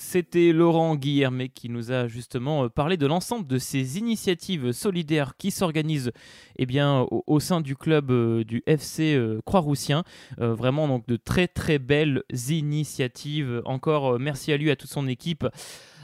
[0.02, 5.34] C'était Laurent Guillermet qui nous a justement euh, parlé de l'ensemble de ces initiatives solidaires
[5.36, 6.10] qui s'organisent
[6.56, 10.02] eh bien, au, sein du club euh, du FC euh, Croix-Roussien.
[10.38, 13.60] vraiment donc de très très belles initiatives.
[13.66, 15.46] Encore merci à lui, à toute son équipe.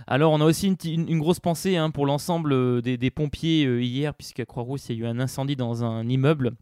[0.06, 4.44] Alors, on a aussi une, grosse pensée hein, pour l'ensemble des, des, pompiers hier, puisqu'à
[4.44, 6.52] Croix-Rousse, il y a eu un incendie dans un immeuble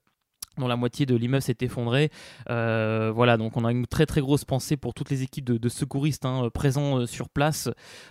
[0.58, 2.10] dont la moitié de l'immeuble s'est effondré.
[2.50, 5.68] Euh, voilà, donc on a une très très grosse pensée pour toutes les équipes de,
[5.68, 7.68] secouristes hein, présents euh, sur place.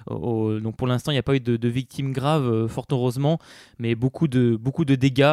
[0.09, 3.39] donc pour l'instant, il n'y a pas eu de, victimes graves, euh, fort heureusement,
[3.79, 5.23] mais beaucoup de, beaucoup de dégâts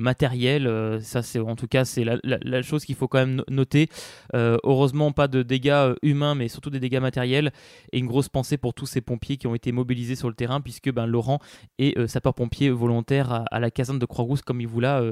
[0.00, 1.00] matériels.
[1.02, 3.88] ça, c'est en tout cas c'est la, chose qu'il faut quand même noter.
[4.34, 7.52] heureusement, pas de dégâts humains, mais surtout des dégâts matériels.
[7.92, 10.60] Et une grosse pensée pour tous ces pompiers qui ont été mobilisés sur le terrain,
[10.60, 11.40] puisque ben, Laurent
[11.78, 15.02] est sapeur-pompier volontaire à, à, la caserne de Croix-Rousse, comme il vous l'a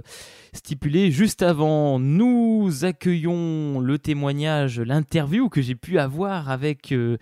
[0.52, 7.18] stipulé Juste avant, nous accueillons le témoignage, l'interview que j'ai pu avoir avec euh,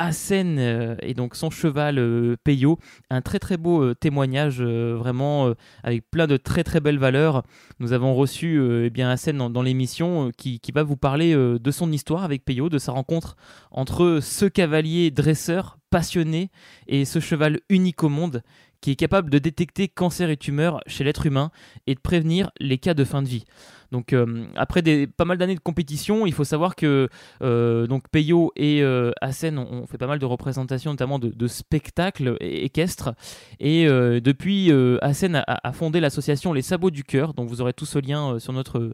[0.00, 2.78] euh et donc son cheval euh, Peyo.
[3.10, 7.42] Un très très beau euh, témoignage, vraiment avec plein de très très belles valeurs.
[7.80, 12.46] Nous avons reçu eh dans l'émission qui, qui, va vous parler de son histoire avec
[12.46, 13.36] Peyo, de sa rencontre
[13.70, 16.50] entre ce cavalier dresseur passionné
[16.86, 18.42] et ce cheval unique au monde
[18.84, 21.50] qui est capable de détecter cancer et tumeurs chez l'être humain
[21.86, 23.46] et de prévenir les cas de fin de vie.
[23.92, 27.08] Donc euh, après pas mal d'années de compétition, il faut savoir que
[27.40, 33.14] euh, donc Peyo et euh, ont, fait pas mal de représentations, notamment de, spectacles équestres.
[33.58, 34.70] Et depuis,
[35.00, 38.38] Assen a, a, fondé l'association Les Sabots du Cœur, dont vous aurez tous ce lien
[38.38, 38.92] sur notre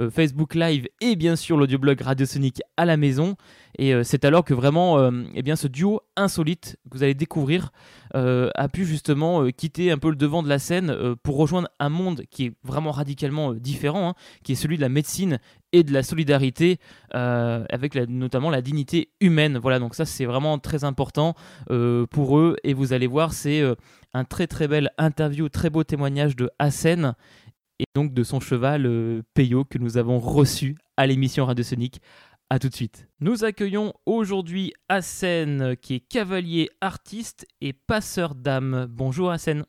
[0.00, 3.36] euh, Facebook Live et bien sûr l'audioblog Radiosonic à la maison.
[3.78, 7.14] Et euh, c'est alors que vraiment euh, eh bien, ce duo insolite que vous allez
[7.14, 7.70] découvrir
[8.14, 12.22] a pu justement quitter un peu le devant de la scène pour rejoindre un monde
[12.30, 15.38] qui est vraiment radicalement différent, hein, qui est celui de la médecine
[15.74, 16.78] et de la solidarité,
[17.10, 19.58] avec notamment la dignité humaine.
[19.58, 21.34] Voilà, donc ça c'est vraiment très important
[22.10, 22.56] pour eux.
[22.64, 23.62] Et vous allez voir, c'est
[24.14, 27.14] un très très bel interview, très beau témoignage de Hassen
[27.78, 32.00] et donc de son cheval euh, Peyo que nous avons reçu à l'émission Radio Sonic.
[32.48, 33.08] A tout de suite.
[33.20, 38.86] Nous accueillons aujourd'hui Hassen qui est cavalier artiste et passeur d'âme.
[38.88, 39.64] Bonjour Hassen.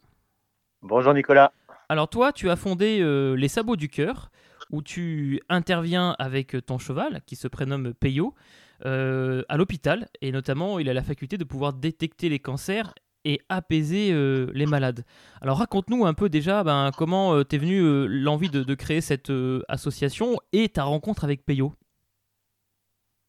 [0.84, 1.52] Bonjour Nicolas.
[1.90, 4.30] Alors toi, tu as fondé euh, Les Sabots du Cœur
[4.72, 8.36] où tu interviens avec ton cheval qui se prénomme Peyo
[8.86, 12.94] euh, à l'hôpital et notamment il a la faculté de pouvoir détecter les cancers
[13.28, 14.14] et apaiser
[14.54, 15.04] les malades.
[15.42, 19.32] Alors raconte-nous un peu déjà ben, comment t'es venu l'envie de, créer cette
[19.68, 21.74] association et ta rencontre avec Peyo?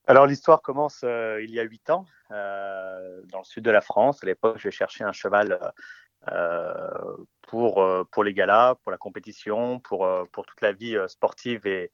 [0.06, 4.22] Alors l'histoire commence il y a huit ans dans le sud de la France.
[4.22, 5.58] À l'époque, je cherchais un cheval
[7.48, 11.90] pour, pour les galas, pour la compétition, pour, pour toute la vie sportive et,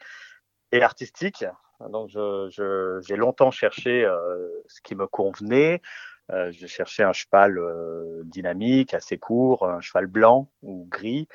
[0.72, 1.44] et artistique.
[1.80, 5.82] Donc, j'ai longtemps cherché euh, ce qui me convenait.
[6.30, 11.28] Euh, je cherchais un cheval euh, dynamique, assez court, un cheval blanc ou gris.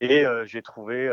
[0.00, 1.08] Et j'ai trouvé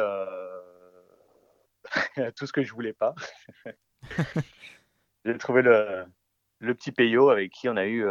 [2.35, 3.13] tout ce que je voulais pas.
[5.25, 6.05] j'ai trouvé le,
[6.57, 8.03] le, petit Peyo avec qui on a eu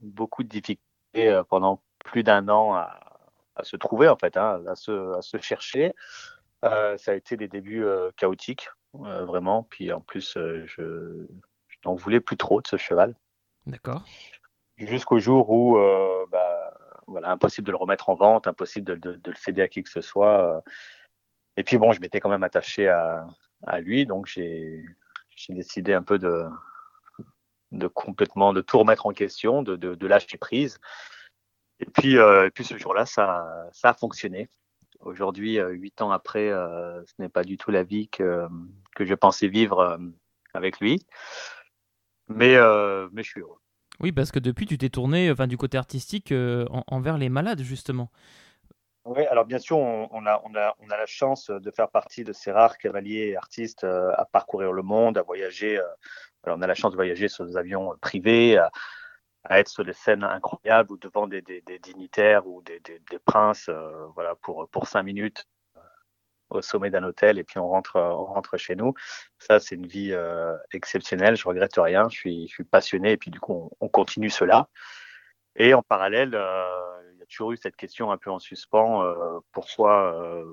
[0.00, 3.00] beaucoup de difficultés pendant plus d'un an à,
[3.56, 5.94] à, se trouver, en fait, hein, à, se, à se chercher.
[6.62, 7.86] ça a été des débuts
[8.18, 8.68] chaotiques
[9.02, 9.64] euh, vraiment.
[9.64, 11.26] Puis en plus, euh, je,
[11.84, 13.14] n'en voulais plus trop de ce cheval.
[13.66, 14.04] D'accord.
[14.76, 16.74] Jusqu'au jour où, euh, bah,
[17.06, 20.00] voilà, impossible de le remettre en vente, impossible de, le céder à qui que ce
[20.00, 20.62] soit.
[21.56, 23.26] Et puis bon, je m'étais quand même attaché à,
[23.80, 24.84] lui, donc j'ai
[25.48, 30.80] décidé un peu de, complètement de tout remettre en question, de, lâcher prise.
[31.80, 34.48] Et puis, et puis ce jour-là, ça, a fonctionné.
[35.04, 38.46] Aujourd'hui, euh, huit ans après, euh, ce n'est pas du tout la vie que,
[38.96, 39.98] que je pensais vivre euh,
[40.54, 41.06] avec lui.
[42.28, 42.56] Mais,
[43.12, 43.58] mais je suis heureux.
[44.00, 46.32] Oui, parce que depuis, tu t'es tourné enfin, du côté artistique
[46.88, 48.10] envers les malades, justement.
[49.04, 52.24] Oui, alors bien sûr, on, a, on, a, on a la chance de faire partie
[52.24, 55.78] de ces rares cavaliers artistes à parcourir le monde, à voyager.
[56.42, 58.58] alors on a la chance de voyager sur des avions privés,
[59.44, 63.18] à être sur des scènes incroyables ou devant des, des, des dignitaires ou des, des
[63.18, 65.53] princes, euh, voilà, pour, pour cinq minutes euh,
[66.54, 68.94] au sommet d'un hôtel et puis on rentre, on rentre chez nous.
[69.38, 71.36] Ça, c'est une vie euh, exceptionnelle.
[71.36, 72.08] Je regrette rien.
[72.10, 74.68] Je suis, passionné et puis du coup, on, on continue cela.
[75.56, 79.04] Et en parallèle, il y a toujours eu cette question un peu en suspens.
[79.52, 80.44] pourquoi,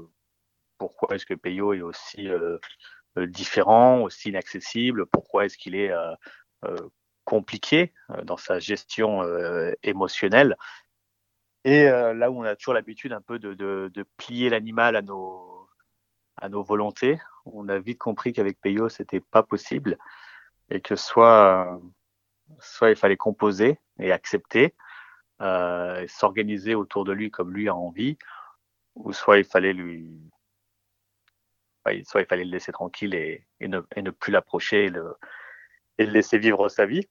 [0.78, 2.30] pourquoi est-ce que Peyo est aussi
[3.18, 5.08] différent, aussi inaccessible?
[5.08, 5.91] Pourquoi est-ce qu'il est,
[7.24, 10.58] compliqué euh, dans sa gestion euh, émotionnelle?
[11.64, 15.61] Et euh, là où on a toujours l'habitude un peu de, plier l'animal à nos,
[16.38, 19.98] à nos volontés, on a vite compris qu'avec Peyo, c'était pas possible
[20.70, 21.80] et que soit,
[22.60, 24.76] soit il fallait composer et accepter,
[25.42, 28.18] euh, s'organiser autour de lui comme lui a envie,
[28.96, 30.08] ou soit il fallait lui,
[32.06, 35.16] soit il fallait le laisser tranquille et, et, ne, et ne, plus l'approcher et le,
[35.98, 37.08] et le laisser vivre sa vie.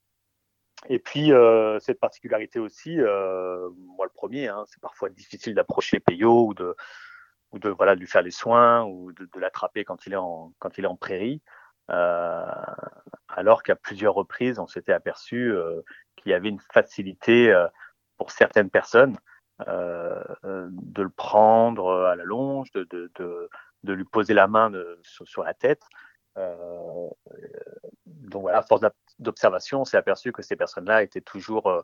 [0.89, 6.01] Et puis, euh, cette particularité aussi, euh, moi le premier, hein, c'est parfois difficile d'approcher
[6.01, 6.75] Peyo ou de,
[7.53, 10.17] ou de, voilà, de lui faire les soins ou de, de l'attraper quand, il est
[10.17, 11.43] en, quand il est en prairie.
[11.91, 12.45] Euh,
[13.29, 15.83] alors qu'à plusieurs reprises, on s'était aperçu euh,
[16.17, 17.67] qu'il y avait une facilité euh,
[18.17, 19.17] pour certaines personnes
[19.69, 23.51] euh, de le prendre à la longe, de, de, de,
[23.83, 24.71] de lui poser la main
[25.03, 25.83] sur, sur, la tête.
[26.39, 27.09] Euh,
[28.07, 28.83] donc voilà, force
[29.19, 31.83] d'observation, on s'est aperçu que ces personnes-là étaient toujours euh,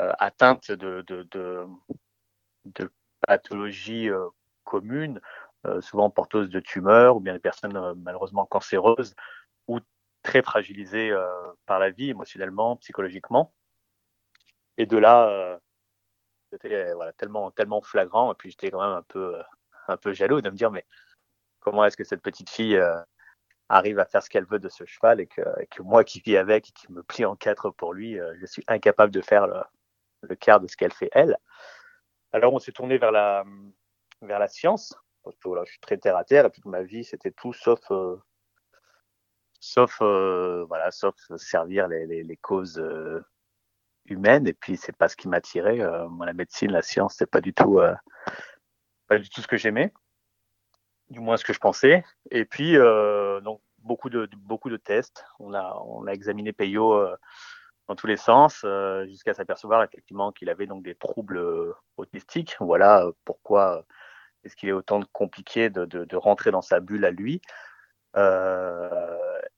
[0.00, 2.90] euh, atteintes de, de
[3.26, 4.08] pathologies
[4.64, 5.20] communes,
[5.80, 9.14] souvent porteuses de tumeurs ou bien des personnes malheureusement cancéreuses
[9.68, 9.78] ou
[10.22, 11.14] très fragilisées
[11.66, 13.52] par la vie émotionnellement, psychologiquement.
[14.76, 15.60] Et de là,
[16.50, 18.32] c'était voilà, tellement, tellement flagrant.
[18.32, 19.40] Et puis j'étais quand même un peu,
[19.88, 20.84] un peu jaloux de me dire, mais
[21.60, 22.80] comment est-ce que cette petite fille
[23.72, 26.68] arrive à faire ce qu'elle veut de ce cheval et que, moi qui vis avec
[26.68, 29.60] et qui me plie en quatre pour lui, euh, je suis incapable de faire le,
[30.22, 31.36] le quart de ce qu'elle fait elle.
[32.32, 33.44] Alors on s'est tourné vers la,
[34.22, 34.94] vers la science,
[35.24, 37.52] parce que voilà, je suis très terre à terre et toute ma vie c'était tout
[37.52, 38.16] sauf, euh,
[39.60, 43.22] sauf, euh, voilà, sauf servir les, les, les causes euh,
[44.06, 45.80] humaines et puis c'est pas ce qui m'attirait.
[45.80, 47.80] Euh, moi la médecine, la science, c'est pas du tout,
[49.08, 49.92] pas du tout ce que j'aimais
[51.12, 52.04] du moins ce que je pensais.
[52.30, 55.24] Et puis, euh, donc, beaucoup de, beaucoup de tests.
[55.38, 57.14] On a, on a examiné Peyo euh,
[57.88, 62.56] dans tous les sens euh, jusqu'à s'apercevoir effectivement qu'il avait donc des troubles euh, autistiques.
[62.60, 63.84] Voilà euh, pourquoi
[64.44, 67.40] est-ce qu'il est autant compliqué de, de, de, rentrer dans sa bulle à lui.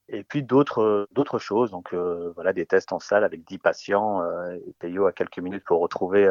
[0.09, 1.71] et puis d'autres d'autres choses.
[1.71, 4.23] Donc voilà des tests en salle avec 10 patients.
[4.55, 6.31] et Peyo a quelques minutes pour retrouver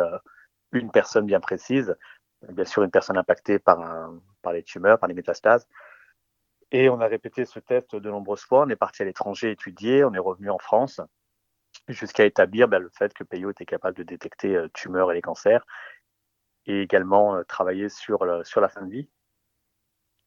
[0.71, 1.95] une personne bien précise
[2.51, 5.67] bien sûr une personne impactée par, un, par les tumeurs, par les métastases.
[6.71, 8.63] Et on a répété ce test de nombreuses fois.
[8.63, 11.01] On est parti à l'étranger étudier, on est revenu en France
[11.87, 15.21] jusqu'à établir ben, le fait que Peyo était capable de détecter euh, tumeurs et les
[15.21, 15.65] cancers
[16.65, 19.09] et également euh, travailler sur, le, sur la fin de vie.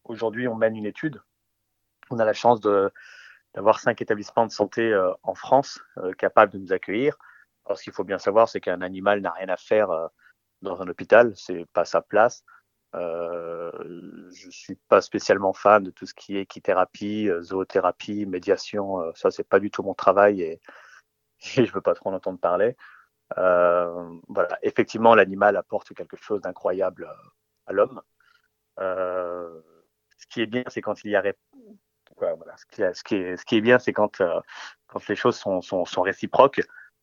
[0.04, 1.20] Aujourd'hui, on mène une étude.
[2.10, 6.58] On a la chance d'avoir cinq établissements de santé euh, en France euh, capables de
[6.58, 7.16] nous accueillir.
[7.64, 9.88] Alors, ce qu'il faut bien savoir, c'est qu'un animal n'a rien à faire
[10.62, 12.44] dans un hôpital, c'est pas sa place.
[12.94, 13.72] Euh,
[14.32, 19.12] je suis pas spécialement fan de tout ce qui est équithérapie, zoothérapie, médiation.
[19.16, 20.60] ça, c'est pas du tout mon travail et,
[21.56, 22.76] et je veux pas trop en entendre parler.
[23.38, 27.08] Euh, voilà, effectivement, l'animal apporte quelque chose d'incroyable
[27.66, 28.00] à l'homme.
[28.78, 29.60] Euh,
[30.18, 31.22] ce qui est bien, c'est quand il y a
[32.18, 34.40] voilà, ce, qui, est, ce qui est bien, c'est quand, euh,
[34.86, 36.60] quand les choses sont, sont, sont réciproques.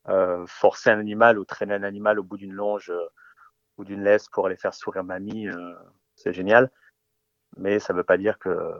[0.09, 3.07] Euh, forcer un animal ou traîner un animal au bout d'une longe euh,
[3.77, 5.47] ou d'une laisse pour aller faire sourire mamie,
[6.15, 6.71] c'est génial.
[7.57, 8.73] Mais ça ne veut pas dire que,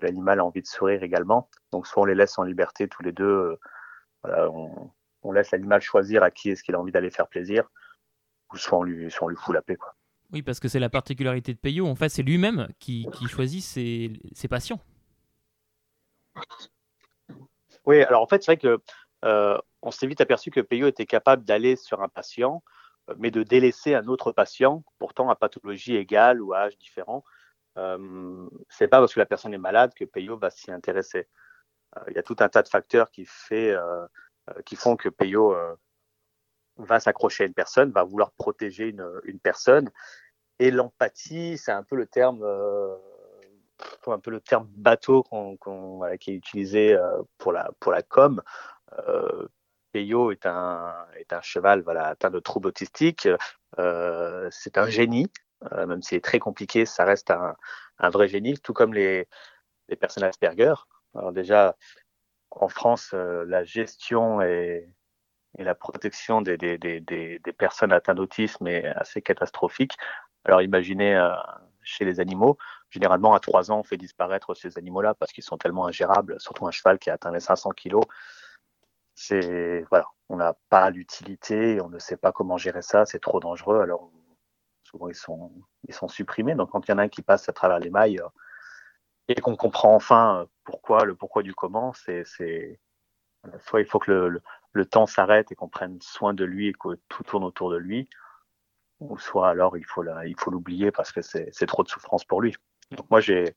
[0.00, 1.48] l'animal a envie de sourire également.
[1.72, 3.56] Donc soit on les laisse en liberté tous les deux,
[4.22, 4.48] voilà,
[5.24, 7.68] on laisse l'animal choisir à qui est-ce qu'il a envie d'aller faire plaisir,
[8.52, 9.76] ou soit on lui, soit on lui fout la paix.
[9.76, 9.94] Quoi.
[10.32, 11.86] Oui, parce que c'est la particularité de Peyo.
[11.86, 14.80] En fait, c'est lui-même qui, qui, choisit ses, ses, patients.
[17.84, 18.80] Oui, alors en fait, c'est vrai que
[19.24, 22.62] euh, on s'est vite aperçu que Peyo était capable d'aller sur un patient,
[23.10, 27.24] euh, mais de délaisser un autre patient, pourtant à pathologie égale ou à âge différent.
[27.76, 31.28] Euh, c'est pas parce que la personne est malade que Peyo va s'y intéresser.
[31.96, 33.76] Euh, il y a tout un tas de facteurs qui fait
[34.66, 35.74] qui font que Peyo euh,
[36.76, 39.90] va s'accrocher à une personne, va vouloir protéger une, une personne.
[40.58, 42.96] Et l'empathie, c'est un peu le terme, euh,
[44.06, 46.96] un peu le terme bateau qu'on, qu'on, voilà, qui est utilisé
[47.38, 48.42] pour la pour la com.
[49.08, 49.48] Euh,
[49.92, 53.28] Peyo est un est un cheval voilà atteint de troubles autistiques.
[53.78, 55.30] Euh, c'est un génie,
[55.72, 57.56] euh, même si c'est très compliqué, ça reste un,
[57.98, 59.28] un vrai génie, tout comme les
[59.88, 60.74] les personnes Asperger.
[61.14, 61.76] Alors déjà,
[62.60, 64.88] en France, euh, la gestion et,
[65.58, 69.96] et, la protection des, des, des, des personnes atteintes d'autisme est assez catastrophique.
[70.44, 71.34] Alors imaginez euh,
[71.82, 72.58] chez les animaux,
[72.90, 76.66] généralement à trois ans, on fait disparaître ces animaux-là parce qu'ils sont tellement ingérables, surtout
[76.66, 78.04] un cheval qui a atteint les 500 kilos.
[79.14, 83.40] C'est voilà, on n'a pas l'utilité, on ne sait pas comment gérer ça, c'est trop
[83.40, 83.80] dangereux.
[83.80, 84.10] Alors
[84.82, 85.52] souvent ils sont
[85.88, 86.54] ils sont supprimés.
[86.54, 88.20] Donc quand il y en a un qui passe à travers les mailles,
[89.28, 92.80] et qu'on comprend enfin pourquoi, le pourquoi du comment, c'est, c'est
[93.60, 94.42] soit il faut que le,
[94.72, 97.76] le, temps s'arrête et qu'on prenne soin de lui et que tout tourne autour de
[97.76, 98.08] lui,
[99.00, 101.88] ou soit alors il faut la, il faut l'oublier parce que c'est, c'est trop de
[101.88, 102.54] souffrance pour lui.
[102.92, 103.56] Donc moi j'ai,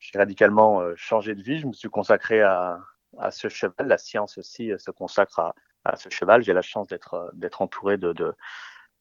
[0.00, 2.80] j'ai radicalement changé de vie, je me suis consacré à,
[3.18, 3.86] à ce cheval.
[3.86, 5.54] La science aussi se consacre à,
[5.84, 6.42] à ce cheval.
[6.42, 8.34] J'ai la chance d'être, d'être entouré de, de,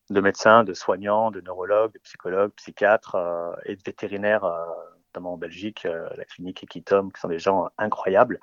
[0.10, 4.66] de médecins, de soignants, de neurologues, de psychologues, psychiatres euh, et de vétérinaires euh,
[5.14, 8.40] notamment en Belgique, euh, la clinique Equitom, qui sont des gens incroyables,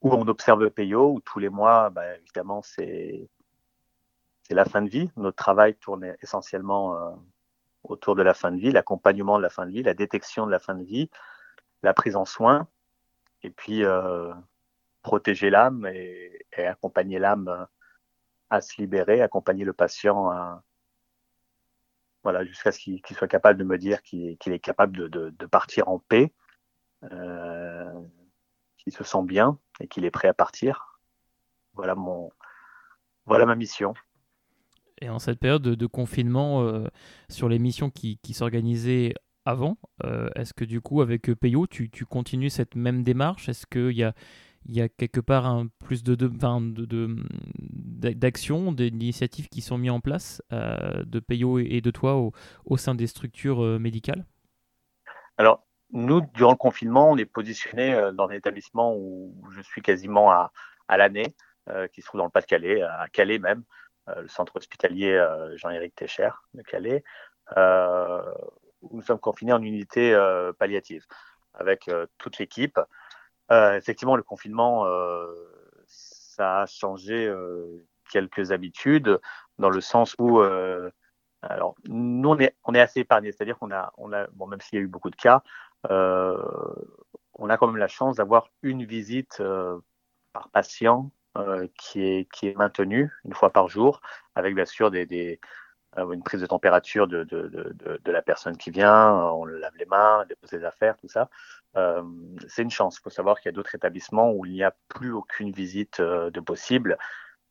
[0.00, 3.28] où on observe Peyo, où tous les mois, bah, évidemment, c'est
[4.48, 5.10] la fin de vie.
[5.16, 7.10] Notre travail tourne essentiellement euh,
[7.84, 10.50] autour de la fin de vie, l'accompagnement de la fin de vie, la détection de
[10.50, 11.10] la fin de vie,
[11.82, 12.66] la prise en soin,
[13.42, 14.32] et puis euh,
[15.02, 17.66] protéger l'âme et, et, accompagner l'âme
[18.48, 20.62] à se libérer, accompagner le patient à,
[22.22, 25.46] voilà, jusqu'à ce qu'il qu soit capable de me dire qu'il qu est capable de,
[25.46, 26.32] partir en paix,
[27.04, 27.92] euh,
[28.78, 30.98] qu'il se sent bien et qu'il est prêt à partir.
[31.74, 32.30] Voilà mon,
[33.26, 33.94] voilà ma mission.
[35.00, 36.86] Et en cette période de, confinement, euh,
[37.30, 39.14] sur les missions qui, s'organisaient
[39.46, 43.48] avant, euh, est-ce que du coup, avec Peyo, tu, tu continues cette même démarche?
[43.48, 44.14] Est-ce qu'il y a
[44.66, 47.16] il y a quelque part un plus de, de, de,
[48.12, 52.32] d'actions, d'initiatives qui sont mises en place euh, de Peyo et de toi au,
[52.64, 54.24] au sein des structures euh, médicales?
[55.38, 59.82] Alors, nous, durant le confinement, on est positionné euh, dans un établissement où je suis
[59.82, 60.52] quasiment à,
[60.88, 61.34] à l'année,
[61.92, 63.62] qui se trouve dans le Pas-de-Calais, à Calais même,
[64.08, 65.24] le centre hospitalier
[65.54, 67.04] Jean-Éric Técher de Calais,
[67.56, 70.18] où nous sommes confinés en unité
[70.58, 71.06] palliative
[71.54, 71.88] avec
[72.18, 72.80] toute l'équipe.
[73.52, 75.26] Euh, effectivement, le confinement, euh,
[75.86, 79.18] ça a changé euh, quelques habitudes
[79.58, 80.40] dans le sens où,
[81.42, 84.60] alors, nous, on est, on est assez épargnés, c'est-à-dire qu'on a, on a, bon, même
[84.60, 85.42] s'il y a eu beaucoup de cas,
[85.88, 89.42] on a quand même la chance d'avoir une visite
[90.32, 94.00] par patient euh, qui est qui est maintenue une fois par jour,
[94.34, 98.22] avec bien sûr des, des euh, une prise de température de, de, de, de, la
[98.22, 101.28] personne qui vient, on lave les mains, dépose les affaires, tout ça.
[101.76, 102.02] Euh,
[102.48, 102.98] c'est une chance.
[102.98, 106.00] Il faut savoir qu'il y a d'autres établissements où il n'y a plus aucune visite
[106.00, 106.98] euh, de possible.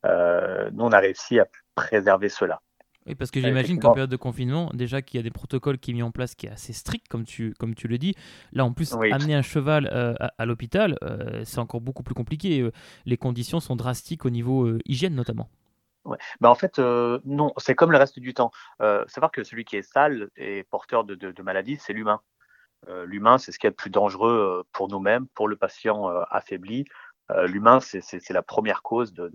[0.06, 2.60] Euh, nous, on a réussi à préserver cela.
[3.06, 5.92] Oui, parce que j'imagine qu'en période de confinement, déjà qu'il y a des protocoles qui
[5.92, 8.14] sont mis en place qui est assez strict, comme tu, comme tu le dis.
[8.52, 9.10] Là, en plus, oui.
[9.10, 12.68] amener un cheval euh, à, à l'hôpital, euh, c'est encore beaucoup plus compliqué.
[13.06, 15.48] Les conditions sont drastiques au niveau euh, hygiène, notamment.
[16.10, 16.18] Ouais.
[16.40, 18.50] Bah en fait, euh, non, c'est comme le reste du temps.
[18.82, 22.20] Euh, savoir que celui qui est sale et porteur de, de, maladies, c'est l'humain.
[22.88, 26.84] Euh, l'humain, c'est ce qui est le plus dangereux pour nous-mêmes, pour le patient affaibli.
[27.44, 29.30] l'humain, c'est la première cause de,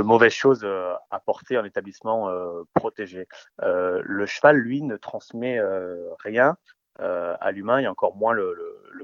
[0.00, 2.32] mauvaises choses à porter en établissement
[2.72, 3.28] protégé.
[3.58, 5.60] Le cheval, lui, ne transmet
[6.20, 6.56] rien
[6.98, 8.54] à l'humain et encore moins le,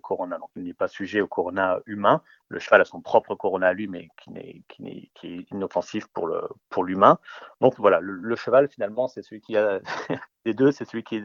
[0.02, 0.38] corona.
[0.38, 2.22] Donc, il n'est pas sujet au corona humain.
[2.48, 5.50] Le cheval a son propre corona à lui, mais qui, n'est, qui, n'est, qui est
[5.52, 7.18] inoffensif pour, le, pour l'humain.
[7.60, 9.80] Donc voilà, le, cheval, finalement, c'est celui qui a
[10.44, 11.24] des deux, c'est celui qui est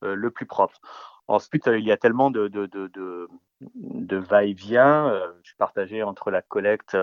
[0.00, 0.80] le plus propre.
[1.28, 2.66] Ensuite, il y a tellement de, de,
[3.60, 5.12] de va-et-vient.
[5.42, 6.96] Je suis partagé entre la collecte,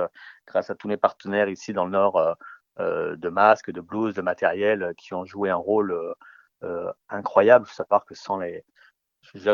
[0.47, 2.37] grâce à tous mes partenaires ici dans le Nord,
[2.79, 5.95] de masques, de blouses, de matériel qui ont joué un rôle
[7.09, 7.65] incroyable.
[7.65, 8.63] Il faut savoir que sans, les,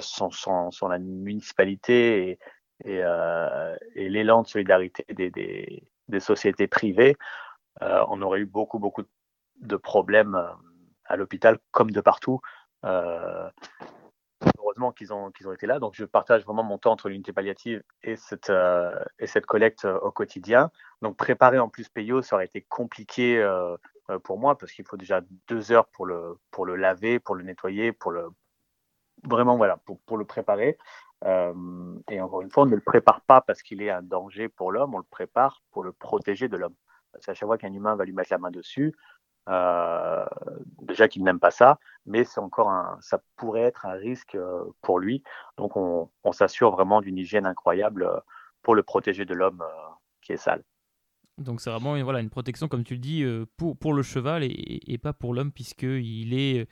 [0.01, 2.39] sans, sans, sans la municipalité et,
[2.85, 3.03] et,
[3.95, 7.15] et l'élan de solidarité des, des, sociétés privées,
[7.81, 9.03] on aurait eu beaucoup, beaucoup
[9.61, 10.41] de problèmes
[11.05, 12.41] à l'hôpital comme de partout.
[12.85, 13.49] Euh,
[14.57, 15.79] heureusement qu'ils ont, qu'ils ont été là.
[15.79, 19.85] Donc, je partage vraiment mon temps entre l'unité palliative et cette, euh, et cette collecte
[19.85, 20.71] euh, au quotidien.
[21.01, 23.75] Donc, préparer en plus Payo, ça aurait été compliqué euh,
[24.23, 27.43] pour moi parce qu'il faut déjà deux heures pour le, pour le laver, pour le
[27.43, 28.29] nettoyer, pour le.
[29.23, 30.77] Vraiment, voilà, pour, pour le préparer.
[31.25, 34.71] et encore une fois, on ne le prépare pas parce qu'il est un danger pour
[34.71, 36.75] l'homme, on le prépare pour le protéger de l'homme.
[37.11, 38.95] Parce qu'à chaque fois qu'un humain va lui mettre la main dessus,
[39.49, 40.25] euh,
[40.81, 44.63] déjà qu'il n'aime pas ça, mais c'est encore un, ça pourrait être un risque euh,
[44.81, 45.23] pour lui.
[45.57, 48.19] Donc on, s'assure vraiment d'une hygiène incroyable euh,
[48.61, 49.63] pour le protéger de l'homme
[50.21, 50.63] qui est sale.
[51.39, 53.25] Donc c'est vraiment voilà, une protection, comme tu le dis,
[53.57, 56.67] pour, pour le cheval et, pas pour l'homme, puisqu'il est,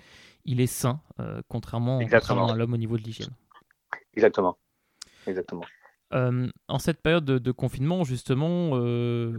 [0.48, 1.02] il est sain,
[1.48, 3.36] contrairement, contrairement, à l'homme au niveau de l'hygiène.
[4.16, 4.58] Exactement.
[5.28, 5.64] Exactement.
[6.14, 9.36] Euh, en cette période de, confinement, justement, euh,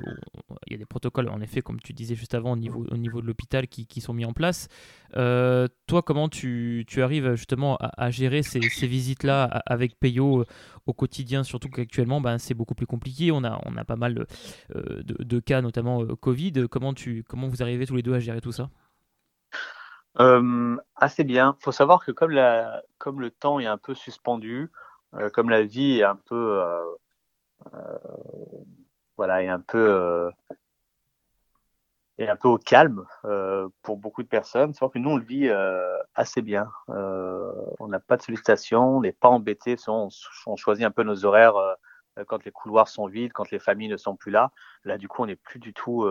[0.66, 2.96] il y a des protocoles, en effet, comme tu disais juste avant, au niveau, au
[2.96, 4.68] niveau de l'hôpital qui, qui, sont mis en place.
[5.16, 10.44] Euh, toi, comment tu, tu, arrives justement à, gérer ces, ces visites-là avec Payo
[10.86, 13.32] au quotidien, surtout qu'actuellement, ben, c'est beaucoup plus compliqué.
[13.32, 14.26] On a, on a pas mal de,
[14.74, 16.68] de, de cas, notamment Covid.
[16.70, 18.68] Comment, tu, comment vous arrivez tous les deux à gérer tout ça?
[20.96, 21.56] Assez bien.
[21.60, 24.70] Il faut savoir que comme, la, comme le temps est un peu suspendu,
[25.14, 26.84] euh, comme la vie est un peu, euh,
[27.74, 27.98] euh,
[29.16, 30.30] voilà, est un peu
[32.18, 34.74] est un peu au calme euh, pour beaucoup de personnes.
[34.74, 36.68] C'est vrai que nous, on le vit euh, assez bien.
[36.90, 39.76] Euh, on n'a pas de sollicitation, on n'est pas embêté.
[39.86, 40.08] On,
[40.46, 41.54] on, choisit un peu nos horaires
[42.26, 44.50] quand les couloirs sont vides, quand les familles ne sont plus là.
[44.84, 46.04] Là, du coup, on n'est plus du tout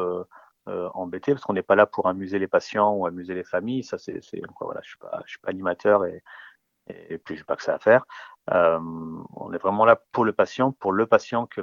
[0.93, 3.83] embêté parce qu'on n'est pas là pour amuser les patients ou amuser les familles.
[3.83, 4.19] Ça, c'est,
[4.59, 6.23] voilà, je suis pas, je suis pas animateur et,
[6.87, 8.05] et puis j'ai pas que ça à faire.
[8.51, 8.79] Euh,
[9.35, 11.61] on est vraiment là pour le patient, pour le patient que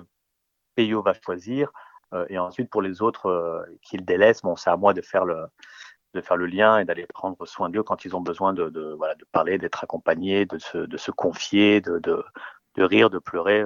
[0.74, 1.70] Payo va choisir,
[2.12, 5.24] euh, et ensuite pour les autres euh, qu'il délaisse, bon, c'est à moi de faire
[5.24, 5.46] le
[6.14, 8.92] de faire le lien et d'aller prendre soin d'eux quand ils ont besoin de, de,
[8.92, 12.24] voilà, de parler, d'être accompagnés, de se, de se confier, de, de,
[12.76, 13.62] de rire, de pleurer.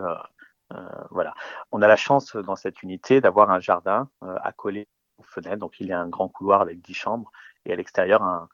[0.73, 0.79] Euh,
[1.11, 1.35] voilà.
[1.73, 5.59] On a la chance dans cette unité d'avoir un jardin accolé aux fenêtres.
[5.59, 7.31] Donc il y a un grand couloir avec dix chambres
[7.65, 8.49] et à l'extérieur un,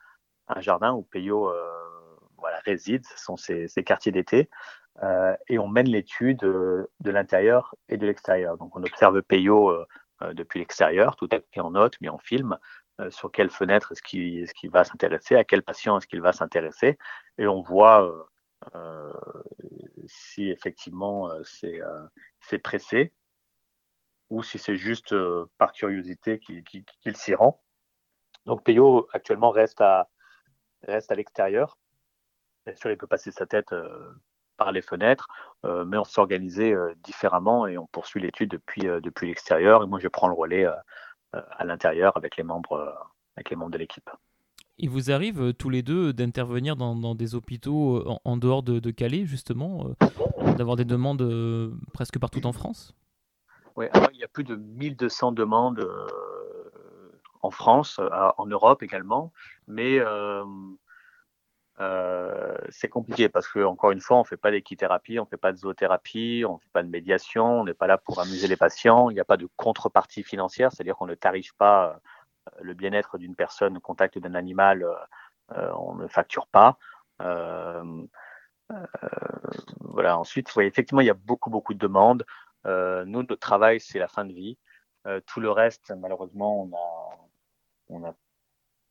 [0.49, 1.51] un jardin où Payo
[2.45, 4.51] voilà, résident, ce sont ces, quartiers d'été,
[5.03, 8.59] euh, et on mène l'étude euh, de l'intérieur et de l'extérieur.
[8.59, 9.87] Donc on observe Peyo euh,
[10.35, 12.59] depuis l'extérieur, tout est pris en note, mis en film,
[13.09, 16.33] sur quelle fenêtre est-ce qu'il est qu va s'intéresser, à quel patient est-ce qu'il va
[16.33, 16.97] s'intéresser,
[17.39, 18.31] et on voit
[20.07, 23.13] si effectivement c'est pressé
[24.35, 25.15] ou si c'est juste
[25.59, 27.63] par curiosité qu'il s'y rend.
[28.47, 30.09] Donc Peyo actuellement reste à,
[31.11, 31.79] l'extérieur
[32.67, 34.15] Bien sûr, il peut passer sa tête euh,
[34.57, 35.29] par les fenêtres,
[35.67, 39.83] euh, mais on s'est organisé euh, différemment et on poursuit l'étude depuis, l'extérieur.
[39.83, 40.65] Et moi, je prends le relais
[41.33, 44.09] à l'intérieur avec les membres de l'équipe.
[44.79, 49.91] Il vous arrive tous les deux d'intervenir dans, des hôpitaux en, dehors de, Calais, justement,
[50.57, 51.23] d'avoir des demandes
[51.93, 52.95] presque partout en France?
[53.77, 55.89] Oui, il y a plus de 1200 demandes
[57.43, 58.01] en France,
[58.39, 59.33] en Europe également,
[59.67, 60.01] mais
[61.81, 65.53] euh, c'est compliqué parce que encore une fois, on fait pas d'équithérapie, on fait pas
[65.53, 69.11] de zoothérapie, on fait pas de médiation, on n'est pas là pour amuser les patients.
[69.11, 72.01] Il n'y a pas de contrepartie financière, c'est-à-dire qu'on ne tarife pas
[72.47, 74.85] euh, le bien-être d'une personne au contact d'un animal,
[75.53, 76.79] euh, on ne facture pas.
[79.81, 80.19] voilà.
[80.19, 82.25] Ensuite, voyez, effectivement, il y a beaucoup beaucoup de demandes.
[82.65, 84.59] Nous, notre travail, c'est la fin de vie.
[85.27, 87.25] tout le reste, malheureusement, on a
[87.89, 88.15] on a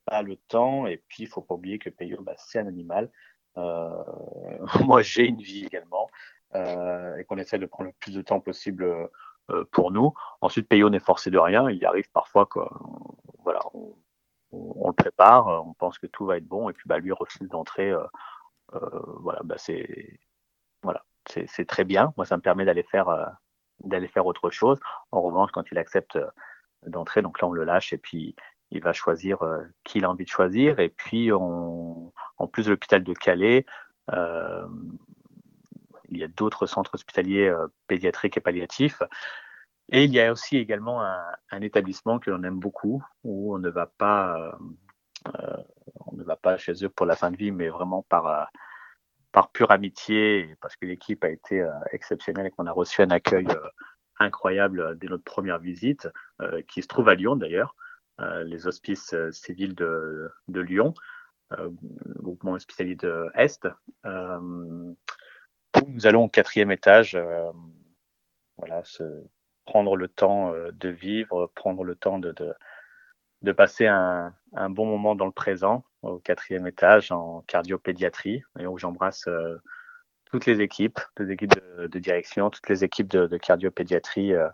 [0.06, 0.88] pas le temps.
[0.88, 3.12] Et puis, il faut pas oublier que Peyo, bah, c'est un animal.
[3.58, 4.04] Euh,
[4.86, 6.10] moi, j'ai une vie également.
[6.56, 8.84] Euh, et qu'on essaie de prendre le plus de temps possible
[9.50, 10.14] euh, pour nous.
[10.42, 11.70] Ensuite, Peyo n'est forcé de rien.
[11.70, 12.60] Il arrive parfois que,
[13.40, 13.62] voilà,
[14.52, 17.50] on, le prépare, on pense que tout va être bon, et puis bah, lui refuse
[17.50, 17.92] d'entrer.
[18.72, 20.20] voilà, bah, c'est
[20.84, 22.14] voilà, c'est très bien.
[22.18, 23.10] Moi, ça me permet d'aller faire
[23.82, 24.80] d'aller faire autre chose.
[25.12, 26.18] En revanche, quand il accepte
[26.86, 27.22] d'entrée.
[27.22, 28.36] Donc là, on le lâche et puis
[28.72, 29.40] il va choisir
[29.84, 30.80] qui il a envie de choisir.
[30.80, 33.66] Et puis, on, en plus de l'hôpital de Calais,
[34.12, 37.54] il y a d'autres centres hospitaliers
[37.88, 39.02] pédiatriques et palliatifs.
[39.90, 43.70] Et il y a aussi également un, établissement que l'on aime beaucoup, où on ne
[43.70, 44.58] va pas,
[45.28, 45.58] euh,
[46.08, 48.50] on ne va pas chez eux pour la fin de vie, mais vraiment par
[49.34, 53.10] par pure amitié, parce que l'équipe a été euh, exceptionnelle et qu'on a reçu un
[53.10, 53.70] accueil euh,
[54.20, 56.08] incroyable dès notre première visite,
[56.42, 57.76] euh, qui se trouve à Lyon d'ailleurs,
[58.46, 60.94] les hospices civils de, de Lyon,
[62.06, 63.68] groupement hospitalier de Est.
[64.06, 64.96] nous
[66.06, 67.18] allons au quatrième étage,
[68.58, 69.04] voilà, se
[69.66, 72.54] prendre le temps de vivre, prendre le temps de, de,
[73.44, 78.66] de passer un, un, bon moment dans le présent au quatrième étage en cardiopédiatrie et
[78.66, 79.62] où j'embrasse euh,
[80.34, 84.48] toutes les équipes, les équipes de, de, direction, toutes les équipes de, de cardiopédiatrie euh,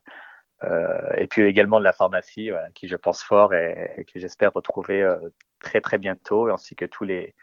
[0.63, 4.19] euh, et puis également de la pharmacie voilà, qui je pense fort et, et que
[4.19, 5.17] j'espère retrouver euh,
[5.61, 7.33] très très bientôt ainsi que tous les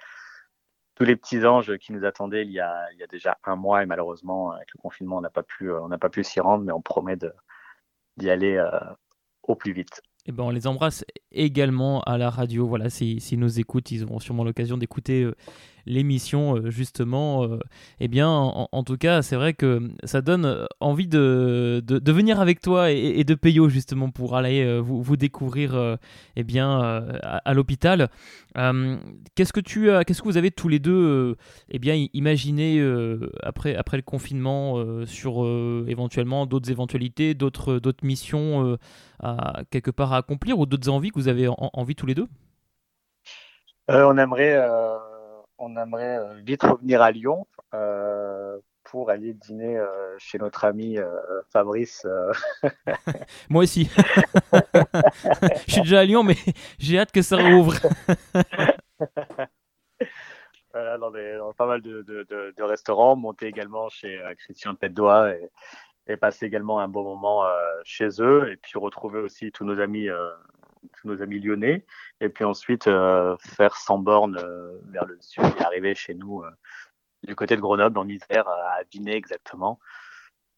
[0.97, 3.56] tous les petits anges qui nous attendaient il y a, il y a déjà un
[3.56, 6.40] mois et malheureusement avec le confinement on n'a pas pu on n'a pas pu s'y
[6.40, 7.16] rendre mais on promet
[8.18, 8.62] d'y aller
[9.44, 10.02] au plus vite.
[10.28, 12.66] Eh ben, on les embrasse également à la radio.
[12.66, 15.36] Voilà, s'ils si, nous écoutent, ils auront sûrement l'occasion d'écouter euh,
[15.86, 17.44] l'émission euh, justement.
[17.44, 17.58] Euh,
[18.00, 22.60] eh bien, en, tout cas, c'est vrai que ça donne envie de, de, venir avec
[22.60, 25.98] toi et, de payer justement pour aller vous, vous, découvrir
[26.36, 26.78] eh bien
[27.22, 28.08] à, l'hôpital.
[28.54, 31.36] qu'est-ce que tu as, qu'est-ce que vous avez tous les deux
[31.70, 32.82] eh bien imaginé
[33.42, 35.46] après après le confinement sur
[35.88, 38.78] éventuellement d'autres éventualités, d'autres d'autres missions
[39.20, 42.26] à quelque part à accomplir ou d'autres envies que vous avez envie tous les deux?
[43.88, 44.56] On aimerait
[45.58, 50.98] on aimerait euh, vite revenir à Lyon euh, pour aller dîner euh, chez notre ami
[51.50, 52.06] Fabrice.
[53.50, 53.90] Moi aussi.
[55.66, 56.36] Je suis déjà à Lyon, mais
[56.78, 57.74] j'ai hâte que ça rouvre.
[60.72, 65.50] voilà, dans, pas mal de, restaurants, monter également chez Christian Tête et,
[66.12, 67.44] et, passer également un bon moment
[67.82, 70.08] chez eux, et puis retrouver aussi tous nos amis
[70.96, 71.84] tous nos amis lyonnais,
[72.20, 76.42] et puis ensuite euh, faire 100 bornes euh, vers le sud et arriver chez nous
[76.42, 76.50] euh,
[77.22, 79.78] du côté de Grenoble en hiver à Vinay exactement,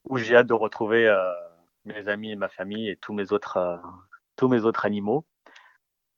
[0.04, 1.10] où j'ai hâte de retrouver
[1.84, 3.80] mes amis et ma famille et tous mes autres,
[4.36, 5.24] tous mes autres animaux.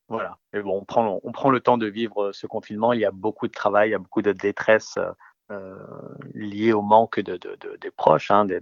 [0.08, 0.38] Voilà.
[0.52, 2.92] Et bon, on prend, on prend le temps de vivre ce confinement.
[2.92, 4.98] Il y a beaucoup de travail, il y a beaucoup de détresse
[5.50, 5.74] euh,
[6.32, 8.60] liée au manque de, de, de des proches, hein, de,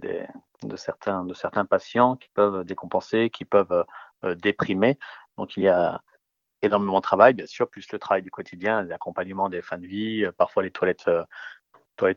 [0.75, 3.85] certains, de certains patients qui peuvent décompenser, qui peuvent
[4.23, 4.97] euh, déprimer.
[5.39, 6.01] Donc il y a
[6.61, 10.25] énormément de travail, bien sûr, plus le travail du quotidien, l'accompagnement des fins de vie,
[10.25, 11.23] euh, parfois les toilettes, euh,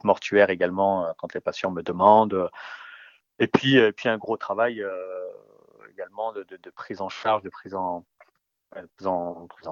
[0.03, 2.51] mortuaires également euh, quand les patients me demandent.
[3.39, 4.85] Et puis, un gros travail
[5.93, 8.05] également de, prise en charge, de prise en,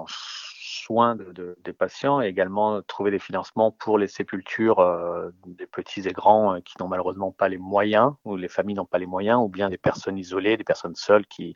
[0.07, 6.11] soin de, des patients et également trouver des financements pour les sépultures des petits et
[6.11, 9.47] grands qui n'ont malheureusement pas les moyens ou les familles n'ont pas les moyens ou
[9.47, 11.53] bien des personnes isolées, des personnes seules qui,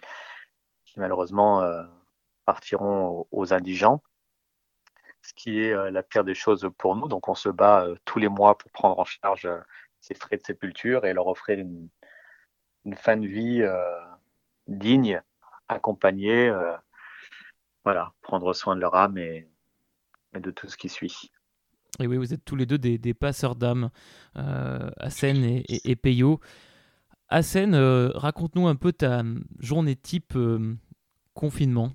[0.97, 1.83] malheureusement euh,
[2.45, 4.01] partiront aux, indigents,
[5.21, 7.07] ce qui est euh, la pire des choses pour nous.
[7.07, 9.49] Donc on se bat euh, tous les mois pour prendre en charge
[10.01, 11.89] ces frais de sépulture et leur offrir une,
[12.95, 13.63] fin de vie
[14.67, 15.19] digne,
[15.67, 16.53] accompagnée,
[17.83, 19.47] voilà, prendre soin de leur âme et,
[20.33, 21.31] de tout ce qui suit.
[21.99, 23.89] Et oui, vous êtes tous les deux des, passeurs d'âme,
[24.35, 24.89] euh,
[25.23, 26.41] et, et, et Peyo.
[27.29, 29.23] raconte-nous un peu ta
[29.59, 30.37] journée type
[31.35, 31.91] confinement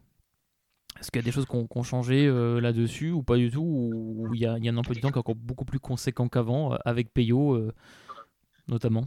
[1.01, 3.63] Est-ce qu'il y a des choses qui ont, changé euh, là-dessus ou pas du tout
[3.63, 6.29] Ou il y y a, un emploi du temps qui est encore beaucoup plus conséquent
[6.29, 7.75] qu'avant, euh, avec Peyo euh,
[8.69, 9.07] notamment?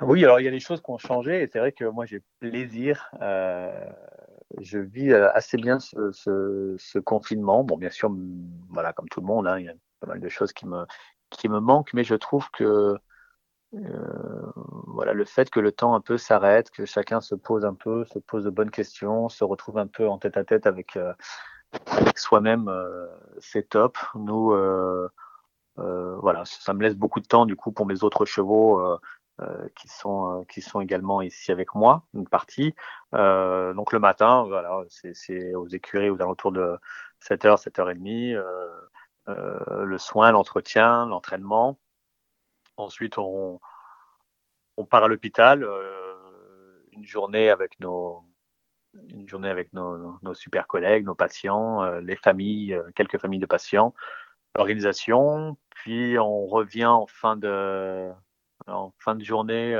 [0.00, 2.04] Oui, alors il y a des choses qui ont changé et c'est vrai que moi
[2.04, 3.10] j'ai plaisir.
[4.60, 7.64] je vis assez bien ce, ce, confinement.
[7.64, 8.12] Bon, bien sûr,
[8.68, 10.84] voilà, comme tout le monde, hein, il y a pas mal de choses qui me,
[11.30, 12.96] qui me manquent, mais je trouve que
[13.74, 14.52] euh,
[14.86, 18.04] voilà, le fait que le temps un peu s'arrête, que chacun se pose un peu,
[18.04, 21.12] se pose de bonnes questions, se retrouve un peu en tête à tête avec, euh,
[21.86, 23.06] avec soi-même, euh,
[23.38, 23.98] c'est top.
[24.14, 24.54] Nous,
[25.76, 28.80] voilà, ça me laisse beaucoup de temps du coup pour mes autres chevaux.
[29.76, 32.72] qui sont qui sont également ici avec moi une partie
[33.12, 36.78] donc le matin voilà c'est aux écuries aux alentours de
[37.20, 38.38] 7h 7h30
[39.26, 41.78] le soin l'entretien l'entraînement
[42.76, 43.60] Ensuite, on,
[44.76, 48.24] on part à l'hôpital, euh, une journée avec nos,
[49.08, 53.40] une journée avec nos, nos super collègues, nos patients, euh, les familles, euh, quelques familles
[53.40, 53.94] de patients,
[54.56, 55.56] l'organisation.
[55.70, 58.10] Puis on revient en fin de,
[58.66, 59.78] en fin de journée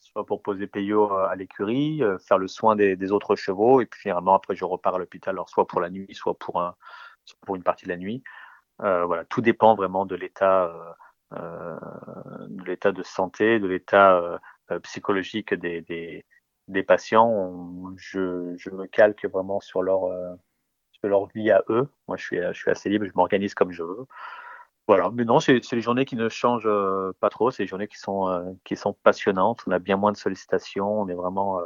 [0.00, 4.34] soit pour poser Payot à l'écurie, faire le soin des, autres chevaux, et puis finalement
[4.34, 6.76] après je repars à l'hôpital, alors soit pour la nuit, soit pour, un,
[7.42, 8.22] pour une partie de la nuit.
[8.78, 10.72] voilà, tout dépend vraiment de l'état,
[11.32, 14.40] de l'état de santé, de l'état
[14.82, 16.24] psychologique des, des,
[16.68, 17.94] des patients.
[17.96, 20.08] je, je, me calque vraiment sur leur,
[20.92, 21.88] sur leur vie à eux.
[22.06, 24.06] Moi, je suis, je suis assez libre, je m'organise comme je veux.
[24.88, 27.88] Voilà, mais non, c'est les journées qui ne changent euh, pas trop, c'est les journées
[27.88, 31.60] qui sont, euh, qui sont passionnantes, on a bien moins de sollicitations, on est vraiment,
[31.60, 31.64] euh,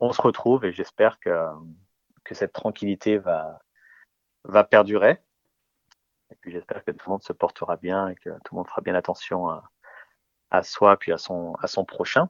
[0.00, 1.30] on se retrouve et j'espère que,
[2.24, 3.60] que cette tranquillité va,
[4.42, 5.20] va perdurer.
[6.34, 8.68] Et puis j'espère que tout le monde se portera bien et que tout le monde
[8.68, 9.70] fera bien attention à,
[10.50, 12.28] à soi puis à son, à son prochain.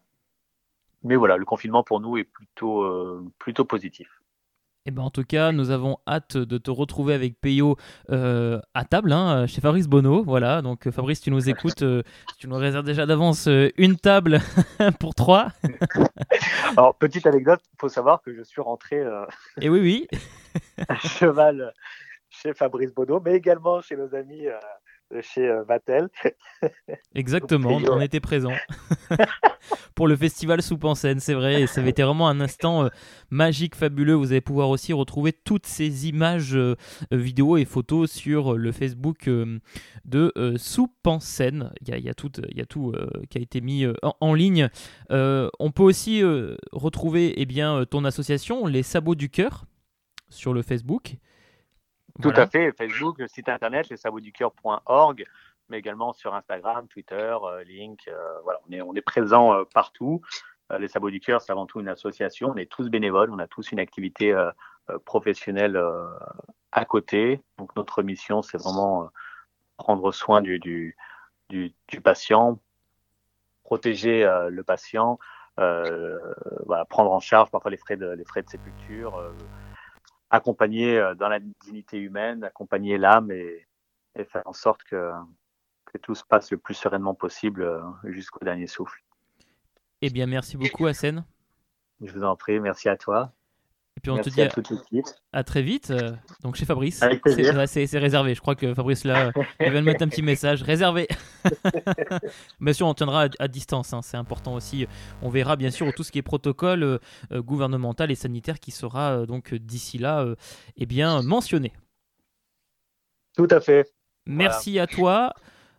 [1.02, 4.08] Mais voilà, le confinement pour nous est plutôt, plutôt positif.
[4.86, 7.78] Eh ben, en tout cas, nous avons hâte de te retrouver avec Peyo
[8.10, 10.22] euh, à table, hein, chez Fabrice Bono.
[10.22, 12.02] Voilà, donc euh, Fabrice, tu nous écoutes, euh,
[12.38, 13.48] tu nous réserves déjà d'avance
[13.78, 14.40] une table
[15.00, 15.48] pour trois.
[16.76, 19.06] Alors, petite anecdote, il faut savoir que je suis rentré Et
[19.62, 20.18] eh oui, oui.
[20.88, 21.72] à cheval
[22.42, 24.46] chez Fabrice Bono, mais également chez nos amis
[25.20, 26.08] chez Vatel.
[27.14, 28.56] Exactement, on était présents
[29.94, 32.84] pour le festival Soupe en scène, c'est vrai, et ça avait été vraiment un instant
[32.84, 32.88] euh,
[33.30, 34.14] magique, fabuleux.
[34.14, 36.76] Vous allez pouvoir aussi retrouver toutes ces images, euh,
[37.10, 39.58] vidéos et photos sur le Facebook euh,
[40.04, 41.72] de Soupe en scène.
[41.80, 42.92] Il y a, tout, y a tout
[43.30, 44.68] qui a été mis en, ligne.
[45.10, 46.22] on peut aussi
[46.72, 49.64] retrouver eh bien, ton association, Les Sabots du Cœur,
[50.28, 51.16] sur le Facebook.
[52.22, 55.26] Tout à fait, Facebook, le site internet, lessabotsducoeur.org,
[55.68, 58.06] mais également sur Instagram, Twitter, euh, Link.
[58.06, 60.22] Euh, voilà, on est, on est présent euh, partout.
[60.78, 62.52] les Sabots du Cœur, c'est avant tout une association.
[62.54, 64.34] On est tous bénévoles, on a tous une activité
[65.04, 65.80] professionnelle
[66.72, 67.42] à côté.
[67.58, 69.10] Donc notre mission, c'est vraiment
[69.76, 70.96] prendre soin du, du,
[71.50, 72.58] du, du patient,
[73.62, 75.18] protéger le patient,
[75.56, 79.22] voilà, prendre en charge parfois les frais de, les frais de sépulture
[80.34, 83.66] accompagner euh, dans la dignité humaine, accompagner l'âme et,
[84.28, 85.10] faire en sorte que,
[86.02, 89.00] tout se passe le plus sereinement possible euh, jusqu'au dernier souffle.
[90.02, 91.24] Eh bien, merci beaucoup, Hassan.
[92.00, 93.32] Je vous en prie, merci à toi.
[93.96, 94.48] Et puis on te dit à,
[95.32, 95.90] à, très vite.
[95.90, 96.10] Euh,
[96.42, 97.02] donc chez Fabrice,
[97.66, 98.34] c'est réservé.
[98.34, 99.30] Je crois que Fabrice là,
[99.60, 101.06] il va mettre un petit message réservé.
[102.60, 103.92] bien sûr, on tiendra à, distance.
[103.92, 104.86] Hein, c'est important aussi.
[105.22, 106.98] On verra bien sûr tout ce qui est protocole euh,
[107.32, 110.26] euh, gouvernemental et sanitaire qui sera donc d'ici là,
[110.76, 111.72] eh bien mentionné.
[113.36, 113.92] Tout à fait.
[114.26, 115.34] Merci à toi.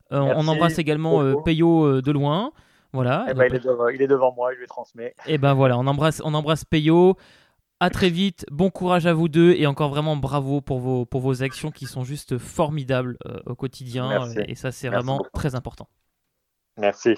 [0.10, 2.54] on embrasse également Payot de loin.
[2.96, 3.26] Voilà.
[3.30, 3.48] Eh ben,
[3.94, 5.14] il, est devant, moi, je lui transmets.
[5.26, 7.18] Et eh ben voilà, on embrasse, on embrasse Payot.
[7.80, 11.20] À très vite, bon courage à vous deux et encore vraiment bravo pour vos, pour
[11.20, 14.30] vos actions qui sont juste formidables euh, au quotidien.
[14.48, 15.90] Et ça, c'est vraiment très important.
[16.78, 17.16] Merci.